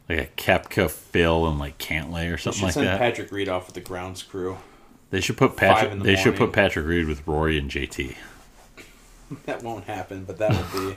like 0.09 0.19
a 0.19 0.27
Koepka 0.37 0.89
Phil 0.91 1.49
and 1.49 1.59
like 1.59 1.79
Cantlay 1.79 2.33
or 2.33 2.37
something 2.39 2.63
like 2.63 2.75
send 2.75 2.87
that. 2.87 2.99
Patrick 2.99 3.33
Reed 3.33 3.49
off 3.49 3.67
with 3.67 3.75
the 3.75 3.81
grounds 3.81 4.23
crew. 4.23 4.59
they 5.11 5.21
should 5.21 5.37
put 5.37 5.57
Patrick. 5.57 5.91
the 5.99 6.05
They 6.05 6.17
should 6.17 6.37
put 6.37 6.53
Patrick 6.53 6.87
Reed 6.87 7.07
with 7.07 7.27
Rory 7.27 7.59
and 7.59 7.71
JT. 7.71 8.15
That 9.47 9.63
won't 9.63 9.85
happen, 9.85 10.25
but 10.25 10.37
that 10.39 10.51
would 10.51 10.91
be. 10.91 10.97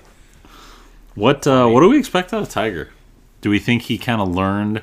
What 1.16 1.48
uh, 1.48 1.68
what 1.68 1.82
do 1.82 1.90
we 1.90 1.98
expect 1.98 2.34
out 2.34 2.44
of 2.44 2.50
Tiger? 2.50 2.92
Do 3.42 3.50
we 3.50 3.60
think 3.60 3.84
he 3.84 3.98
kind 3.98 4.22
of 4.22 4.30
learned 4.30 4.82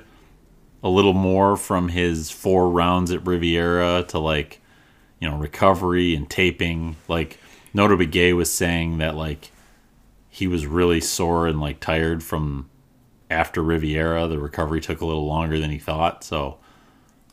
a 0.83 0.88
little 0.88 1.12
more 1.12 1.57
from 1.57 1.88
his 1.88 2.31
four 2.31 2.68
rounds 2.68 3.12
at 3.12 3.25
Riviera 3.25 4.05
to 4.09 4.18
like, 4.18 4.61
you 5.21 5.29
know, 5.29 5.37
recovery 5.37 6.14
and 6.14 6.29
taping. 6.29 6.97
Like 7.09 7.38
Nota 7.73 7.97
Begay 7.97 8.35
was 8.35 8.53
saying 8.53 8.99
that 8.99 9.14
like 9.14 9.51
he 10.29 10.47
was 10.47 10.66
really 10.66 11.01
sore 11.01 11.47
and 11.47 11.61
like 11.61 11.79
tired 11.81 12.23
from 12.23 12.68
after 13.31 13.62
Riviera. 13.62 14.27
The 14.27 14.38
recovery 14.38 14.81
took 14.81 15.01
a 15.01 15.07
little 15.07 15.27
longer 15.27 15.59
than 15.61 15.71
he 15.71 15.79
thought. 15.79 16.25
So 16.25 16.59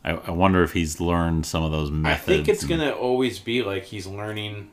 I, 0.03 0.11
I 0.11 0.31
wonder 0.31 0.63
if 0.63 0.73
he's 0.73 0.99
learned 0.99 1.45
some 1.45 1.63
of 1.63 1.71
those 1.71 1.89
methods. 1.89 2.23
I 2.23 2.25
think 2.25 2.47
it's 2.47 2.61
and- 2.61 2.69
gonna 2.69 2.91
always 2.91 3.39
be 3.39 3.63
like 3.63 3.85
he's 3.85 4.05
learning 4.05 4.69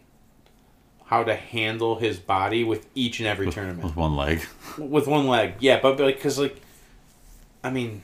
how 1.06 1.22
to 1.22 1.34
handle 1.34 1.96
his 1.96 2.18
body 2.18 2.64
with 2.64 2.86
each 2.94 3.20
and 3.20 3.28
every 3.28 3.50
tournament 3.50 3.84
with 3.84 3.96
one 3.96 4.16
leg. 4.16 4.40
with 4.76 5.06
one 5.06 5.26
leg. 5.26 5.54
Yeah, 5.60 5.80
but 5.80 5.96
because 5.96 6.38
like, 6.38 6.60
I 7.62 7.70
mean, 7.70 8.02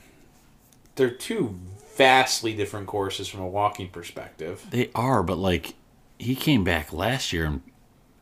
they're 0.95 1.09
two 1.09 1.59
vastly 1.95 2.53
different 2.53 2.87
courses 2.87 3.27
from 3.27 3.41
a 3.41 3.47
walking 3.47 3.89
perspective. 3.89 4.65
They 4.69 4.89
are, 4.95 5.21
but 5.21 5.37
like 5.37 5.75
he 6.17 6.35
came 6.35 6.63
back 6.63 6.91
last 6.91 7.33
year 7.33 7.45
and 7.45 7.61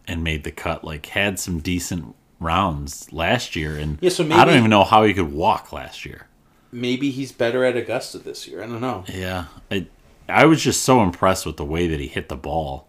and 0.08 0.24
made 0.24 0.44
the 0.44 0.52
cut. 0.52 0.84
Like 0.84 1.06
had 1.08 1.40
some 1.40 1.60
decent 1.60 2.16
rounds 2.40 3.14
last 3.14 3.56
year, 3.56 3.78
and 3.78 4.00
Yeah, 4.02 4.10
so 4.10 4.24
I 4.32 4.46
don't 4.46 4.58
even 4.58 4.70
know 4.72 4.84
how 4.84 5.04
he 5.04 5.14
could 5.14 5.32
walk 5.32 5.72
last 5.72 6.06
year. 6.06 6.28
Maybe 6.72 7.12
he's 7.12 7.32
better 7.32 7.66
at 7.66 7.78
Augusta 7.78 8.18
this 8.18 8.48
year. 8.48 8.64
I 8.64 8.66
don't 8.66 8.82
know. 8.82 9.06
Yeah, 9.08 9.46
I 9.70 9.86
I 10.28 10.46
was 10.46 10.64
just 10.64 10.82
so 10.82 11.04
impressed 11.04 11.46
with 11.46 11.58
the 11.58 11.66
way 11.66 11.88
that 11.88 12.00
he 12.00 12.08
hit 12.08 12.30
the 12.30 12.36
ball 12.36 12.88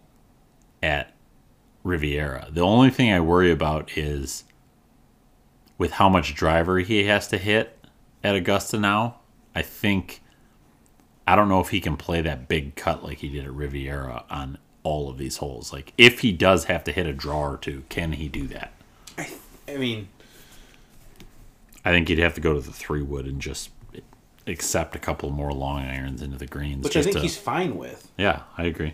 at 0.81 1.13
Riviera. 1.83 2.47
The 2.49 2.61
only 2.61 2.89
thing 2.89 3.11
I 3.11 3.19
worry 3.19 3.51
about 3.51 3.97
is 3.97 4.43
with 5.77 5.91
how 5.93 6.07
much 6.09 6.35
driver 6.35 6.79
he 6.79 7.05
has 7.05 7.27
to 7.29 7.37
hit 7.37 7.77
at 8.23 8.35
Augusta 8.35 8.79
now. 8.79 9.19
I 9.55 9.61
think 9.61 10.21
I 11.27 11.35
don't 11.35 11.49
know 11.49 11.59
if 11.59 11.69
he 11.69 11.79
can 11.81 11.97
play 11.97 12.21
that 12.21 12.47
big 12.47 12.75
cut 12.75 13.03
like 13.03 13.19
he 13.19 13.29
did 13.29 13.45
at 13.45 13.53
Riviera 13.53 14.23
on 14.29 14.57
all 14.83 15.09
of 15.09 15.17
these 15.17 15.37
holes. 15.37 15.71
Like 15.73 15.93
if 15.97 16.19
he 16.19 16.31
does 16.31 16.65
have 16.65 16.83
to 16.85 16.91
hit 16.91 17.05
a 17.05 17.13
draw 17.13 17.41
or 17.51 17.57
two, 17.57 17.83
can 17.89 18.13
he 18.13 18.27
do 18.29 18.47
that? 18.47 18.73
I 19.17 19.29
I 19.67 19.77
mean, 19.77 20.07
I 21.85 21.91
think 21.91 22.07
he'd 22.07 22.19
have 22.19 22.33
to 22.35 22.41
go 22.41 22.53
to 22.53 22.61
the 22.61 22.71
three 22.73 23.01
wood 23.01 23.25
and 23.25 23.41
just 23.41 23.69
accept 24.47 24.95
a 24.95 24.99
couple 24.99 25.29
more 25.29 25.53
long 25.53 25.81
irons 25.83 26.21
into 26.21 26.37
the 26.37 26.47
greens. 26.47 26.83
which 26.83 26.97
I 26.97 27.01
think 27.01 27.15
to- 27.15 27.21
he's 27.21 27.37
fine 27.37 27.77
with. 27.77 28.09
Yeah, 28.17 28.41
I 28.57 28.63
agree. 28.65 28.93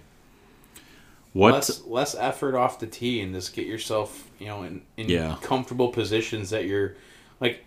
What? 1.33 1.53
less 1.53 1.81
less 1.85 2.15
effort 2.15 2.55
off 2.55 2.79
the 2.79 2.87
tee 2.87 3.21
and 3.21 3.33
just 3.33 3.53
get 3.53 3.67
yourself 3.67 4.29
you 4.39 4.47
know 4.47 4.63
in, 4.63 4.81
in 4.97 5.09
Yeah. 5.09 5.35
comfortable 5.41 5.89
positions 5.89 6.49
that 6.49 6.65
you're 6.65 6.95
like 7.39 7.65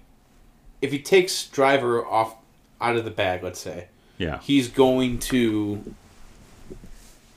if 0.81 0.91
he 0.91 0.99
takes 0.99 1.47
driver 1.47 2.05
off 2.05 2.35
out 2.81 2.97
of 2.97 3.05
the 3.05 3.11
bag 3.11 3.43
let's 3.43 3.61
say 3.61 3.87
yeah, 4.19 4.41
he's 4.41 4.69
going 4.69 5.19
to 5.19 5.83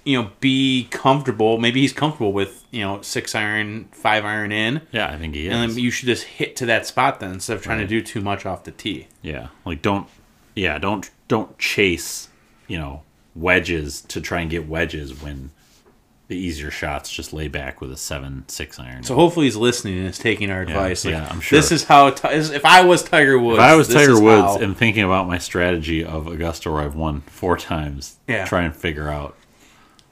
you 0.03 0.21
know 0.21 0.29
be 0.39 0.87
comfortable 0.91 1.57
maybe 1.57 1.81
he's 1.81 1.93
comfortable 1.93 2.33
with 2.33 2.63
you 2.71 2.81
know 2.81 3.01
six 3.01 3.33
iron 3.35 3.85
five 3.91 4.23
iron 4.25 4.51
in 4.51 4.81
yeah, 4.91 5.07
I 5.11 5.17
think 5.17 5.33
he 5.35 5.47
is. 5.47 5.53
and 5.53 5.71
then 5.71 5.77
you 5.79 5.89
should 5.91 6.07
just 6.07 6.23
hit 6.25 6.55
to 6.57 6.65
that 6.67 6.85
spot 6.85 7.19
then 7.19 7.33
instead 7.33 7.57
of 7.57 7.63
trying 7.63 7.79
to 7.79 7.87
do 7.87 8.01
too 8.01 8.21
much 8.21 8.45
off 8.45 8.63
the 8.63 8.71
tee 8.71 9.07
yeah, 9.21 9.47
like 9.65 9.81
don't, 9.81 10.07
yeah, 10.55 10.77
don't 10.77 11.09
don't 11.27 11.57
chase, 11.57 12.29
you 12.67 12.77
know, 12.77 13.01
wedges 13.35 14.01
to 14.01 14.21
try 14.21 14.41
and 14.41 14.51
get 14.51 14.67
wedges 14.67 15.19
when 15.23 15.49
the 16.27 16.35
easier 16.35 16.71
shots 16.71 17.11
just 17.11 17.33
lay 17.33 17.47
back 17.47 17.81
with 17.81 17.91
a 17.91 17.97
seven 17.97 18.43
six 18.47 18.79
iron. 18.79 19.03
so 19.03 19.13
hopefully 19.15 19.45
he's 19.45 19.55
listening 19.55 19.97
and 19.99 20.07
is 20.07 20.17
taking 20.17 20.49
our 20.49 20.61
advice 20.61 21.05
like, 21.05 21.13
yeah, 21.13 21.27
I'm 21.29 21.39
sure. 21.39 21.57
this 21.59 21.71
is 21.71 21.83
how 21.83 22.07
if 22.07 22.65
i 22.65 22.83
was 22.83 23.03
tiger 23.03 23.37
woods 23.37 23.59
if 23.59 23.63
I 23.63 23.75
was 23.75 23.87
Tiger 23.87 24.19
Woods 24.19 24.41
how- 24.41 24.57
and 24.59 24.75
thinking 24.75 25.03
about 25.03 25.27
my 25.27 25.37
strategy 25.37 26.03
of 26.03 26.25
Augusta 26.27 26.71
where 26.71 26.81
I've 26.81 26.95
won 26.95 27.21
four 27.21 27.57
times, 27.57 28.17
Yeah. 28.27 28.45
try 28.45 28.63
and 28.63 28.75
figure 28.75 29.07
out 29.09 29.35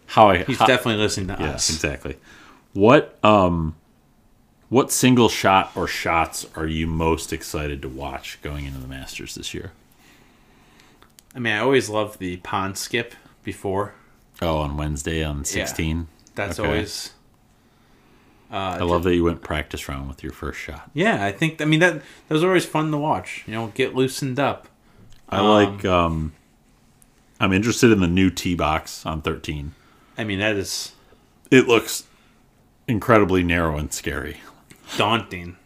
how 0.06 0.30
I 0.30 0.44
he's 0.44 0.60
how, 0.60 0.68
definitely 0.68 1.02
listening 1.02 1.36
to 1.36 1.42
Yeah, 1.42 1.52
us 1.54 1.70
exactly. 1.72 2.18
What 2.74 3.18
um 3.24 3.76
what 4.70 4.92
single 4.92 5.30
shot 5.30 5.72
or 5.76 5.88
shots 5.88 6.46
are 6.56 6.66
you 6.68 6.86
most 6.88 7.32
excited 7.34 7.82
to 7.84 7.90
watch 7.90 8.40
going 8.42 8.66
into 8.66 8.80
the 8.80 8.88
Masters 8.88 9.36
this 9.36 9.54
year? 9.54 9.72
I 11.36 11.40
mean, 11.40 11.54
I 11.54 11.60
always 11.60 11.90
love 11.90 12.18
the 12.20 12.38
pond 12.38 12.78
skip 12.78 13.14
before. 13.44 13.94
Oh, 14.44 14.58
on 14.58 14.78
Wednesday 14.78 15.24
on 15.24 15.46
16. 15.46 16.08
That's 16.36 16.60
Okay. 16.60 16.68
always. 16.68 17.14
Uh, 18.52 18.78
I 18.80 18.84
love 18.84 19.04
that 19.04 19.16
you 19.16 19.24
went 19.24 19.42
practice 19.42 19.90
round 19.90 20.08
with 20.08 20.22
your 20.22 20.32
first 20.32 20.60
shot. 20.60 20.92
Yeah, 20.94 21.26
I 21.26 21.32
think. 21.32 21.60
I 21.62 21.66
mean 21.66 21.80
that 21.80 21.94
that 22.28 22.34
was 22.34 22.44
always 22.44 22.66
fun 22.66 22.92
to 22.92 22.98
watch. 22.98 23.44
You 23.48 23.54
know, 23.54 23.68
get 23.74 23.96
loosened 23.96 24.40
up. 24.40 24.68
I 25.30 25.42
like 25.42 25.84
um 25.86 26.34
I'm 27.40 27.52
interested 27.52 27.92
in 27.92 28.00
the 28.00 28.08
new 28.08 28.30
tee 28.30 28.54
box 28.54 29.06
on 29.08 29.22
13. 29.24 29.74
I 30.18 30.24
mean, 30.24 30.38
that 30.40 30.56
is 30.56 30.92
It 31.50 31.68
looks 31.68 32.04
incredibly 32.88 33.44
narrow 33.44 33.78
and 33.78 33.92
scary. 33.92 34.38
daunting. 34.98 35.58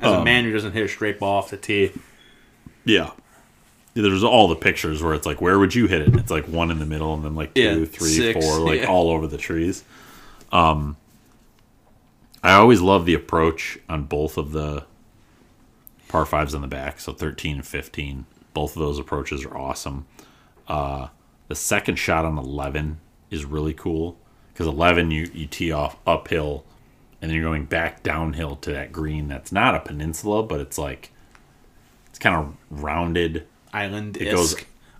As 0.00 0.12
a 0.12 0.18
Um, 0.18 0.24
man 0.24 0.44
who 0.44 0.52
doesn't 0.52 0.72
hit 0.72 0.84
a 0.84 0.88
straight 0.88 1.18
ball 1.18 1.38
off 1.38 1.50
the 1.50 1.56
tee, 1.58 1.92
Yeah. 2.86 3.10
There's 3.94 4.24
all 4.24 4.48
the 4.48 4.56
pictures 4.56 5.02
where 5.02 5.14
it's 5.14 5.24
like, 5.26 5.40
where 5.40 5.58
would 5.58 5.74
you 5.74 5.86
hit 5.86 6.02
it? 6.02 6.08
And 6.08 6.18
it's 6.18 6.30
like 6.30 6.46
one 6.46 6.70
in 6.70 6.78
the 6.80 6.86
middle, 6.86 7.14
and 7.14 7.24
then 7.24 7.34
like 7.36 7.54
two, 7.54 7.62
Yeah, 7.62 7.84
three, 7.84 8.32
four, 8.32 8.42
six, 8.42 8.58
like 8.58 8.80
yeah. 8.80 8.86
all 8.86 9.10
over 9.10 9.26
the 9.28 9.38
trees. 9.38 9.84
Um, 10.50 10.96
I 12.42 12.52
always 12.54 12.80
love 12.80 13.06
the 13.06 13.14
approach 13.14 13.78
on 13.88 14.04
both 14.04 14.36
of 14.36 14.52
the 14.52 14.84
par 16.08 16.26
fives 16.26 16.54
on 16.54 16.60
the 16.60 16.66
back. 16.68 17.00
So 17.00 17.12
13 17.12 17.56
and 17.56 17.66
15, 17.66 18.26
both 18.52 18.76
of 18.76 18.80
those 18.80 18.98
approaches 18.98 19.44
are 19.44 19.56
awesome. 19.56 20.06
Uh, 20.68 21.08
the 21.48 21.54
second 21.54 21.96
shot 21.96 22.24
on 22.24 22.36
11 22.36 22.98
is 23.30 23.44
really 23.44 23.74
cool 23.74 24.16
because 24.52 24.66
11 24.66 25.10
you 25.10 25.28
you 25.32 25.46
tee 25.46 25.72
off 25.72 25.96
uphill, 26.06 26.64
and 27.22 27.30
then 27.30 27.36
you're 27.36 27.48
going 27.48 27.64
back 27.64 28.02
downhill 28.02 28.56
to 28.56 28.72
that 28.72 28.92
green. 28.92 29.28
That's 29.28 29.52
not 29.52 29.74
a 29.74 29.80
peninsula, 29.80 30.42
but 30.42 30.60
it's 30.60 30.78
like 30.78 31.10
it's 32.08 32.18
kind 32.18 32.36
of 32.36 32.54
rounded 32.70 33.46
island 33.74 34.16
It 34.16 34.30
goes- 34.30 34.56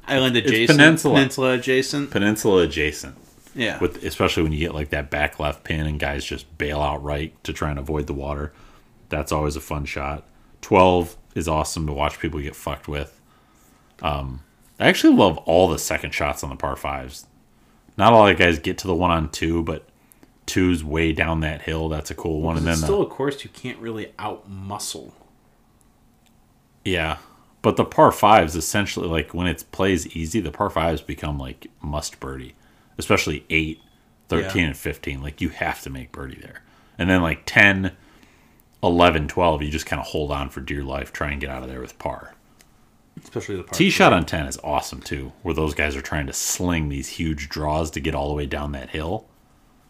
island 0.06 0.36
adjacent, 0.36 0.78
peninsula. 0.78 1.14
peninsula 1.14 1.52
adjacent. 1.54 2.10
peninsula 2.10 2.62
adjacent 2.64 3.16
Yeah, 3.54 3.78
with 3.78 4.04
especially 4.04 4.42
when 4.42 4.52
you 4.52 4.58
get 4.58 4.74
like 4.74 4.90
that 4.90 5.10
back 5.10 5.38
left 5.40 5.64
pin 5.64 5.86
and 5.86 5.98
guys 5.98 6.24
just 6.24 6.58
bail 6.58 6.80
out 6.82 7.02
right 7.02 7.32
to 7.44 7.52
try 7.54 7.70
and 7.70 7.78
avoid 7.78 8.06
the 8.06 8.12
water 8.12 8.52
that's 9.08 9.32
always 9.32 9.56
a 9.56 9.60
fun 9.60 9.84
shot 9.86 10.26
12 10.62 11.16
is 11.34 11.46
awesome 11.48 11.86
to 11.86 11.92
watch 11.92 12.18
people 12.18 12.40
get 12.40 12.54
fucked 12.56 12.88
with 12.88 13.20
um 14.02 14.40
i 14.80 14.86
actually 14.88 15.14
love 15.14 15.38
all 15.38 15.68
the 15.68 15.78
second 15.78 16.12
shots 16.12 16.42
on 16.44 16.50
the 16.50 16.56
par 16.56 16.74
fives 16.76 17.26
not 17.96 18.12
a 18.12 18.16
lot 18.16 18.30
of 18.32 18.36
guys 18.38 18.58
get 18.58 18.76
to 18.78 18.86
the 18.86 18.94
one 18.94 19.10
on 19.10 19.30
two 19.30 19.62
but 19.62 19.86
two's 20.46 20.82
way 20.84 21.12
down 21.12 21.40
that 21.40 21.62
hill 21.62 21.88
that's 21.88 22.10
a 22.10 22.14
cool 22.14 22.40
one 22.42 22.56
and 22.58 22.66
then 22.66 22.72
it's 22.72 22.80
the- 22.82 22.86
still 22.88 23.02
a 23.02 23.06
course 23.06 23.44
you 23.44 23.50
can't 23.50 23.78
really 23.78 24.12
out 24.18 24.48
muscle. 24.50 25.14
Yeah. 26.84 27.16
But 27.64 27.76
the 27.76 27.84
par 27.86 28.12
fives 28.12 28.54
essentially 28.56 29.08
like 29.08 29.32
when 29.32 29.46
it 29.46 29.64
plays 29.72 30.06
easy, 30.14 30.38
the 30.38 30.50
par 30.50 30.68
fives 30.68 31.00
become 31.00 31.38
like 31.38 31.68
must 31.80 32.20
birdie. 32.20 32.54
Especially 32.98 33.46
8, 33.48 33.80
13 34.28 34.60
Yeah. 34.60 34.66
and 34.68 34.76
15. 34.76 35.22
Like 35.22 35.40
you 35.40 35.48
have 35.48 35.80
to 35.80 35.88
make 35.88 36.12
birdie 36.12 36.38
there. 36.42 36.60
And 36.98 37.08
then 37.08 37.22
like 37.22 37.44
10, 37.46 37.92
11, 38.82 39.28
12, 39.28 39.62
you 39.62 39.70
just 39.70 39.86
kind 39.86 39.98
of 39.98 40.06
hold 40.08 40.30
on 40.30 40.50
for 40.50 40.60
dear 40.60 40.82
life, 40.84 41.10
try 41.10 41.30
and 41.30 41.40
get 41.40 41.48
out 41.48 41.62
of 41.62 41.70
there 41.70 41.80
with 41.80 41.98
par. 41.98 42.34
Especially 43.22 43.56
the 43.56 43.62
par 43.62 43.72
Tee 43.72 43.88
shot 43.88 44.12
on 44.12 44.26
10 44.26 44.44
is 44.44 44.58
awesome 44.62 45.00
too, 45.00 45.32
where 45.40 45.54
those 45.54 45.72
guys 45.72 45.96
are 45.96 46.02
trying 46.02 46.26
to 46.26 46.34
sling 46.34 46.90
these 46.90 47.08
huge 47.08 47.48
draws 47.48 47.90
to 47.92 48.00
get 48.00 48.14
all 48.14 48.28
the 48.28 48.34
way 48.34 48.44
down 48.44 48.72
that 48.72 48.90
hill. 48.90 49.26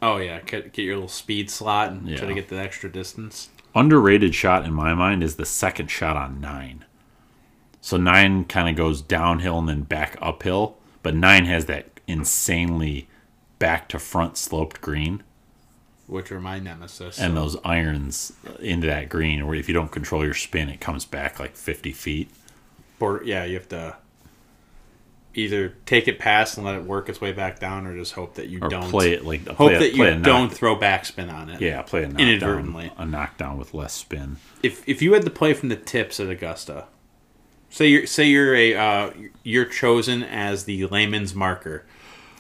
Oh 0.01 0.19
yeah, 0.19 0.39
get, 0.43 0.73
get 0.73 0.83
your 0.83 0.95
little 0.95 1.09
speed 1.09 1.51
slot 1.51 1.91
and 1.91 2.17
try 2.17 2.29
to 2.29 2.35
get 2.35 2.49
the 2.51 2.61
extra 2.61 2.89
distance. 2.89 3.49
underrated 3.75 4.33
shot 4.33 4.65
in 4.65 4.73
my 4.73 4.95
mind 4.95 5.25
is 5.25 5.35
the 5.35 5.45
second 5.45 5.91
shot 5.91 6.17
on 6.17 6.41
nine. 6.41 6.85
So 7.85 7.99
nine 7.99 8.45
kind 8.47 8.67
of 8.67 8.77
goes 8.77 9.03
downhill 9.03 9.59
and 9.59 9.69
then 9.69 9.83
back 9.83 10.17
uphill, 10.19 10.79
but 11.03 11.15
nine 11.15 11.45
has 11.45 11.67
that 11.67 12.01
insanely 12.07 13.09
back 13.59 13.91
to 13.91 13.99
front 13.99 14.39
sloped 14.39 14.81
green 14.81 15.23
Which 16.07 16.33
are 16.33 16.41
my 16.41 16.59
nemesis. 16.59 17.19
and 17.19 17.37
those 17.37 17.59
irons 17.63 18.33
into 18.59 18.87
that 18.87 19.11
green 19.11 19.47
where 19.47 19.55
if 19.55 19.69
you 19.69 19.75
don't 19.75 19.93
control 19.93 20.25
your 20.25 20.33
spin, 20.33 20.71
it 20.71 20.81
comes 20.81 21.05
back 21.05 21.39
like 21.39 21.57
50 21.57 21.93
feet. 21.93 22.31
Border, 22.99 23.23
yeah, 23.27 23.45
you 23.45 23.55
have 23.57 23.69
to 23.69 23.97
either 25.35 25.75
take 25.85 26.09
it 26.09 26.19
past 26.19 26.57
and 26.57 26.65
let 26.65 26.77
it 26.77 26.85
work 26.85 27.11
its 27.11 27.21
way 27.21 27.33
back 27.33 27.59
down, 27.59 27.87
or 27.87 27.95
just 27.95 28.13
hope 28.15 28.37
that 28.37 28.49
you 28.49 28.61
Or 28.63 28.71
don't 28.71 28.89
play 28.89 29.13
it 29.13 29.27
like 29.27 29.47
hope 29.47 29.73
a- 29.73 29.79
that 29.79 29.95
you 29.95 30.21
don't 30.23 30.51
throw 30.51 30.75
backspin 30.75 31.31
on 31.31 31.51
it. 31.51 31.61
Yeah, 31.61 31.83
play 31.83 32.05
a 32.05 32.09
knockdown, 32.09 32.29
Inadvertently. 32.29 32.93
a 32.97 33.05
knockdown 33.05 33.59
with 33.59 33.75
less 33.75 33.93
spin. 33.93 34.37
If 34.63 34.89
if 34.89 35.03
you 35.03 35.13
had 35.13 35.25
to 35.27 35.31
play 35.31 35.53
from 35.53 35.69
the 35.69 35.77
tips 35.77 36.19
at 36.21 36.31
Augusta, 36.31 36.87
say 37.75 37.89
you're 37.89 38.07
say 38.07 38.27
you're 38.29 38.55
a 38.55 38.75
uh, 38.77 39.11
you're 39.43 39.65
chosen 39.65 40.23
as 40.23 40.65
the 40.65 40.87
layman's 40.87 41.35
marker 41.35 41.85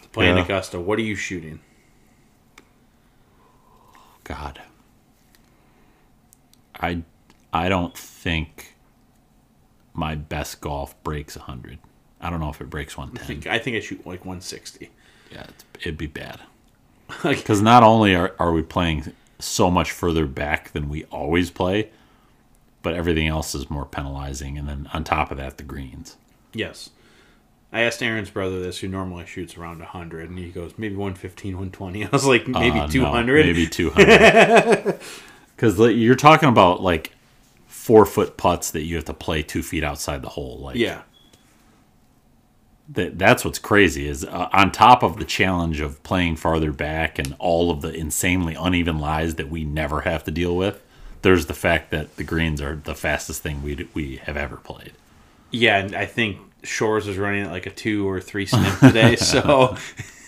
to 0.02 0.08
play 0.10 0.30
in 0.30 0.36
Yeah. 0.36 0.44
Augusta, 0.44 0.78
what 0.78 0.98
are 0.98 1.02
you 1.02 1.16
shooting? 1.16 1.58
God. 4.22 4.60
I 6.80 7.02
I 7.52 7.68
don't 7.68 7.96
think 7.96 8.74
my 9.92 10.14
best 10.14 10.60
golf 10.60 11.00
breaks 11.04 11.36
100. 11.36 11.78
I 12.20 12.30
don't 12.30 12.40
know 12.40 12.48
if 12.48 12.60
it 12.60 12.70
breaks 12.70 12.96
I 12.96 13.02
110. 13.02 13.26
think 13.26 13.46
I 13.46 13.58
think 13.58 13.76
I 13.76 13.80
shoot 13.80 14.06
like 14.06 14.20
160. 14.24 14.90
yeah, 15.32 15.44
it's, 15.48 15.64
it'd 15.80 15.98
be 15.98 16.06
bad. 16.06 16.40
Because 17.22 17.60
not 17.60 17.82
only 17.82 18.14
are, 18.14 18.34
are 18.38 18.50
we 18.52 18.62
playing 18.62 19.12
so 19.38 19.70
much 19.70 19.92
further 19.92 20.26
back 20.26 20.72
than 20.72 20.88
we 20.88 21.04
always 21.06 21.50
play, 21.50 21.90
but 22.84 22.94
everything 22.94 23.26
else 23.26 23.52
is 23.56 23.68
more 23.68 23.84
penalizing. 23.84 24.56
And 24.56 24.68
then 24.68 24.88
on 24.92 25.02
top 25.02 25.32
of 25.32 25.38
that, 25.38 25.56
the 25.56 25.64
greens. 25.64 26.16
yes. 26.52 26.90
I 27.72 27.80
asked 27.80 28.00
Aaron's 28.04 28.30
brother 28.30 28.60
this, 28.62 28.78
who 28.78 28.86
normally 28.86 29.26
shoots 29.26 29.56
around 29.56 29.80
100, 29.80 30.30
and 30.30 30.38
he 30.38 30.50
goes, 30.50 30.74
maybe 30.78 30.94
115, 30.94 31.54
120. 31.54 32.04
I 32.06 32.08
was 32.12 32.24
like, 32.24 32.46
maybe 32.46 32.78
Uh, 32.78 32.86
no, 32.86 32.92
200. 32.92 33.46
maybe 33.46 33.66
200. 33.66 35.00
Because 35.56 35.76
you're 35.96 36.14
talking 36.14 36.48
about 36.48 36.80
like 36.82 37.10
four 37.66 38.06
foot 38.06 38.36
putts 38.36 38.70
that 38.70 38.82
you 38.84 38.94
have 38.94 39.06
to 39.06 39.12
play 39.12 39.42
two 39.42 39.60
feet 39.64 39.82
outside 39.82 40.22
the 40.22 40.28
hole. 40.28 40.60
Like, 40.60 40.76
Yeah. 40.76 41.02
that, 42.90 43.18
that's 43.18 43.44
what's 43.44 43.58
crazy 43.58 44.06
is 44.06 44.24
uh, 44.24 44.48
on 44.52 44.70
top 44.70 45.02
of 45.02 45.16
the 45.18 45.24
challenge 45.24 45.80
of 45.80 46.00
playing 46.04 46.36
farther 46.36 46.70
back 46.70 47.18
and 47.18 47.34
all 47.40 47.72
of 47.72 47.80
the 47.80 47.92
insanely 47.92 48.54
uneven 48.54 48.98
lies 49.00 49.34
that 49.36 49.48
we 49.50 49.64
never 49.64 50.02
have 50.02 50.22
to 50.24 50.30
deal 50.30 50.54
with. 50.56 50.80
There's 51.24 51.46
the 51.46 51.54
fact 51.54 51.90
that 51.90 52.14
the 52.16 52.22
greens 52.22 52.60
are 52.62 52.76
the 52.76 52.94
fastest 52.94 53.42
thing 53.42 53.62
we 53.64 53.88
we 53.94 54.16
have 54.18 54.36
ever 54.36 54.56
played. 54.56 54.92
Yeah, 55.50 55.78
and 55.78 55.94
I 55.96 56.06
think 56.06 56.38
Shores 56.62 57.06
was 57.06 57.18
running 57.18 57.44
at 57.46 57.50
like 57.50 57.66
a 57.66 57.70
two 57.70 58.08
or 58.08 58.20
three 58.20 58.46
stimp 58.46 58.78
today, 58.78 59.16
so 59.32 59.76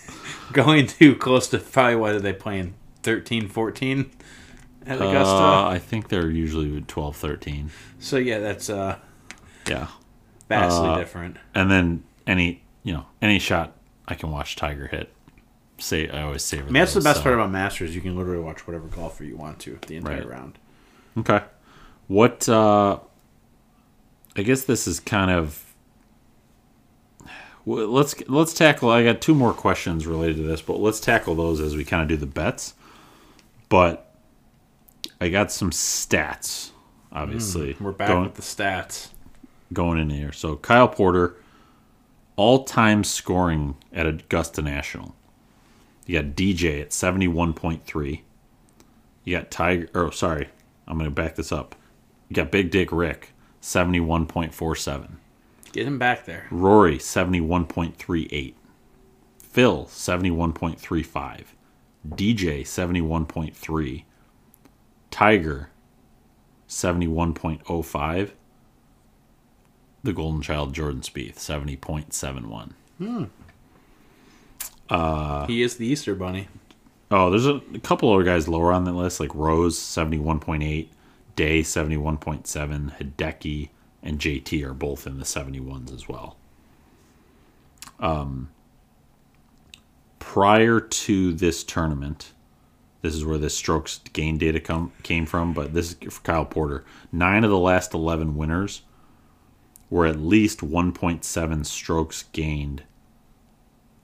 going 0.52 0.86
too 0.86 1.14
close 1.14 1.48
to 1.48 1.58
probably 1.58 1.96
what 1.96 2.12
are 2.14 2.20
they 2.20 2.32
playing 2.32 2.74
13, 3.02 3.48
14 3.48 4.10
at 4.86 4.96
Augusta. 4.96 5.34
Uh, 5.34 5.68
I 5.68 5.78
think 5.78 6.08
they're 6.08 6.30
usually 6.30 6.80
12, 6.80 7.16
13. 7.16 7.70
so 7.98 8.16
yeah, 8.16 8.38
that's 8.38 8.68
uh 8.70 8.98
Yeah. 9.68 9.88
vastly 10.48 10.88
Uh, 10.88 10.98
different. 10.98 11.36
And 11.54 11.70
then 11.70 12.04
any, 12.26 12.62
you 12.82 12.92
know, 12.92 13.06
any 13.20 13.38
shot 13.38 13.72
I 14.08 14.14
can 14.14 14.30
watch 14.30 14.56
Tiger 14.56 14.86
hit. 14.86 15.12
Say 15.78 16.08
I 16.08 16.22
always 16.22 16.42
savor 16.42 16.62
I 16.62 16.66
mean, 16.66 16.74
that's 16.74 16.94
the 16.94 17.00
best 17.00 17.18
so- 17.18 17.22
part 17.24 17.34
about 17.34 17.50
Masters. 17.50 17.94
You 17.94 18.00
can 18.00 18.16
literally 18.16 18.42
watch 18.42 18.66
whatever 18.66 18.86
golfer 18.86 19.24
you 19.24 19.36
want 19.36 19.58
to 19.60 19.78
the 19.86 19.96
entire 19.96 20.18
Right. 20.20 20.28
round. 20.28 20.58
Okay. 21.18 21.42
What 22.08 22.48
uh 22.48 22.98
I 24.36 24.42
guess 24.42 24.64
this 24.64 24.86
is 24.86 25.00
kind 25.00 25.30
of 25.30 25.62
let's 27.64 28.14
let's 28.28 28.54
tackle 28.54 28.90
I 28.90 29.02
got 29.02 29.20
two 29.20 29.34
more 29.34 29.52
questions 29.52 30.06
related 30.06 30.36
to 30.36 30.42
this, 30.42 30.62
but 30.62 30.78
let's 30.78 31.00
tackle 31.00 31.34
those 31.34 31.60
as 31.60 31.74
we 31.74 31.84
kind 31.84 32.02
of 32.02 32.08
do 32.08 32.16
the 32.16 32.26
bets. 32.26 32.74
But 33.68 34.14
I 35.20 35.28
got 35.28 35.50
some 35.50 35.70
stats 35.70 36.70
obviously. 37.12 37.76
We're 37.80 37.92
back 37.92 38.08
going, 38.08 38.24
with 38.24 38.34
the 38.34 38.42
stats. 38.42 39.08
going 39.72 39.98
in 39.98 40.10
here. 40.10 40.32
So 40.32 40.56
Kyle 40.56 40.88
Porter 40.88 41.36
all-time 42.36 43.02
scoring 43.02 43.76
at 43.92 44.06
Augusta 44.06 44.60
National. 44.60 45.14
You 46.04 46.20
got 46.20 46.36
DJ 46.36 46.82
at 46.82 46.90
71.3. 46.90 48.20
You 49.24 49.36
got 49.36 49.50
Tiger 49.50 49.88
oh 49.94 50.10
sorry, 50.10 50.48
I'm 50.86 50.98
going 50.98 51.10
to 51.10 51.14
back 51.14 51.36
this 51.36 51.52
up. 51.52 51.74
You 52.28 52.34
got 52.34 52.50
Big 52.50 52.70
Dick 52.70 52.90
Rick 52.92 53.32
71.47. 53.62 55.16
Get 55.72 55.86
him 55.86 55.98
back 55.98 56.24
there. 56.24 56.46
Rory 56.50 56.98
71.38. 56.98 58.54
Phil 59.38 59.84
71.35. 59.86 61.44
DJ 62.08 62.60
71.3. 62.62 64.04
Tiger 65.10 65.70
71.05. 66.68 68.30
The 70.02 70.12
Golden 70.12 70.42
Child 70.42 70.72
Jordan 70.72 71.00
Spieth 71.00 71.36
70.71. 71.36 72.72
Uh, 74.88 75.46
he 75.46 75.62
is 75.62 75.76
the 75.76 75.86
Easter 75.86 76.14
Bunny. 76.14 76.48
Oh, 77.10 77.30
there's 77.30 77.46
a, 77.46 77.60
a 77.74 77.78
couple 77.78 78.12
other 78.12 78.24
guys 78.24 78.48
lower 78.48 78.72
on 78.72 78.84
that 78.84 78.92
list, 78.92 79.20
like 79.20 79.34
Rose 79.34 79.78
71.8, 79.78 80.88
Day 81.36 81.60
71.7, 81.60 82.98
Hideki 82.98 83.68
and 84.02 84.18
JT 84.18 84.64
are 84.64 84.74
both 84.74 85.06
in 85.06 85.18
the 85.18 85.24
71s 85.24 85.92
as 85.92 86.08
well. 86.08 86.36
Um, 88.00 88.50
prior 90.18 90.80
to 90.80 91.32
this 91.32 91.64
tournament, 91.64 92.32
this 93.02 93.14
is 93.14 93.24
where 93.24 93.38
the 93.38 93.50
strokes 93.50 94.00
gain 94.12 94.38
data 94.38 94.60
come 94.60 94.92
came 95.02 95.26
from, 95.26 95.52
but 95.52 95.74
this 95.74 95.96
is 96.00 96.14
for 96.14 96.20
Kyle 96.22 96.44
Porter. 96.44 96.84
Nine 97.12 97.44
of 97.44 97.50
the 97.50 97.58
last 97.58 97.94
11 97.94 98.36
winners 98.36 98.82
were 99.90 100.06
at 100.06 100.18
least 100.18 100.60
1.7 100.60 101.66
strokes 101.66 102.24
gained 102.32 102.82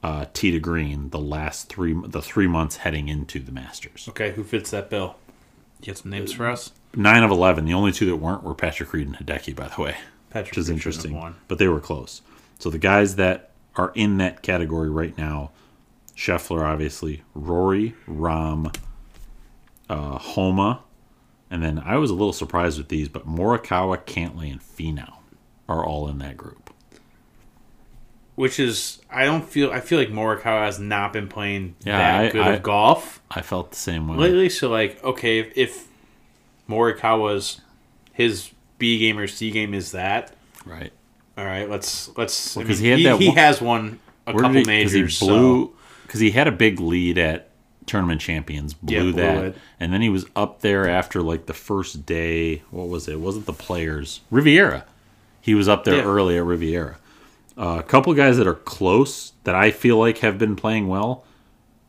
uh, 0.03 0.26
to 0.32 0.61
green 0.61 1.11
the 1.11 1.18
last 1.18 1.68
three 1.68 1.94
the 2.07 2.22
three 2.22 2.46
months 2.46 2.76
heading 2.78 3.09
into 3.09 3.38
the 3.38 3.53
Masters. 3.53 4.07
Okay, 4.09 4.32
who 4.32 4.44
fits 4.44 4.70
that 4.70 4.90
bill? 4.90 5.16
You 5.80 5.86
got 5.86 5.98
some 5.98 6.11
names 6.11 6.32
for 6.32 6.48
us? 6.48 6.72
Nine 6.94 7.22
of 7.22 7.30
eleven. 7.30 7.64
The 7.64 7.74
only 7.74 7.92
two 7.92 8.07
that 8.07 8.16
weren't 8.16 8.42
were 8.42 8.55
Patrick 8.55 8.92
Reed 8.92 9.07
and 9.07 9.16
Hideki, 9.16 9.55
by 9.57 9.68
the 9.68 9.82
way, 9.82 9.96
Patrick 10.30 10.53
which 10.53 10.59
is 10.59 10.68
Reed 10.68 10.74
have 10.74 10.78
interesting. 10.78 11.34
But 11.48 11.59
they 11.59 11.68
were 11.68 11.80
close. 11.80 12.22
So 12.59 12.70
the 12.70 12.78
guys 12.78 13.16
that 13.16 13.50
are 13.76 13.92
in 13.94 14.18
that 14.18 14.42
category 14.42 14.90
right 14.90 15.16
now, 15.16 15.50
Scheffler, 16.16 16.62
obviously, 16.62 17.22
Rory, 17.34 17.94
Rahm, 18.07 18.76
uh, 19.88 20.18
Homa, 20.18 20.82
and 21.50 21.62
then 21.62 21.78
I 21.84 21.96
was 21.96 22.11
a 22.11 22.14
little 22.14 22.32
surprised 22.32 22.78
with 22.78 22.88
these, 22.88 23.09
but 23.09 23.26
Morikawa, 23.26 23.98
Cantlay, 24.05 24.50
and 24.50 24.61
Finau 24.61 25.14
are 25.68 25.84
all 25.84 26.09
in 26.09 26.18
that 26.18 26.36
group. 26.36 26.71
Which 28.35 28.59
is, 28.59 29.01
I 29.11 29.24
don't 29.26 29.45
feel, 29.47 29.70
I 29.70 29.80
feel 29.80 29.99
like 29.99 30.09
Morikawa 30.09 30.64
has 30.64 30.78
not 30.78 31.12
been 31.12 31.28
playing 31.28 31.74
Yeah, 31.85 31.99
that 31.99 32.24
I- 32.24 32.30
good 32.30 32.41
I- 32.41 32.53
of 32.55 32.62
golf 32.62 33.20
I 33.30 33.43
felt 33.43 33.70
the 33.70 33.76
same 33.76 34.09
way. 34.09 34.16
lately. 34.16 34.49
So, 34.49 34.70
like, 34.70 35.03
okay, 35.05 35.39
if, 35.41 35.53
if 35.57 35.87
Morikawa's, 36.68 37.61
his 38.12 38.51
B 38.78 38.99
game 38.99 39.18
or 39.18 39.26
C 39.26 39.51
game 39.51 39.74
is 39.74 39.93
that, 39.93 40.33
Right. 40.64 40.93
all 41.37 41.45
right, 41.45 41.68
let's, 41.68 42.11
let's, 42.16 42.57
Well, 42.57 42.64
I 42.64 42.68
'cause 42.68 42.80
mean, 42.80 42.99
he 42.99 43.05
had 43.05 43.18
he, 43.20 43.24
that 43.26 43.26
one- 43.28 43.37
has 43.37 43.61
won 43.61 43.99
a 44.26 44.33
couple 44.33 44.51
he, 44.53 44.64
majors. 44.64 45.18
He 45.20 45.26
blew 45.26 45.72
because 46.07 46.20
he 46.20 46.30
had 46.30 46.47
a 46.47 46.53
big 46.53 46.80
lead 46.80 47.18
at 47.18 47.51
tournament 47.87 48.20
champions. 48.20 48.74
Blew, 48.74 49.11
Yeah, 49.11 49.12
that, 49.16 49.45
it. 49.45 49.57
and 49.80 49.93
then 49.93 50.01
he 50.03 50.09
was 50.09 50.24
up 50.37 50.61
there 50.61 50.89
after 50.89 51.20
like 51.22 51.47
the 51.47 51.55
first 51.55 52.07
day. 52.07 52.62
What 52.70 52.89
was 52.89 53.09
it? 53.09 53.18
Wasn't 53.20 53.47
the 53.47 53.53
players 53.53 54.20
Riviera? 54.30 54.85
He 55.41 55.55
was 55.55 55.68
up 55.68 55.85
there 55.85 55.97
Yeah. 55.97 56.05
early 56.05 56.37
at 56.39 56.45
Riviera. 56.45 56.97
Uh, 57.57 57.76
a 57.78 57.82
couple 57.82 58.14
guys 58.14 58.38
that 58.38 58.46
are 58.46 58.55
close 58.55 59.32
that 59.44 59.55
I 59.55 59.70
feel 59.70 59.98
like 59.98 60.18
have 60.18 60.38
been 60.38 60.57
playing 60.57 60.88
well, 60.88 61.24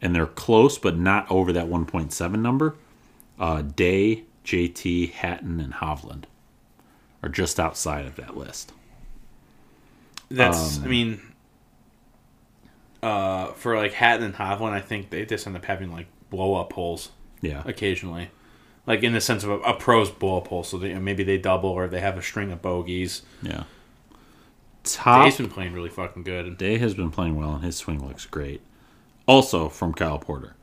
and 0.02 0.14
they're 0.14 0.26
close 0.26 0.78
but 0.78 0.98
not 0.98 1.30
over 1.32 1.54
that 1.54 1.68
1.7 1.68 2.40
number. 2.40 2.76
Uh, 3.40 3.62
Day, 3.62 4.26
JT, 4.46 5.12
Hatton, 5.12 5.60
and 5.60 5.74
Hovland 5.76 6.26
are 7.22 7.30
just 7.30 7.60
outside 7.60 8.06
of 8.06 8.16
that 8.18 8.36
list. 8.36 8.74
that's, 10.30 10.78
um, 10.78 10.84
I 10.84 10.88
mean, 10.88 11.22
uh, 13.02 13.48
for 13.54 13.76
like 13.78 13.94
Hatton 13.94 14.26
and 14.26 14.36
Hovland, 14.36 14.72
I 14.72 14.82
think 14.82 15.10
they 15.10 15.26
just 15.26 15.48
end 15.48 15.56
up 15.56 15.66
having 15.66 15.92
like 15.92 16.08
blow 16.30 16.56
up 16.56 16.74
holes. 16.74 17.10
Yeah, 17.42 17.62
occasionally, 17.66 18.30
like 18.88 19.04
in 19.04 19.12
the 19.12 19.20
sense 19.20 19.44
of 19.44 19.50
a, 19.50 19.60
a 19.60 19.74
pro's 19.74 20.10
blow 20.10 20.38
up 20.38 20.48
hole. 20.48 20.64
So 20.64 20.78
they, 20.78 20.94
maybe 20.98 21.24
they 21.24 21.38
double 21.38 21.70
or 21.70 21.88
they 21.88 22.00
have 22.00 22.18
a 22.18 22.22
string 22.22 22.52
of 22.52 22.62
bogeys. 22.62 23.22
yeah. 23.42 23.64
Top 24.84 25.26
Day's 25.26 25.38
been 25.38 25.50
playing 25.50 25.74
really 25.74 25.90
fucking 25.90 26.24
good. 26.24 26.58
Day 26.58 26.78
has 26.78 26.94
been 26.94 27.12
playing 27.12 27.36
well, 27.36 27.56
and 27.56 27.64
his 27.64 27.78
swing 27.78 28.06
looks 28.06 28.26
great. 28.26 28.62
Also 29.26 29.70
from 29.70 29.94
Kyle 29.94 30.20
Porter, 30.20 30.56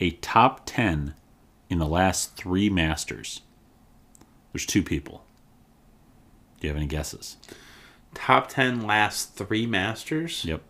a 0.00 0.10
top 0.10 0.62
10 0.66 1.14
in 1.70 1.78
the 1.78 1.86
last 1.86 2.36
three 2.36 2.68
Masters. 2.68 3.40
There's 4.52 4.66
two 4.66 4.82
people. 4.82 5.24
Do 6.60 6.66
you 6.66 6.72
have 6.72 6.76
any 6.76 6.86
guesses? 6.86 7.38
Top 8.14 8.48
ten 8.48 8.86
last 8.86 9.34
three 9.34 9.66
Masters. 9.66 10.44
Yep. 10.44 10.62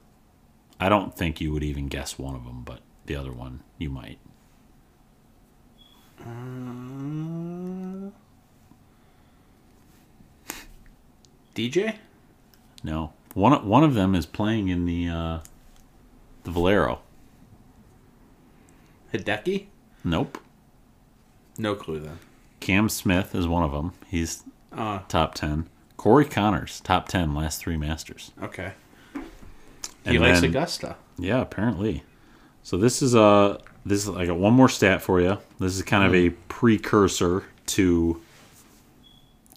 I 0.78 0.88
don't 0.88 1.14
think 1.14 1.40
you 1.40 1.52
would 1.52 1.64
even 1.64 1.88
guess 1.88 2.18
one 2.18 2.34
of 2.34 2.44
them, 2.44 2.62
but 2.64 2.80
the 3.06 3.16
other 3.16 3.32
one 3.32 3.60
you 3.78 3.90
might. 3.90 4.18
Uh, 6.20 8.10
DJ. 11.54 11.96
No. 12.82 13.12
One 13.34 13.66
one 13.66 13.84
of 13.84 13.94
them 13.94 14.14
is 14.14 14.26
playing 14.26 14.68
in 14.68 14.84
the 14.86 15.08
uh, 15.08 15.38
the 16.44 16.50
Valero. 16.50 17.00
Hideki. 19.12 19.66
Nope. 20.04 20.38
No 21.58 21.74
clue 21.74 22.00
then. 22.00 22.18
Cam 22.60 22.88
Smith 22.88 23.34
is 23.34 23.46
one 23.46 23.62
of 23.62 23.72
them. 23.72 23.92
He's 24.08 24.42
Uh, 24.72 25.00
top 25.08 25.34
10. 25.34 25.68
Corey 25.98 26.24
Conners, 26.24 26.80
top 26.80 27.08
10 27.08 27.34
last 27.34 27.60
three 27.60 27.76
Masters. 27.76 28.32
okay. 28.42 28.72
He 30.04 30.16
And 30.16 30.20
likes 30.20 30.40
then- 30.40 30.50
Augusta. 30.50 30.96
Yeah, 31.18 31.40
apparently. 31.40 32.02
So 32.64 32.76
this 32.76 33.02
is 33.02 33.14
uh 33.14 33.58
this 33.84 34.06
is 34.08 34.14
I 34.16 34.26
got 34.26 34.38
one 34.38 34.52
more 34.54 34.68
stat 34.68 35.02
for 35.02 35.20
you. 35.20 35.38
This 35.60 35.76
is 35.76 35.82
kind 35.82 36.04
of 36.04 36.14
a 36.14 36.30
precursor 36.48 37.44
to 37.66 38.20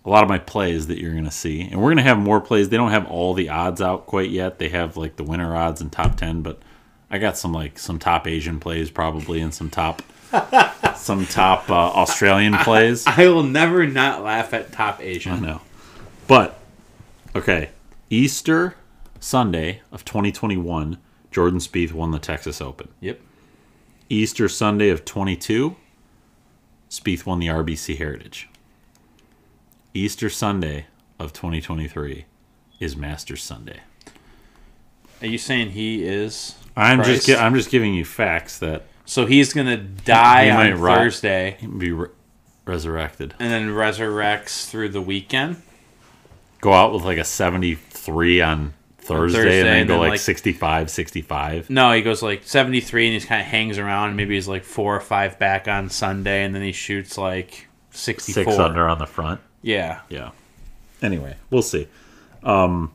a 0.05 0.09
lot 0.09 0.23
of 0.23 0.29
my 0.29 0.37
plays 0.37 0.87
that 0.87 0.99
you're 0.99 1.13
gonna 1.13 1.31
see, 1.31 1.61
and 1.61 1.81
we're 1.81 1.89
gonna 1.89 2.03
have 2.03 2.19
more 2.19 2.39
plays. 2.39 2.69
They 2.69 2.77
don't 2.77 2.91
have 2.91 3.07
all 3.07 3.33
the 3.33 3.49
odds 3.49 3.81
out 3.81 4.05
quite 4.05 4.29
yet. 4.29 4.59
They 4.59 4.69
have 4.69 4.95
like 4.95 5.15
the 5.15 5.23
winner 5.23 5.55
odds 5.55 5.81
and 5.81 5.91
top 5.91 6.15
ten, 6.15 6.41
but 6.41 6.61
I 7.09 7.17
got 7.17 7.37
some 7.37 7.51
like 7.51 7.79
some 7.79 7.97
top 7.97 8.27
Asian 8.27 8.59
plays 8.59 8.91
probably 8.91 9.41
and 9.41 9.53
some 9.53 9.69
top 9.69 10.01
some 10.95 11.25
top 11.25 11.69
uh, 11.69 11.73
Australian 11.73 12.55
plays. 12.57 13.05
I 13.07 13.27
will 13.27 13.43
never 13.43 13.87
not 13.87 14.23
laugh 14.23 14.53
at 14.53 14.71
top 14.71 15.01
Asian. 15.01 15.33
I 15.33 15.39
know. 15.39 15.61
But 16.27 16.59
okay, 17.35 17.69
Easter 18.09 18.75
Sunday 19.19 19.81
of 19.91 20.05
2021, 20.05 20.99
Jordan 21.31 21.59
Spieth 21.59 21.93
won 21.93 22.11
the 22.11 22.19
Texas 22.19 22.61
Open. 22.61 22.89
Yep. 22.99 23.19
Easter 24.07 24.47
Sunday 24.47 24.89
of 24.89 25.03
22, 25.03 25.75
Spieth 26.91 27.25
won 27.25 27.39
the 27.39 27.47
RBC 27.47 27.97
Heritage. 27.97 28.47
Easter 29.95 30.29
Sunday 30.29 30.87
of 31.19 31.31
2023 31.31 32.25
is 32.81 32.97
Master 32.97 33.37
Sunday. 33.37 33.79
Are 35.21 35.27
you 35.27 35.37
saying 35.37 35.69
he 35.71 36.03
is? 36.05 36.55
I'm 36.75 37.01
just 37.01 37.29
I'm 37.29 37.55
just 37.55 37.69
giving 37.71 37.93
you 37.93 38.03
facts 38.03 38.59
that 38.59 38.83
So 39.05 39.25
he's 39.25 39.53
gonna 39.53 39.77
die 39.77 40.45
He 40.65 40.73
on. 40.73 40.77
Thursday 40.77 41.55
he 41.61 41.67
be 41.67 41.93
re- 41.93 42.09
resurrected. 42.65 43.35
and 43.39 43.49
then 43.49 43.69
resurrects 43.69 44.69
through 44.69 44.89
the 44.89 45.01
weekend. 45.01 45.61
Go 46.59 46.73
out 46.73 46.91
with 46.91 47.03
like 47.03 47.17
a 47.17 47.23
73 47.23 48.41
on 48.41 48.73
Thursday, 48.97 49.37
Thursday, 49.37 49.59
and 49.61 49.67
then 49.69 49.77
and 49.77 49.87
go 49.87 49.93
then, 49.93 50.01
like, 50.01 50.09
like- 50.09 50.19
65, 50.19 50.89
65. 50.89 51.69
No, 51.69 51.93
he 51.93 52.01
goes 52.01 52.21
like 52.21 52.43
73 52.43 53.13
and 53.13 53.21
he 53.21 53.25
kind 53.25 53.39
of 53.39 53.47
hangs 53.47 53.77
around. 53.77 54.17
Maybe 54.17 54.35
he's 54.35 54.49
like 54.49 54.65
four 54.65 54.93
or 54.93 54.99
five 54.99 55.39
back 55.39 55.69
on 55.69 55.89
Sunday, 55.89 56.43
and 56.43 56.53
then 56.53 56.63
he 56.63 56.73
shoots 56.73 57.17
like 57.17 57.69
64. 57.91 58.43
Six 58.43 58.59
under 58.59 58.89
on 58.89 58.97
the 58.99 59.05
front. 59.05 59.39
Yeah. 59.65 60.01
Yeah. 60.09 60.29
Anyway, 61.01 61.35
we'll 61.49 61.63
see. 61.63 61.87
Um, 62.43 62.93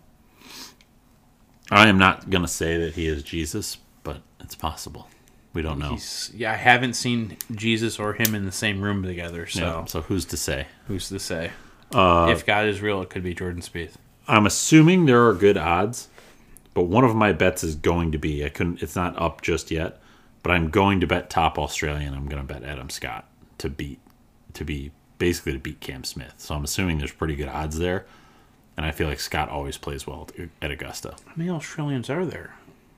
I 1.70 1.88
am 1.88 1.98
not 1.98 2.30
going 2.30 2.42
to 2.42 2.48
say 2.48 2.78
that 2.78 2.94
he 2.94 3.08
is 3.08 3.22
Jesus, 3.24 3.78
but 4.04 4.22
it's 4.38 4.54
possible. 4.54 5.08
We 5.52 5.62
don't 5.62 5.80
know. 5.80 5.90
He's, 5.90 6.30
yeah, 6.32 6.52
I 6.52 6.56
haven't 6.56 6.94
seen 6.94 7.36
Jesus 7.52 7.98
or 7.98 8.12
him 8.12 8.36
in 8.36 8.44
the 8.44 8.52
same 8.52 8.80
room 8.80 9.02
together, 9.02 9.46
so 9.48 9.60
Yeah, 9.60 9.84
so 9.86 10.02
who's 10.02 10.24
to 10.26 10.36
say? 10.36 10.68
who's 10.86 11.08
to 11.08 11.18
say? 11.18 11.50
Uh, 11.92 12.28
if 12.30 12.46
God 12.46 12.66
is 12.66 12.80
real, 12.80 13.02
it 13.02 13.10
could 13.10 13.24
be 13.24 13.34
Jordan 13.34 13.62
Spieth. 13.62 13.94
I'm 14.28 14.46
assuming 14.46 15.06
there 15.06 15.26
are 15.26 15.34
good 15.34 15.56
odds, 15.56 16.06
but 16.72 16.82
one 16.84 17.02
of 17.02 17.16
my 17.16 17.32
bets 17.32 17.64
is 17.64 17.74
going 17.74 18.12
to 18.12 18.18
be 18.18 18.44
I 18.44 18.48
couldn't. 18.48 18.80
It's 18.80 18.94
not 18.94 19.20
up 19.20 19.42
just 19.42 19.72
yet, 19.72 20.00
but 20.44 20.52
I'm 20.52 20.70
going 20.70 21.00
to 21.00 21.08
bet 21.08 21.30
top 21.30 21.58
Australian. 21.58 22.14
I'm 22.14 22.28
going 22.28 22.46
to 22.46 22.54
bet 22.54 22.62
Adam 22.62 22.90
Scott 22.90 23.26
to 23.58 23.68
beat 23.68 23.98
to 24.54 24.64
be 24.64 24.92
basically 25.20 25.52
to 25.52 25.60
beat 25.60 25.78
Cam 25.78 26.02
Smith. 26.02 26.34
So 26.38 26.56
I'm 26.56 26.64
assuming 26.64 26.98
there's 26.98 27.12
pretty 27.12 27.36
good 27.36 27.46
odds 27.46 27.78
there, 27.78 28.06
and 28.76 28.84
I 28.84 28.90
feel 28.90 29.06
like 29.06 29.20
Scott 29.20 29.48
always 29.48 29.78
plays 29.78 30.04
well 30.08 30.28
at 30.60 30.72
Augusta. 30.72 31.14
How 31.26 31.32
many 31.36 31.48
Australians 31.50 32.10
are 32.10 32.26
there 32.26 32.54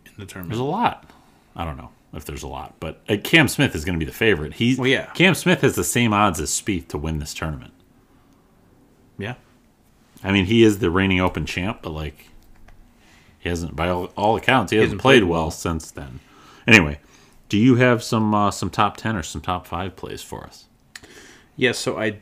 in 0.06 0.12
the 0.16 0.24
tournament? 0.24 0.52
There's 0.52 0.60
a 0.60 0.64
lot. 0.64 1.10
I 1.54 1.66
don't 1.66 1.76
know 1.76 1.90
if 2.14 2.24
there's 2.24 2.42
a 2.42 2.48
lot, 2.48 2.76
but 2.80 3.02
uh, 3.08 3.16
Cam 3.22 3.48
Smith 3.48 3.74
is 3.74 3.84
going 3.84 3.98
to 3.98 3.98
be 3.98 4.08
the 4.08 4.16
favorite. 4.16 4.54
He's 4.54 4.78
Well, 4.78 4.88
yeah. 4.88 5.06
Cam 5.12 5.34
Smith 5.34 5.60
has 5.60 5.74
the 5.74 5.84
same 5.84 6.14
odds 6.14 6.40
as 6.40 6.50
Spieth 6.50 6.88
to 6.88 6.98
win 6.98 7.18
this 7.18 7.34
tournament. 7.34 7.74
Yeah. 9.18 9.34
I 10.24 10.30
mean, 10.32 10.46
he 10.46 10.62
is 10.62 10.78
the 10.78 10.90
reigning 10.90 11.20
Open 11.20 11.44
champ, 11.44 11.80
but 11.82 11.90
like, 11.90 12.28
he 13.38 13.48
hasn't, 13.48 13.74
by 13.74 13.88
all, 13.88 14.06
all 14.16 14.36
accounts, 14.36 14.70
he, 14.70 14.76
hasn't, 14.76 14.90
hasn't 14.90 15.00
played, 15.02 15.20
played 15.22 15.28
well, 15.28 15.42
well. 15.42 15.50
since 15.50 15.90
then. 15.90 16.20
Anyway, 16.66 17.00
do 17.48 17.58
you 17.58 17.74
have 17.74 18.02
some 18.02 18.32
uh, 18.32 18.50
some 18.52 18.70
top 18.70 18.96
ten 18.96 19.16
or 19.16 19.22
some 19.24 19.40
top 19.40 19.66
five 19.66 19.96
plays 19.96 20.22
for 20.22 20.44
us? 20.44 20.66
Yeah, 21.56 21.72
so 21.72 21.98
I 21.98 22.18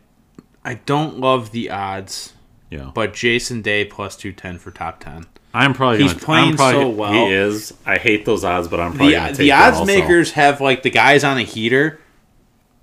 I 0.65 0.75
don't 0.75 1.19
love 1.19 1.53
the 1.53 1.71
odds, 1.71 2.35
Yeah, 2.71 2.91
but 2.95 3.15
Jason 3.15 3.63
Day 3.63 3.85
plus 3.85 4.17
210 4.17 4.59
for 4.59 4.71
top 4.71 5.01
10. 5.01 5.27
I'm 5.53 5.75
probably 5.75 6.03
He's 6.03 6.13
gonna, 6.13 6.25
playing 6.25 6.57
probably, 6.57 6.81
so 6.83 6.89
well. 6.91 7.13
He 7.13 7.33
is. 7.33 7.75
I 7.85 7.99
hate 7.99 8.25
those 8.25 8.45
odds, 8.45 8.69
but 8.69 8.79
I'm 8.79 8.93
probably 8.93 9.15
The, 9.15 9.33
the 9.33 9.53
odds 9.53 9.85
makers 9.87 10.33
have 10.33 10.61
like 10.61 10.83
the 10.83 10.91
guys 10.91 11.25
on 11.25 11.39
a 11.39 11.43
heater, 11.43 12.01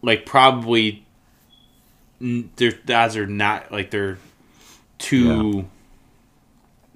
like 0.02 0.26
probably 0.26 1.06
their 2.20 2.74
the 2.86 2.93
odds 2.93 3.16
are 3.16 3.28
not 3.28 3.72
like 3.72 3.91
they're 3.91 4.18
too 4.98 5.68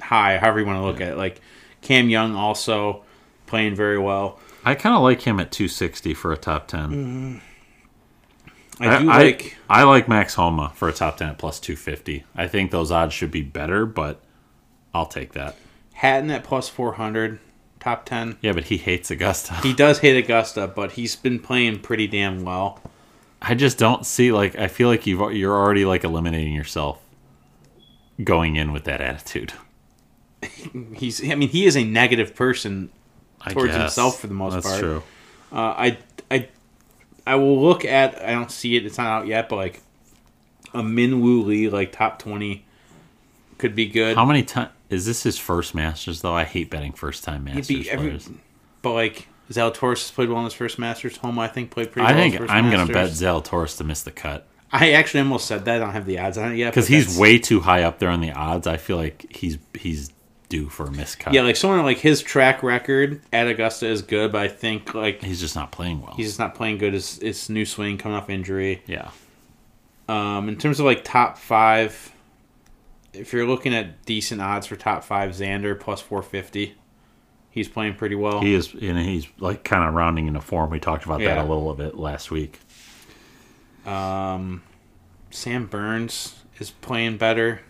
high, 0.02 0.38
however 0.38 0.60
you 0.60 0.66
want 0.66 0.80
to 0.80 0.86
look 0.86 1.00
at 1.00 1.14
it. 1.14 1.18
Like 1.18 1.40
Cam 1.82 2.10
Young 2.10 2.36
also 2.36 3.04
playing 3.46 3.76
very 3.76 4.00
well. 4.00 4.40
I 4.64 4.76
kind 4.76 4.96
of 4.96 5.02
like 5.02 5.22
him 5.22 5.40
at 5.40 5.52
260 5.52 6.14
for 6.14 6.32
a 6.32 6.38
top 6.38 6.68
10. 6.68 6.90
Mm-hmm. 6.90 7.38
I 8.90 9.00
do 9.00 9.10
I, 9.10 9.18
like 9.18 9.58
I 9.70 9.84
like 9.84 10.08
Max 10.08 10.36
Homa 10.36 10.72
for 10.76 10.90
a 10.90 10.94
top 10.94 11.18
10 11.18 11.30
at 11.30 11.38
plus 11.38 11.60
250. 11.60 12.24
I 12.36 12.48
think 12.48 12.72
those 12.72 12.92
odds 12.92 13.14
should 13.14 13.32
be 13.32 13.42
better, 13.42 13.86
but 13.86 14.22
I'll 14.94 15.06
take 15.06 15.34
that. 15.34 15.56
Hatton 15.94 16.32
at 16.32 16.44
plus 16.44 16.68
400, 16.70 17.40
top 17.80 18.06
10. 18.06 18.38
Yeah, 18.42 18.54
but 18.54 18.66
he 18.66 18.78
hates 18.78 19.12
Augusta. 19.12 19.56
He 19.56 19.74
does 19.74 20.00
hate 20.00 20.18
Augusta, 20.18 20.68
but 20.68 20.94
he's 20.94 21.16
been 21.16 21.40
playing 21.40 21.80
pretty 21.80 22.08
damn 22.08 22.44
well. 22.44 22.82
I 23.42 23.56
just 23.56 23.78
don't 23.78 24.06
see 24.06 24.32
like 24.32 24.56
I 24.58 24.68
feel 24.68 24.88
like 24.88 25.08
you've 25.08 25.34
you're 25.34 25.56
already 25.56 25.86
like 25.86 26.04
eliminating 26.04 26.54
yourself 26.54 27.02
going 28.24 28.56
in 28.56 28.72
with 28.72 28.84
that 28.84 29.02
attitude. 29.02 29.54
He's 30.96 31.28
I 31.28 31.36
mean 31.36 31.50
he 31.50 31.66
is 31.66 31.76
a 31.76 31.84
negative 31.84 32.36
person 32.36 32.92
Towards 33.50 33.74
himself 33.74 34.20
for 34.20 34.28
the 34.28 34.34
most 34.34 34.54
That's 34.54 34.66
part. 34.68 34.82
That's 34.82 34.82
true. 34.82 35.04
Uh, 35.52 35.74
I 35.78 35.98
I 37.26 37.36
will 37.36 37.62
look 37.62 37.86
at. 37.86 38.22
I 38.24 38.32
don't 38.32 38.52
see 38.52 38.76
it. 38.76 38.86
It's 38.86 38.98
not 38.98 39.08
out 39.08 39.28
yet, 39.28 39.50
but 39.50 39.56
like 39.58 39.82
a 40.74 40.84
Min 40.84 41.22
Woo 41.22 41.44
Lee 41.44 41.70
like 41.70 41.92
top 41.92 42.20
twenty 42.20 42.66
could 43.58 43.76
be 43.76 43.88
good. 43.88 44.16
How 44.16 44.26
many 44.26 44.44
times 44.44 44.72
is 44.90 45.06
this 45.06 45.24
his 45.24 45.38
first 45.38 45.76
Masters 45.76 46.22
though? 46.22 46.34
I 46.34 46.44
hate 46.44 46.70
betting 46.70 46.94
first 46.94 47.24
time 47.24 47.44
Masters 47.44 47.68
be 47.68 47.90
every, 47.90 48.10
players. 48.10 48.30
but 48.82 48.94
like 48.94 49.28
Zalatoris 49.50 50.02
has 50.02 50.12
played 50.12 50.30
well 50.30 50.40
in 50.40 50.46
his 50.46 50.54
first 50.54 50.80
Masters. 50.80 51.18
Home, 51.18 51.40
I 51.40 51.48
think 51.48 51.72
played 51.72 51.92
pretty. 51.92 52.08
I 52.08 52.14
well 52.14 52.24
in 52.24 52.32
think 52.32 52.52
I'm 52.52 52.72
gonna 52.72 52.86
bet 52.88 53.10
Masters. 53.10 53.22
Zalatoris 53.22 53.78
to 53.78 53.84
miss 53.84 54.04
the 54.04 54.12
cut 54.12 54.48
I 54.74 54.92
actually 54.94 55.22
almost 55.22 55.48
said 55.48 55.66
that. 55.66 55.76
I 55.76 55.80
don't 55.80 55.94
have 55.94 56.06
the 56.06 56.20
odds 56.20 56.38
on 56.38 56.54
it 56.54 56.58
yet 56.58 56.72
because 56.72 56.88
he's 56.88 57.18
way 57.18 57.38
too 57.38 57.60
high 57.60 57.84
up 57.84 58.00
there 58.00 58.10
on 58.10 58.22
the 58.22 58.32
odds. 58.32 58.68
I 58.68 58.78
feel 58.78 58.98
like 58.98 59.26
he's 59.36 59.58
he's 59.74 60.12
due 60.52 60.70
for 60.70 60.86
a 60.86 60.90
miscut. 60.90 61.34
Yeah, 61.34 61.42
like 61.42 61.56
someone 61.56 61.82
like 61.84 61.98
his 61.98 62.22
track 62.22 62.62
record 62.62 63.22
at 63.34 63.48
Augusta 63.48 63.88
is 63.88 64.02
good, 64.04 64.32
but 64.32 64.42
I 64.42 64.48
think 64.50 64.94
like 64.94 65.24
he's 65.24 65.40
just 65.40 65.56
not 65.56 65.72
playing 65.72 66.02
well. 66.02 66.14
he's 66.16 66.28
just 66.28 66.40
not 66.40 66.54
playing 66.54 66.78
good. 66.78 66.94
His, 66.94 67.18
his 67.20 67.50
new 67.50 67.66
swing 67.66 67.98
coming 67.98 68.18
off 68.18 68.30
injury. 68.30 68.84
yeah, 68.86 69.10
Um, 70.10 70.50
in 70.50 70.58
terms 70.58 70.80
of 70.80 70.86
like 70.86 71.04
top 71.04 71.38
five, 71.38 72.12
if 73.14 73.34
you're 73.34 73.48
looking 73.48 73.74
at 73.74 74.06
decent 74.06 74.42
odds 74.42 74.68
for 74.68 74.76
top 74.76 75.04
five, 75.04 75.32
Xander 75.32 75.80
plus 75.80 76.02
four 76.02 76.22
fifty. 76.22 76.76
He's 77.54 77.68
playing 77.68 77.96
pretty 77.96 78.16
well. 78.16 78.40
he 78.40 78.54
is, 78.54 78.74
and 78.74 78.98
he's 78.98 79.28
like 79.40 79.66
kind 79.66 79.86
of 79.88 79.94
rounding 79.94 80.28
into 80.28 80.40
form. 80.40 80.70
We 80.70 80.80
talked 80.80 81.04
about 81.06 81.20
that 81.20 81.38
a 81.38 81.42
little 81.42 81.74
bit 81.74 81.98
last 81.98 82.32
week. 82.32 82.60
Um, 83.86 84.64
Sam 85.32 85.66
Burns 85.66 86.36
is 86.60 86.72
playing 86.72 87.18
better. 87.18 87.62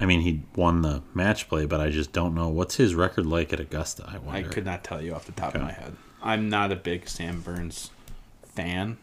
I 0.00 0.06
mean, 0.06 0.20
he 0.22 0.42
won 0.56 0.80
the 0.82 1.02
match 1.14 1.48
play, 1.48 1.66
but 1.66 1.80
I 1.80 1.90
just 1.90 2.12
don't 2.12 2.34
know 2.34 2.48
what's 2.48 2.76
his 2.76 2.94
record 2.94 3.26
like 3.26 3.52
at 3.52 3.60
Augusta. 3.60 4.04
I 4.08 4.18
wonder. 4.18 4.48
I 4.48 4.52
could 4.52 4.64
not 4.64 4.82
tell 4.82 5.02
you 5.02 5.14
off 5.14 5.26
the 5.26 5.32
top 5.32 5.50
Okay. 5.50 5.58
of 5.58 5.64
my 5.64 5.72
head. 5.72 5.94
I'm 6.22 6.48
not 6.48 6.72
a 6.72 6.76
big 6.76 7.08
Sam 7.08 7.40
Burns 7.42 7.90
fan. 8.42 8.96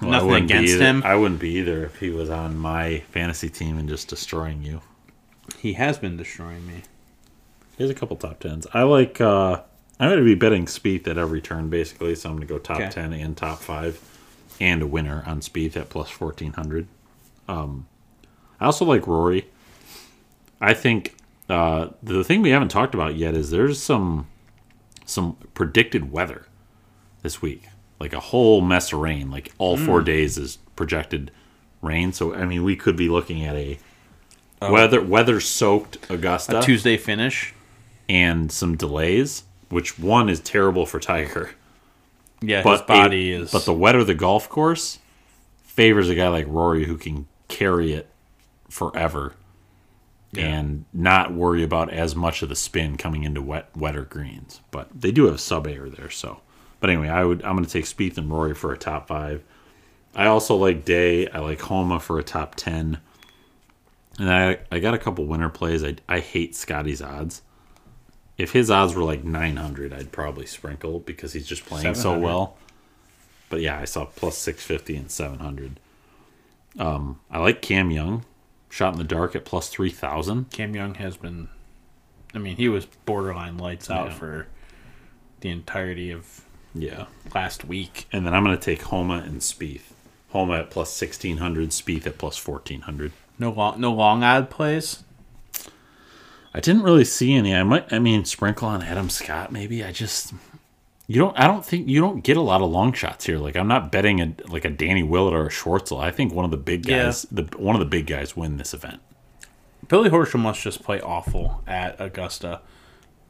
Well, 0.00 0.10
Nothing 0.12 0.44
against 0.44 0.78
him. 0.78 1.02
I 1.04 1.16
wouldn't 1.16 1.40
be 1.40 1.50
either 1.58 1.84
if 1.84 1.98
he 1.98 2.10
was 2.10 2.30
on 2.30 2.56
my 2.56 3.00
fantasy 3.10 3.48
team 3.50 3.78
and 3.78 3.88
just 3.88 4.08
destroying 4.08 4.62
you. 4.62 4.80
He 5.58 5.72
has 5.74 5.98
been 5.98 6.16
destroying 6.16 6.66
me. 6.66 6.82
He 7.76 7.82
has 7.84 7.90
a 7.90 7.94
couple 7.94 8.16
top 8.16 8.40
tens. 8.40 8.66
I 8.72 8.82
like. 8.84 9.20
uh 9.20 9.62
I'm 10.00 10.08
going 10.10 10.20
to 10.20 10.24
be 10.24 10.36
betting 10.36 10.66
Spieth 10.66 11.08
at 11.08 11.18
every 11.18 11.40
turn, 11.40 11.68
basically. 11.70 12.14
So 12.14 12.28
I'm 12.30 12.36
going 12.36 12.46
to 12.46 12.54
go 12.54 12.58
top 12.60 12.76
Okay. 12.78 12.88
ten 12.90 13.12
and 13.12 13.36
top 13.36 13.58
five, 13.58 14.00
and 14.60 14.80
a 14.80 14.86
winner 14.86 15.24
on 15.26 15.40
Spieth 15.40 15.76
at 15.76 15.88
plus 15.90 16.08
fourteen 16.08 16.52
hundred. 16.52 16.86
Um, 17.48 17.86
I 18.60 18.66
also 18.66 18.84
like 18.84 19.06
Rory. 19.08 19.46
I 20.60 20.74
think 20.74 21.14
uh, 21.48 21.88
the 22.02 22.24
thing 22.24 22.42
we 22.42 22.50
haven't 22.50 22.68
talked 22.68 22.94
about 22.94 23.14
yet 23.16 23.34
is 23.34 23.50
there's 23.50 23.80
some 23.82 24.26
some 25.06 25.36
predicted 25.54 26.12
weather 26.12 26.46
this 27.22 27.40
week, 27.40 27.64
like 27.98 28.12
a 28.12 28.20
whole 28.20 28.60
mess 28.60 28.92
of 28.92 29.00
rain. 29.00 29.30
Like 29.30 29.52
all 29.58 29.76
Hmm. 29.78 29.86
four 29.86 30.02
days 30.02 30.36
is 30.36 30.58
projected 30.76 31.30
rain. 31.80 32.12
So 32.12 32.34
I 32.34 32.44
mean, 32.44 32.62
we 32.64 32.76
could 32.76 32.96
be 32.96 33.08
looking 33.08 33.44
at 33.44 33.54
a 33.56 33.78
Oh. 34.60 34.72
weather 34.72 35.00
weather 35.00 35.40
soaked 35.40 35.98
Augusta 36.10 36.58
A 36.58 36.62
Tuesday 36.62 36.96
finish. 36.96 37.54
and 38.08 38.50
some 38.50 38.76
delays, 38.76 39.44
which 39.68 39.98
one 39.98 40.28
is 40.28 40.40
terrible 40.40 40.84
for 40.86 40.98
Tiger. 40.98 41.50
Yeah, 42.40 42.62
But 42.62 42.72
his 42.72 42.82
body 42.82 43.32
a- 43.32 43.40
is. 43.42 43.52
But 43.52 43.64
the 43.64 43.72
wetter 43.72 44.02
the 44.04 44.14
golf 44.14 44.48
course 44.48 44.98
favors 45.62 46.08
a 46.08 46.14
guy 46.16 46.28
like 46.28 46.46
Rory 46.48 46.86
who 46.86 46.96
can 46.96 47.26
carry 47.48 47.92
it 47.92 48.08
forever 48.68 49.34
Yeah. 50.32 50.44
and 50.44 50.84
not 50.92 51.32
worry 51.32 51.62
about 51.62 51.90
as 51.90 52.14
much 52.14 52.42
of 52.42 52.50
the 52.50 52.56
spin 52.56 52.96
coming 52.98 53.24
into 53.24 53.40
wet 53.40 53.70
wetter 53.76 54.02
greens. 54.04 54.60
But 54.70 54.88
they 55.00 55.10
do 55.10 55.26
have 55.26 55.36
SubAir 55.36 55.94
there, 55.96 56.10
so. 56.10 56.40
But 56.80 56.90
anyway, 56.90 57.08
I 57.08 57.24
would 57.24 57.42
I'm 57.44 57.54
going 57.54 57.64
to 57.64 57.70
take 57.70 57.86
Spieth 57.86 58.18
and 58.18 58.30
Rory 58.30 58.54
for 58.54 58.72
a 58.72 58.78
top 58.78 59.08
five. 59.08 59.42
I 60.14 60.26
also 60.26 60.56
like 60.56 60.84
Day. 60.84 61.28
I 61.28 61.38
like 61.38 61.60
Homa 61.62 61.98
for 62.00 62.18
a 62.18 62.22
top 62.22 62.54
ten. 62.56 62.98
And 64.18 64.30
I 64.30 64.58
I 64.70 64.78
got 64.80 64.94
a 64.94 64.98
couple 64.98 65.24
winner 65.26 65.48
plays. 65.48 65.82
I 65.82 65.96
I 66.08 66.20
hate 66.20 66.54
Scotty's 66.54 67.00
odds. 67.00 67.42
if 68.36 68.52
his 68.52 68.70
odds 68.70 68.94
were 68.94 69.02
like 69.02 69.24
900, 69.24 69.92
I'd 69.92 70.12
probably 70.12 70.46
sprinkle 70.46 71.00
because 71.00 71.32
he's 71.32 71.46
just 71.46 71.64
playing 71.66 71.94
so 71.94 72.18
well. 72.18 72.56
But 73.48 73.60
yeah, 73.62 73.78
I 73.80 73.84
saw 73.86 74.04
plus 74.04 74.36
650 74.38 74.96
and 74.96 75.10
700. 75.10 75.80
Um, 76.78 77.18
I 77.30 77.38
like 77.38 77.62
Cam 77.62 77.90
Young, 77.90 78.24
shot 78.68 78.92
in 78.92 78.98
the 78.98 79.04
dark 79.04 79.34
at 79.36 79.44
plus 79.44 79.68
3000. 79.68 80.50
Cam 80.50 80.74
Young 80.74 80.94
has 80.96 81.16
been. 81.16 81.48
I 82.34 82.38
mean, 82.38 82.56
he 82.56 82.68
was 82.68 82.86
borderline 83.06 83.56
lights 83.58 83.90
out 83.90 84.08
Yeah. 84.08 84.14
for 84.14 84.46
the 85.40 85.48
entirety 85.50 86.10
of 86.10 86.42
Yeah. 86.74 87.06
last 87.34 87.64
week. 87.64 88.06
And 88.12 88.26
then 88.26 88.34
I'm 88.34 88.44
going 88.44 88.56
to 88.56 88.62
take 88.62 88.82
Homa 88.82 89.18
and 89.26 89.40
Spieth. 89.40 89.92
Homa 90.30 90.58
at 90.58 90.70
plus 90.70 90.90
1600, 90.90 91.70
Spieth 91.70 92.06
at 92.06 92.18
plus 92.18 92.36
1400. 92.36 93.12
No 93.38 93.50
long, 93.50 93.80
no 93.80 93.92
long 93.92 94.22
odd 94.22 94.50
plays. 94.50 95.04
I 96.52 96.60
didn't 96.60 96.82
really 96.82 97.04
see 97.04 97.34
any. 97.34 97.54
I 97.54 97.62
might. 97.62 97.90
I 97.92 97.98
mean, 97.98 98.24
sprinkle 98.24 98.68
on 98.68 98.82
Adam 98.82 99.08
Scott. 99.10 99.52
Maybe 99.52 99.84
I 99.84 99.92
just. 99.92 100.32
You 101.10 101.18
don't. 101.20 101.36
I 101.38 101.46
don't 101.46 101.64
think 101.64 101.88
you 101.88 102.00
don't 102.00 102.22
get 102.22 102.36
a 102.36 102.42
lot 102.42 102.60
of 102.60 102.70
long 102.70 102.92
shots 102.92 103.24
here. 103.24 103.38
Like 103.38 103.56
I'm 103.56 103.66
not 103.66 103.90
betting 103.90 104.20
a 104.20 104.34
like 104.48 104.64
a 104.66 104.70
Danny 104.70 105.02
Willett 105.02 105.32
or 105.34 105.46
a 105.46 105.50
Schwartzel. 105.50 105.98
I 106.00 106.10
think 106.10 106.34
one 106.34 106.44
of 106.44 106.50
the 106.50 106.58
big 106.58 106.86
Yeah. 106.86 107.04
guys, 107.04 107.22
the 107.30 107.44
one 107.56 107.74
of 107.74 107.80
the 107.80 107.86
big 107.86 108.06
guys, 108.06 108.36
win 108.36 108.58
this 108.58 108.74
event. 108.74 109.00
Billy 109.88 110.10
Horschel 110.10 110.38
must 110.40 110.60
just 110.62 110.82
play 110.82 111.00
awful 111.00 111.62
at 111.66 111.98
Augusta 111.98 112.60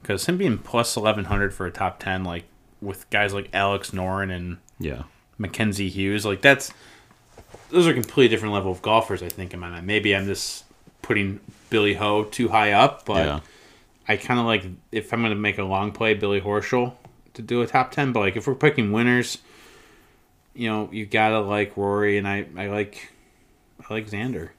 because 0.03 0.27
him 0.27 0.37
being 0.39 0.59
plus 0.59 0.97
eleven 0.97 1.27
hundred 1.27 1.55
for 1.55 1.67
a 1.67 1.71
top 1.71 2.01
ten, 2.01 2.25
like 2.25 2.45
with 2.81 3.09
guys 3.11 3.33
like 3.33 3.49
Alex 3.53 3.93
Noren 3.93 4.35
and 4.35 4.59
Yeah. 4.81 5.05
Mackenzie 5.39 5.89
Hughes, 5.89 6.27
like 6.27 6.43
that's 6.43 6.73
those 7.71 7.87
are 7.87 7.95
completely 7.95 8.27
different 8.29 8.55
level 8.55 8.73
of 8.73 8.83
golfers. 8.83 9.23
I 9.23 9.29
think 9.29 9.55
in 9.55 9.61
my 9.61 9.71
mind. 9.71 9.87
Maybe 9.87 10.17
I'm 10.17 10.27
just 10.27 10.65
putting 11.01 11.39
Billy 11.71 11.95
Ho 11.95 12.25
too 12.25 12.49
high 12.49 12.73
up, 12.73 13.05
but 13.07 13.25
yeah. 13.25 13.41
I 14.09 14.17
kind 14.17 14.41
of 14.41 14.47
like 14.47 14.65
if 14.91 15.13
I'm 15.13 15.21
going 15.21 15.31
to 15.31 15.37
make 15.37 15.59
a 15.59 15.63
long 15.65 15.93
play, 15.93 16.15
Billy 16.15 16.41
Horschel 16.41 16.95
to 17.39 17.43
do 17.43 17.63
a 17.63 17.67
top 17.67 17.93
ten. 17.93 18.13
But 18.13 18.21
like 18.21 18.37
if 18.37 18.47
we're 18.47 18.57
picking 18.57 18.91
winners, 18.93 19.39
you 20.55 20.69
know, 20.69 20.89
you 20.93 21.07
gotta 21.07 21.41
like 21.41 21.77
Rory, 21.77 22.19
and 22.19 22.27
I 22.27 22.47
I 22.57 22.67
like 22.67 23.13
I 23.89 23.95
like 23.95 24.11
Xander 24.11 24.51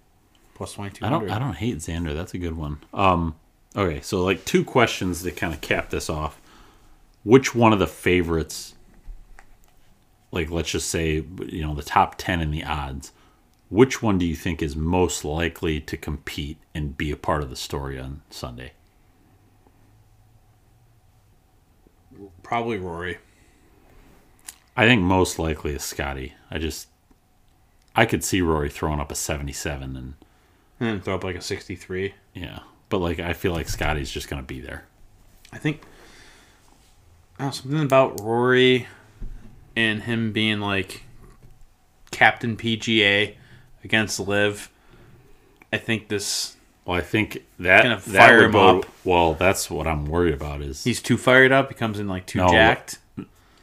plus 0.55 0.73
twenty 0.73 0.91
two 0.91 1.05
I 1.05 1.09
don't. 1.09 1.29
I 1.29 1.37
don't 1.37 1.55
hate 1.55 1.77
Xander. 1.77 2.15
That's 2.15 2.33
a 2.33 2.37
good 2.37 2.55
one. 2.57 2.79
Um. 2.93 3.35
Okay. 3.75 4.01
So 4.01 4.23
like 4.23 4.45
two 4.45 4.63
questions 4.63 5.21
to 5.23 5.31
kind 5.31 5.53
of 5.53 5.61
cap 5.61 5.89
this 5.89 6.09
off. 6.09 6.41
Which 7.23 7.53
one 7.53 7.73
of 7.73 7.79
the 7.79 7.87
favorites? 7.87 8.75
Like 10.31 10.49
let's 10.49 10.71
just 10.71 10.89
say 10.89 11.23
you 11.47 11.61
know 11.61 11.75
the 11.75 11.83
top 11.83 12.15
ten 12.17 12.39
in 12.39 12.49
the 12.49 12.63
odds. 12.63 13.11
Which 13.67 14.01
one 14.01 14.17
do 14.17 14.25
you 14.25 14.35
think 14.35 14.63
is 14.63 14.75
most 14.75 15.23
likely 15.23 15.79
to 15.81 15.97
compete 15.97 16.57
and 16.73 16.97
be 16.97 17.11
a 17.11 17.17
part 17.17 17.43
of 17.43 17.49
the 17.51 17.55
story 17.55 17.99
on 17.99 18.21
Sunday? 18.31 18.71
Probably 22.43 22.77
Rory. 22.77 23.17
I 24.75 24.85
think 24.87 25.01
most 25.01 25.39
likely 25.39 25.73
is 25.75 25.83
Scotty. 25.83 26.33
I 26.49 26.57
just 26.57 26.87
I 27.95 28.05
could 28.05 28.23
see 28.23 28.41
Rory 28.41 28.69
throwing 28.69 28.99
up 28.99 29.11
a 29.11 29.15
77 29.15 29.95
and 29.95 30.13
And 30.79 31.03
throw 31.03 31.15
up 31.15 31.23
like 31.23 31.35
a 31.35 31.41
sixty 31.41 31.75
three. 31.75 32.13
yeah. 32.33 32.59
But 32.89 32.99
like 32.99 33.19
I 33.19 33.33
feel 33.33 33.51
like 33.51 33.67
Scotty's 33.69 34.11
just 34.11 34.29
going 34.29 34.41
to 34.41 34.47
be 34.47 34.61
there. 34.61 34.85
I 35.51 35.57
think 35.57 35.81
something 37.39 37.81
about 37.81 38.19
Rory 38.21 38.87
and 39.75 40.03
him 40.03 40.31
being 40.31 40.59
like 40.59 41.03
captain 42.11 42.57
PGA 42.57 43.35
against 43.83 44.19
LIV. 44.19 44.69
I 45.71 45.77
think 45.77 46.07
this 46.07 46.55
Well, 46.89 46.97
I 46.97 47.01
think 47.01 47.45
that 47.59 47.83
Gonna 47.83 47.97
that 47.97 48.01
fire 48.27 48.37
would 48.37 48.45
him 48.45 48.51
bode- 48.51 48.85
up. 48.85 48.91
Well, 49.03 49.35
that's 49.35 49.69
what 49.69 49.85
I'm 49.85 50.07
worried 50.07 50.33
about 50.33 50.63
is 50.63 50.83
he's 50.83 51.03
too 51.03 51.17
fired 51.17 51.51
up. 51.51 51.69
He 51.69 51.75
comes 51.75 51.99
in 51.99 52.07
like 52.07 52.25
too 52.25 52.39
No, 52.39 52.47
jacked. 52.49 52.97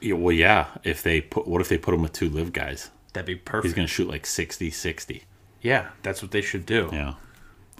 Yeah, 0.00 0.14
well, 0.14 0.30
yeah. 0.32 0.66
If 0.84 1.02
they 1.02 1.22
put, 1.22 1.48
what 1.48 1.60
if 1.60 1.68
they 1.68 1.76
put 1.76 1.92
him 1.92 2.02
with 2.02 2.12
two 2.12 2.28
LIV 2.30 2.52
guys? 2.52 2.90
That'd 3.14 3.26
be 3.26 3.34
perfect. 3.34 3.64
He's 3.64 3.72
perfect. 3.72 3.76
going 3.76 3.88
to 3.88 3.92
shoot 3.92 4.08
like 4.08 4.26
60, 4.26 4.70
60. 4.70 5.24
yeah, 5.60 5.88
that's 6.04 6.22
what 6.22 6.30
they 6.30 6.40
should 6.40 6.64
do. 6.66 6.88
Yeah. 6.92 7.14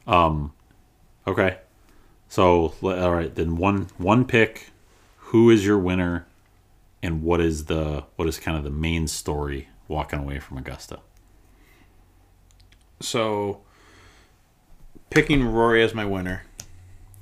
Um. 0.09 0.53
Okay. 1.29 1.59
So 2.29 2.75
le- 2.81 3.01
all 3.01 3.13
right, 3.13 3.33
then 3.33 3.57
one 3.57 3.87
one 3.99 4.25
pick. 4.25 4.71
Who 5.31 5.49
is 5.51 5.65
your 5.65 5.79
winner, 5.79 6.27
and 7.05 7.23
what 7.23 7.41
is 7.41 7.67
the 7.67 8.03
what 8.17 8.27
is 8.27 8.41
kind 8.41 8.57
of 8.59 8.65
the 8.65 8.71
main 8.71 9.07
story 9.07 9.69
walking 9.87 10.19
away 10.19 10.41
from 10.41 10.59
Augusta? 10.59 10.99
So 12.99 13.61
picking 15.17 15.45
Rory 15.45 15.83
as 15.83 15.95
my 15.95 16.05
winner. 16.05 16.43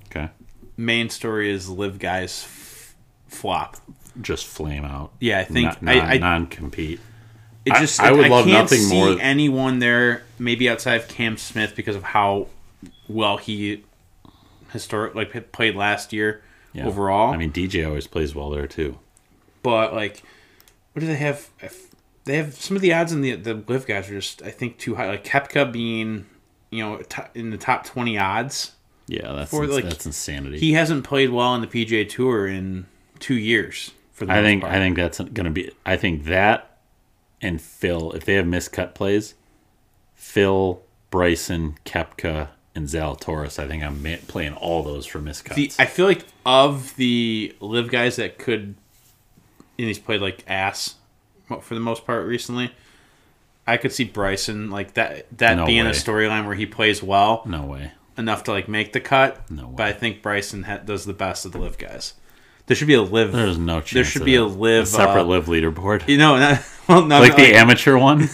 Okay. 0.06 0.28
Main 0.76 1.08
story 1.10 1.50
is 1.50 1.68
LIV 1.68 1.98
guys 1.98 2.44
f- 2.44 2.94
flop. 3.28 3.76
Just 4.20 4.46
flame 4.46 4.84
out. 4.84 5.12
Yeah, 5.20 5.40
I 5.40 5.44
think 5.44 5.80
non, 5.82 5.96
I, 5.98 6.14
I 6.14 6.18
non 6.18 6.46
compete. 6.46 7.00
It 7.64 7.72
I- 7.72 7.80
just 7.80 8.00
I 8.00 8.12
would 8.12 8.26
I 8.26 8.28
love 8.28 8.44
can't 8.44 8.58
nothing 8.64 8.80
see 8.80 8.94
more- 8.94 9.16
anyone 9.20 9.78
there 9.78 10.22
maybe 10.38 10.68
outside 10.68 10.96
of 10.96 11.08
Cam 11.08 11.36
Smith 11.36 11.74
because 11.74 11.96
of 11.96 12.02
how 12.02 12.48
well 13.08 13.36
he 13.38 13.84
historic 14.72 15.14
like 15.14 15.52
played 15.52 15.74
last 15.76 16.12
year 16.12 16.42
Yeah. 16.72 16.86
overall. 16.86 17.32
I 17.32 17.36
mean, 17.36 17.52
DJ 17.52 17.86
always 17.86 18.06
plays 18.06 18.34
well 18.34 18.50
there 18.50 18.66
too. 18.66 18.98
but 19.62 19.94
like 19.94 20.22
what 20.92 21.00
do 21.00 21.06
they 21.06 21.16
have? 21.16 21.48
If- 21.60 21.90
They 22.24 22.36
have 22.36 22.54
some 22.54 22.74
of 22.76 22.82
the 22.82 22.92
odds 22.94 23.12
in 23.12 23.20
the 23.20 23.34
the 23.34 23.54
LIV 23.54 23.86
guys 23.86 24.08
are 24.10 24.14
just 24.14 24.42
I 24.42 24.50
think 24.50 24.78
too 24.78 24.94
high. 24.94 25.08
Like 25.08 25.24
Koepka 25.24 25.70
being 25.72 26.26
you 26.74 26.84
know 26.84 27.00
in 27.34 27.50
the 27.50 27.58
top 27.58 27.84
twenty 27.84 28.18
odds. 28.18 28.72
Yeah, 29.06 29.32
that's 29.32 29.50
For, 29.50 29.64
ins- 29.64 29.74
like, 29.74 29.84
that's 29.84 30.06
insanity. 30.06 30.58
He 30.58 30.72
hasn't 30.72 31.04
played 31.04 31.30
well 31.30 31.48
on 31.48 31.60
the 31.60 31.66
PGA 31.66 32.08
Tour 32.08 32.46
in 32.46 32.86
two 33.18 33.34
years. 33.34 33.92
For 34.12 34.24
the 34.24 34.32
I 34.32 34.40
think 34.42 34.62
part. 34.62 34.72
I 34.72 34.78
think 34.78 34.96
that's 34.96 35.18
going 35.18 35.44
to 35.44 35.50
be. 35.50 35.70
I 35.84 35.96
think 35.96 36.24
that 36.24 36.74
and 37.44 37.60
Phil, 37.60 38.12
if 38.12 38.24
they 38.24 38.34
have 38.34 38.46
miscut 38.46 38.94
plays, 38.94 39.34
Phil, 40.14 40.82
Bryson, 41.10 41.76
Koepka, 41.84 42.48
and 42.74 42.88
Zalatoris. 42.88 43.58
I 43.58 43.68
think 43.68 43.84
I'm 43.84 44.02
playing 44.26 44.54
all 44.54 44.82
those 44.82 45.06
for 45.06 45.20
miscuts. 45.20 45.54
The, 45.54 45.70
I 45.78 45.86
feel 45.86 46.06
like 46.06 46.24
of 46.44 46.96
the 46.96 47.54
LIV 47.60 47.90
guys 47.90 48.16
that 48.16 48.38
could, 48.38 48.74
and 49.78 49.86
he's 49.86 49.98
played 49.98 50.20
like 50.20 50.42
ass 50.48 50.96
for 51.60 51.74
the 51.74 51.80
most 51.80 52.06
part 52.06 52.26
recently. 52.26 52.72
I 53.66 53.76
could 53.78 53.92
see 53.92 54.04
Bryson 54.04 54.70
like 54.70 54.94
that 54.94 55.26
that 55.38 55.56
No 55.56 55.66
being 55.66 55.84
way. 55.84 55.90
a 55.90 55.94
storyline 55.94 56.46
where 56.46 56.54
he 56.54 56.66
plays 56.66 57.02
well 57.02 57.42
no 57.46 57.62
way. 57.64 57.92
enough 58.18 58.44
to 58.44 58.52
like 58.52 58.68
make 58.68 58.92
the 58.92 59.00
cut. 59.00 59.50
No 59.50 59.68
way. 59.68 59.74
But 59.76 59.86
I 59.86 59.92
think 59.92 60.22
Bryson 60.22 60.64
ha- 60.64 60.78
does 60.78 61.04
the 61.04 61.14
best 61.14 61.44
of 61.46 61.52
the 61.52 61.58
LIV 61.58 61.78
guys. 61.78 62.14
There 62.66 62.74
should 62.74 62.86
be 62.88 62.94
a 62.94 63.02
LIV. 63.02 63.32
There's 63.32 63.58
no 63.58 63.80
chance. 63.80 63.92
There 63.92 64.04
should 64.04 64.24
be 64.24 64.36
a 64.36 64.44
LIV, 64.44 64.88
separate 64.88 65.20
uh, 65.22 65.24
LIV 65.24 65.46
leaderboard, 65.48 66.08
you 66.08 66.16
know, 66.16 66.38
not, 66.38 66.64
well, 66.88 67.04
not, 67.04 67.20
like 67.20 67.36
the 67.36 67.54
amateur 67.54 67.98
one. 67.98 68.20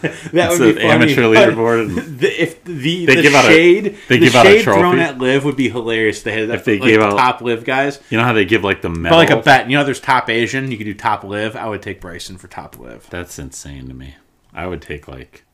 that 0.00 0.48
would 0.58 0.76
be 0.76 0.80
an 0.80 0.90
amateur 0.90 1.22
leaderboard. 1.24 2.18
The, 2.20 2.28
if 2.42 2.62
the, 2.62 3.04
They 3.06 3.16
the 3.16 3.22
give 3.22 3.34
out 3.34 3.46
a- 3.46 3.48
shade, 3.48 3.84
they 4.08 4.18
the 4.18 4.26
give 4.26 4.36
out 4.36 4.46
a 4.46 4.50
shade 4.50 4.62
thrown 4.62 5.00
at 5.00 5.18
LIV 5.18 5.44
would 5.44 5.56
be 5.56 5.68
hilarious. 5.70 6.22
They 6.22 6.32
had 6.32 6.50
If 6.50 6.64
they 6.64 6.78
like, 6.78 6.88
gave 6.88 7.00
out- 7.00 7.16
top 7.18 7.40
LIV 7.40 7.64
guys. 7.64 8.00
You 8.10 8.18
know 8.18 8.22
how 8.24 8.32
they 8.32 8.44
give 8.44 8.62
like 8.62 8.80
the 8.80 8.90
medal? 8.90 9.18
But 9.18 9.28
like 9.28 9.38
a 9.38 9.42
bet, 9.42 9.68
you 9.68 9.76
know, 9.76 9.82
there's 9.82 9.98
top 10.00 10.30
Asian. 10.30 10.70
You 10.70 10.76
could 10.78 10.84
do 10.84 10.94
top 10.94 11.24
LIV. 11.24 11.56
I 11.56 11.66
would 11.68 11.82
take 11.82 12.00
Bryson 12.00 12.38
for 12.38 12.46
top 12.46 12.78
LIV. 12.78 13.08
That's 13.10 13.38
insane 13.40 13.88
to 13.88 13.94
me. 13.94 14.14
I 14.54 14.66
would 14.66 14.80
take 14.82 15.08
like. 15.08 15.44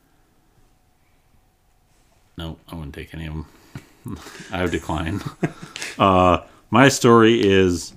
No, 2.37 2.57
I 2.71 2.75
wouldn't 2.75 2.95
take 2.95 3.13
any 3.13 3.27
of 3.27 3.33
them. 3.33 4.19
I 4.51 4.61
would 4.63 4.71
decline. 4.71 5.21
uh, 5.99 6.39
my 6.69 6.87
story 6.89 7.41
is 7.41 7.93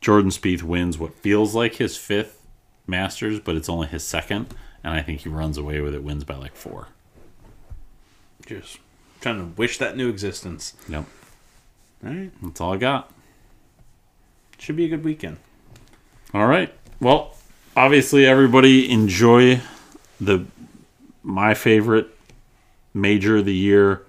Jordan 0.00 0.30
Spieth 0.30 0.62
wins 0.62 0.98
what 0.98 1.14
feels 1.14 1.54
like 1.54 1.74
his 1.76 1.96
fifth 1.96 2.46
Masters, 2.86 3.40
but 3.40 3.56
it's 3.56 3.68
only 3.68 3.86
his 3.88 4.02
second, 4.04 4.54
and 4.82 4.94
I 4.94 5.02
think 5.02 5.20
he 5.20 5.28
runs 5.28 5.58
away 5.58 5.80
with 5.80 5.94
it. 5.94 6.02
Wins 6.02 6.24
by 6.24 6.36
like 6.36 6.56
four. 6.56 6.88
Just 8.46 8.78
trying 9.20 9.36
to 9.38 9.56
wish 9.60 9.76
that 9.78 9.96
new 9.96 10.08
existence. 10.08 10.72
Yep, 10.88 11.04
All 12.04 12.10
right, 12.10 12.30
that's 12.42 12.60
all 12.62 12.72
I 12.72 12.76
got. 12.78 13.12
should 14.58 14.76
be 14.76 14.86
a 14.86 14.88
good 14.88 15.04
weekend. 15.04 15.36
All 16.32 16.46
right. 16.46 16.72
Well, 17.00 17.34
obviously 17.78 18.26
everybody 18.26 18.90
enjoy 18.90 19.60
the 20.20 20.44
my 21.22 21.54
favorite 21.54 22.08
major 22.94 23.36
of 23.38 23.44
the 23.44 23.54
year. 23.54 24.02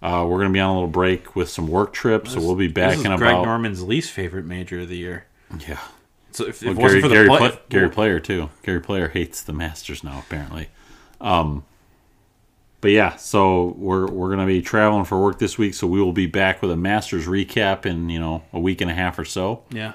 Uh, 0.00 0.24
we're 0.28 0.38
gonna 0.38 0.52
be 0.52 0.60
on 0.60 0.70
a 0.70 0.74
little 0.74 0.88
break 0.88 1.34
with 1.34 1.48
some 1.48 1.66
work 1.66 1.92
trips, 1.92 2.32
so 2.32 2.40
we'll 2.40 2.54
be 2.54 2.68
back 2.68 2.90
this 2.90 3.00
is 3.00 3.04
in 3.06 3.16
Greg 3.16 3.32
about 3.32 3.44
Norman's 3.44 3.82
least 3.82 4.12
favorite 4.12 4.44
major 4.44 4.80
of 4.80 4.88
the 4.88 4.96
year. 4.96 5.26
yeah. 5.66 5.78
So 6.30 6.46
if, 6.46 6.62
if 6.62 6.62
Well, 6.62 6.72
it 6.72 6.74
Gary 6.76 6.82
wasn't 6.84 7.02
for 7.02 7.08
the 7.08 7.14
Gary, 7.14 7.28
play, 7.28 7.46
if- 7.48 7.68
Gary 7.68 7.90
Player 7.90 8.20
too. 8.20 8.50
Gary 8.62 8.80
Player 8.80 9.08
hates 9.08 9.42
the 9.42 9.52
Masters 9.52 10.04
now 10.04 10.18
apparently. 10.24 10.68
Um, 11.20 11.64
but 12.80 12.92
yeah, 12.92 13.16
so 13.16 13.74
we're 13.76 14.06
we're 14.06 14.30
gonna 14.30 14.46
be 14.46 14.62
traveling 14.62 15.04
for 15.04 15.20
work 15.20 15.40
this 15.40 15.58
week, 15.58 15.74
so 15.74 15.88
we 15.88 16.00
will 16.00 16.12
be 16.12 16.26
back 16.26 16.62
with 16.62 16.70
a 16.70 16.76
Masters 16.76 17.26
recap 17.26 17.84
in 17.86 18.08
you 18.08 18.20
know 18.20 18.44
a 18.52 18.60
week 18.60 18.80
and 18.80 18.88
a 18.90 18.94
half 18.94 19.18
or 19.18 19.24
so. 19.24 19.64
yeah, 19.70 19.94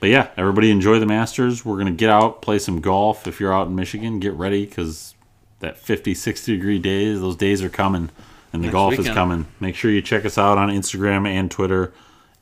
But 0.00 0.08
yeah, 0.08 0.30
everybody 0.36 0.70
enjoy 0.70 0.98
the 0.98 1.06
Masters. 1.06 1.64
We're 1.64 1.74
going 1.74 1.86
to 1.86 1.92
get 1.92 2.08
out, 2.10 2.40
play 2.42 2.58
some 2.58 2.80
golf. 2.80 3.26
If 3.26 3.38
you're 3.38 3.52
out 3.52 3.66
in 3.68 3.74
Michigan, 3.74 4.18
get 4.18 4.32
ready 4.32 4.64
because 4.64 5.14
that 5.60 5.76
50, 5.76 6.14
60 6.14 6.56
degree 6.56 6.78
days, 6.78 7.20
those 7.20 7.36
days 7.36 7.62
are 7.62 7.68
coming. 7.68 8.08
and 8.52 8.62
the 8.62 8.68
Next 8.68 8.72
golf 8.72 8.98
is 8.98 9.06
coming. 9.08 9.46
Make 9.60 9.76
sure 9.76 9.90
you 9.90 10.00
check 10.00 10.24
us 10.24 10.38
out 10.38 10.56
on 10.56 10.70
Instagram 10.70 11.28
and 11.28 11.50
Twitter 11.50 11.92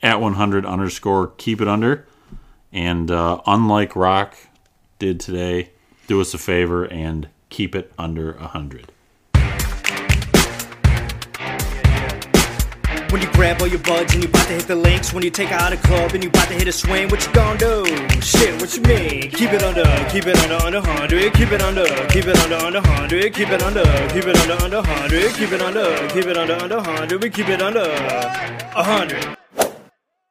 at 0.02 0.20
100 0.20 0.64
underscore 0.64 1.32
keep 1.36 1.61
it 1.61 1.66
under. 1.68 2.06
And 2.72 3.11
uh, 3.11 3.40
unlike 3.46 3.96
Rock 3.96 4.36
did 5.00 5.18
today, 5.18 5.70
do 6.06 6.20
us 6.20 6.34
a 6.34 6.38
favor 6.38 6.84
and 6.84 7.28
keep 7.48 7.74
it 7.74 7.92
under 7.98 8.34
100. 8.34 8.92
When 13.11 13.22
you 13.22 13.32
grab 13.32 13.62
all 13.62 13.66
your 13.66 13.78
buds 13.78 14.12
and 14.12 14.22
you 14.22 14.28
about 14.28 14.46
to 14.48 14.52
hit 14.52 14.66
the 14.66 14.74
links, 14.74 15.14
when 15.14 15.22
you 15.22 15.30
take 15.30 15.50
out 15.50 15.72
a 15.72 15.78
club 15.78 16.12
and 16.12 16.22
you 16.22 16.28
about 16.28 16.48
to 16.48 16.54
hit 16.54 16.68
a 16.68 16.72
swing, 16.72 17.09
what 17.09 17.26
you 17.26 17.32
gonna 17.32 17.59
do? 17.59 17.86
Shit, 18.20 18.61
what 18.61 18.76
you 18.76 18.82
mean? 18.82 19.30
Keep 19.30 19.52
it 19.54 19.62
under, 19.62 19.84
keep 20.11 20.26
it 20.26 20.38
under, 20.42 20.62
under 20.66 20.80
hundred, 20.82 21.32
keep 21.32 21.50
it 21.50 21.62
under, 21.62 21.86
keep 22.09 22.26
it 22.26 22.38
under, 22.40 22.56
under 22.56 22.80
hundred, 22.82 23.32
keep 23.32 23.48
it 23.48 23.62
under, 23.62 23.84
keep 24.12 24.26
it 24.26 24.36
under, 24.36 24.62
under 24.62 24.82
hundred, 24.82 25.32
keep 25.32 25.52
it 25.52 25.62
under, 25.62 26.09
keep 26.09 26.26
it 26.26 26.36
under, 26.36 26.54
under 26.54 26.80
hundred, 26.82 27.22
we 27.22 27.30
keep 27.30 27.48
it 27.48 27.62
under 27.62 27.80
a 27.80 28.82
hundred. 28.82 29.38